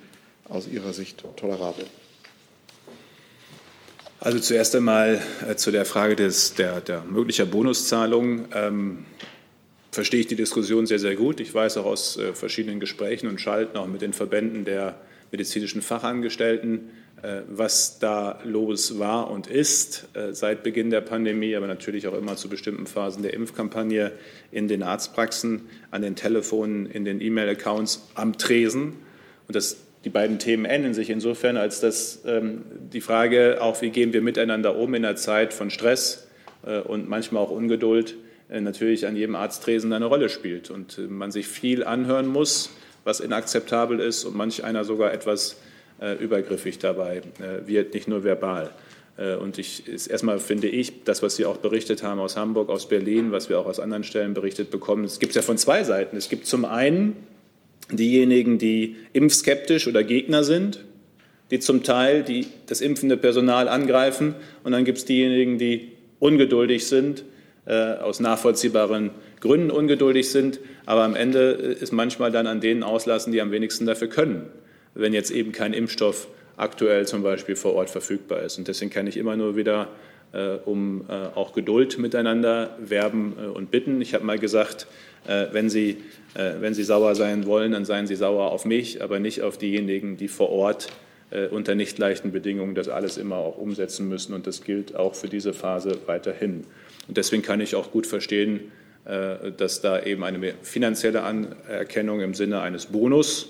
aus 0.50 0.68
Ihrer 0.68 0.94
Sicht 0.94 1.24
tolerabel? 1.36 1.86
Also 4.20 4.40
zuerst 4.40 4.76
einmal 4.76 5.22
äh, 5.48 5.56
zu 5.56 5.72
der 5.72 5.86
Frage 5.86 6.16
des, 6.16 6.56
der, 6.56 6.82
der 6.82 7.04
möglicher 7.04 7.46
Bonuszahlung. 7.46 8.46
Ähm, 8.54 9.06
verstehe 9.92 10.20
ich 10.20 10.28
die 10.28 10.36
Diskussion 10.36 10.86
sehr, 10.88 11.00
sehr 11.00 11.16
gut. 11.16 11.40
Ich 11.40 11.54
weiß 11.54 11.78
auch 11.78 11.86
aus 11.86 12.18
äh, 12.18 12.34
verschiedenen 12.34 12.80
Gesprächen 12.80 13.28
und 13.28 13.40
Schalten 13.40 13.78
auch 13.78 13.88
mit 13.88 14.02
den 14.02 14.14
Verbänden 14.14 14.66
der 14.66 14.96
medizinischen 15.32 15.82
Fachangestellten, 15.82 16.90
äh, 17.22 17.42
was 17.48 18.00
da 18.00 18.40
los 18.44 19.00
war 19.00 19.30
und 19.32 19.48
ist 19.48 20.08
äh, 20.14 20.34
seit 20.34 20.62
Beginn 20.62 20.90
der 20.90 21.02
Pandemie, 21.02 21.56
aber 21.56 21.68
natürlich 21.68 22.08
auch 22.08 22.14
immer 22.14 22.36
zu 22.36 22.50
bestimmten 22.50 22.86
Phasen 22.86 23.24
der 23.24 23.34
Impfkampagne 23.34 24.12
in 24.52 24.68
den 24.68 24.84
Arztpraxen, 24.84 25.62
an 25.92 26.02
den 26.02 26.16
Telefonen, 26.16 26.86
in 26.86 27.06
den 27.06 27.22
E-Mail-Accounts, 27.22 28.08
am 28.16 28.38
Tresen. 28.38 28.94
Und 29.48 29.56
das 29.56 29.78
die 30.08 30.14
beiden 30.14 30.40
Themen 30.40 30.64
ähneln 30.64 30.94
sich 30.94 31.10
insofern, 31.10 31.58
als 31.58 31.82
dass 31.82 32.22
ähm, 32.26 32.62
die 32.94 33.02
Frage 33.02 33.58
auch, 33.60 33.82
wie 33.82 33.90
gehen 33.90 34.14
wir 34.14 34.22
miteinander 34.22 34.78
um 34.78 34.94
in 34.94 35.04
einer 35.04 35.18
Zeit 35.18 35.54
von 35.54 35.70
Stress 35.70 36.30
äh, 36.66 36.80
und 36.80 37.10
manchmal 37.10 37.44
auch 37.44 37.52
Ungeduld, 37.52 38.16
äh, 38.48 38.62
natürlich 38.62 39.06
an 39.06 39.18
jedem 39.18 39.36
Arzttresen 39.36 39.92
eine 39.92 40.06
Rolle 40.06 40.30
spielt 40.30 40.70
und 40.70 40.98
äh, 40.98 41.02
man 41.02 41.34
sich 41.34 41.50
viel 41.50 41.84
anhören 41.84 42.26
muss, 42.26 42.70
was 43.04 43.20
inakzeptabel 43.20 44.00
ist 44.00 44.24
und 44.24 44.34
manch 44.34 44.64
einer 44.64 44.86
sogar 44.86 45.12
etwas 45.12 45.58
äh, 46.00 46.14
übergriffig 46.14 46.80
dabei 46.80 47.18
äh, 47.42 47.68
wird, 47.68 47.94
nicht 47.94 48.08
nur 48.08 48.24
verbal. 48.24 48.72
Und 49.42 49.58
ich, 49.58 49.88
ist 49.88 50.06
erstmal 50.06 50.38
finde 50.38 50.68
ich, 50.68 51.04
das, 51.04 51.24
was 51.24 51.36
Sie 51.36 51.48
auch 51.48 51.58
berichtet 51.58 52.04
haben 52.04 52.20
aus 52.20 52.38
Hamburg, 52.38 52.70
aus 52.70 52.88
Berlin, 52.88 53.32
was 53.32 53.50
wir 53.50 53.58
auch 53.58 53.66
aus 53.66 53.80
anderen 53.80 54.04
Stellen 54.04 54.36
berichtet 54.36 54.70
bekommen, 54.70 55.06
es 55.06 55.18
gibt 55.18 55.32
es 55.32 55.38
ja 55.38 55.42
von 55.42 55.58
zwei 55.58 55.84
Seiten. 55.84 56.16
Es 56.18 56.30
gibt 56.30 56.46
zum 56.46 56.66
einen 56.66 57.16
diejenigen, 57.92 58.58
die 58.58 58.96
impfskeptisch 59.14 59.88
oder 59.88 60.04
Gegner 60.04 60.44
sind, 60.44 60.84
die 61.52 61.60
zum 61.60 61.84
Teil 61.84 62.24
die, 62.24 62.48
das 62.66 62.82
impfende 62.82 63.18
Personal 63.18 63.70
angreifen. 63.70 64.36
Und 64.64 64.74
dann 64.74 64.86
gibt 64.86 64.98
es 64.98 65.06
diejenigen, 65.06 65.58
die 65.58 65.94
ungeduldig 66.20 66.88
sind, 66.88 67.24
äh, 67.66 67.94
aus 67.94 68.20
nachvollziehbaren 68.20 69.12
Gründen 69.40 69.72
ungeduldig 69.72 70.30
sind, 70.30 70.60
aber 70.86 71.04
am 71.04 71.16
Ende 71.16 71.52
ist 71.52 71.94
manchmal 71.94 72.32
dann 72.32 72.48
an 72.48 72.60
denen 72.60 72.82
auslassen, 72.82 73.32
die 73.32 73.42
am 73.42 73.52
wenigsten 73.52 73.86
dafür 73.86 74.08
können, 74.08 74.48
wenn 74.96 75.14
jetzt 75.14 75.32
eben 75.32 75.52
kein 75.52 75.74
Impfstoff 75.74 76.28
aktuell 76.56 77.06
zum 77.06 77.22
Beispiel 77.24 77.56
vor 77.56 77.74
Ort 77.74 77.90
verfügbar 77.90 78.42
ist. 78.42 78.58
Und 78.58 78.68
deswegen 78.68 78.90
kann 78.90 79.06
ich 79.06 79.16
immer 79.16 79.36
nur 79.36 79.56
wieder 79.56 79.84
äh, 79.84 79.88
um 80.66 81.06
äh, 81.10 81.14
auch 81.36 81.54
Geduld 81.54 81.98
miteinander 81.98 82.76
werben 82.80 83.34
äh, 83.42 83.48
und 83.48 83.72
bitten. 83.72 84.02
Ich 84.02 84.14
habe 84.14 84.26
mal 84.26 84.40
gesagt, 84.40 84.88
äh, 85.28 85.48
wenn, 85.52 85.70
Sie, 85.70 85.98
äh, 86.34 86.54
wenn 86.60 86.74
Sie 86.74 86.84
sauer 86.84 87.16
sein 87.16 87.46
wollen, 87.46 87.72
dann 87.72 87.86
seien 87.86 88.08
Sie 88.08 88.16
sauer 88.16 88.52
auf 88.52 88.66
mich, 88.66 89.02
aber 89.02 89.20
nicht 89.20 89.42
auf 89.42 89.58
diejenigen, 89.58 90.18
die 90.18 90.28
vor 90.28 90.50
Ort 90.50 90.90
äh, 91.30 91.48
unter 91.48 91.76
nicht 91.76 91.98
leichten 91.98 92.32
Bedingungen 92.32 92.76
das 92.76 92.90
alles 92.90 93.18
immer 93.18 93.38
auch 93.38 93.58
umsetzen 93.58 94.08
müssen. 94.08 94.34
Und 94.34 94.48
das 94.48 94.64
gilt 94.64 94.96
auch 94.96 95.16
für 95.16 95.28
diese 95.28 95.54
Phase 95.54 95.98
weiterhin. 96.06 96.64
Und 97.08 97.18
deswegen 97.18 97.42
kann 97.42 97.62
ich 97.62 97.76
auch 97.76 97.92
gut 97.92 98.08
verstehen, 98.08 98.72
äh, 99.06 99.52
dass 99.56 99.82
da 99.82 100.04
eben 100.04 100.24
eine 100.24 100.54
finanzielle 100.62 101.24
Anerkennung 101.24 102.22
im 102.22 102.34
Sinne 102.34 102.62
eines 102.62 102.88
Bonus 102.88 103.50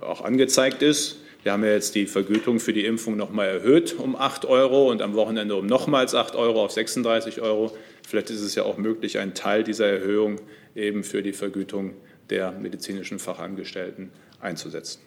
auch 0.00 0.22
angezeigt 0.22 0.82
ist. 0.82 1.18
Wir 1.42 1.52
haben 1.52 1.64
ja 1.64 1.70
jetzt 1.70 1.94
die 1.94 2.06
Vergütung 2.06 2.60
für 2.60 2.72
die 2.72 2.84
Impfung 2.84 3.16
nochmal 3.16 3.48
erhöht 3.48 3.94
um 3.98 4.14
8 4.14 4.44
Euro 4.44 4.90
und 4.90 5.00
am 5.00 5.14
Wochenende 5.14 5.56
um 5.56 5.66
nochmals 5.66 6.14
8 6.14 6.36
Euro 6.36 6.64
auf 6.64 6.72
36 6.72 7.40
Euro. 7.40 7.74
Vielleicht 8.06 8.30
ist 8.30 8.42
es 8.42 8.54
ja 8.54 8.64
auch 8.64 8.76
möglich, 8.76 9.18
einen 9.18 9.34
Teil 9.34 9.64
dieser 9.64 9.86
Erhöhung 9.86 10.40
eben 10.74 11.02
für 11.02 11.22
die 11.22 11.32
Vergütung 11.32 11.94
der 12.28 12.52
medizinischen 12.52 13.18
Fachangestellten 13.18 14.10
einzusetzen. 14.40 15.00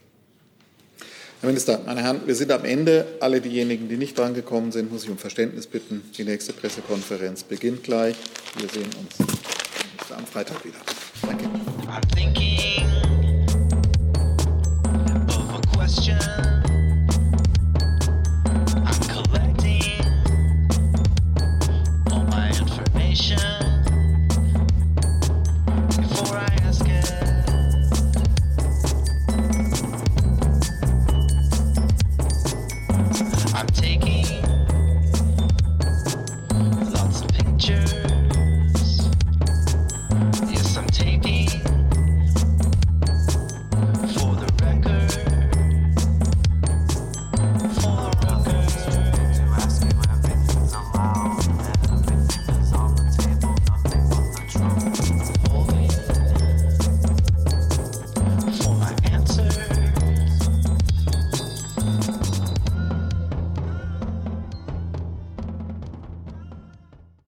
Herr 1.42 1.48
Minister, 1.48 1.82
meine 1.86 2.02
Herren, 2.02 2.22
wir 2.26 2.36
sind 2.36 2.52
am 2.52 2.64
Ende. 2.64 3.06
Alle 3.20 3.42
diejenigen, 3.42 3.90
die 3.90 3.98
nicht 3.98 4.18
drangekommen 4.18 4.72
sind, 4.72 4.92
muss 4.92 5.04
ich 5.04 5.10
um 5.10 5.18
Verständnis 5.18 5.68
bitten. 5.68 6.02
Die 6.18 6.24
nächste 6.24 6.54
Pressekonferenz 6.54 7.44
beginnt 7.44 7.84
gleich. 7.84 8.16
Wir 8.58 8.70
sehen 8.70 8.90
uns 9.02 10.12
am 10.12 10.26
Freitag 10.26 10.64
wieder. 10.64 10.78
Danke. 11.22 11.50
question. 15.86 16.53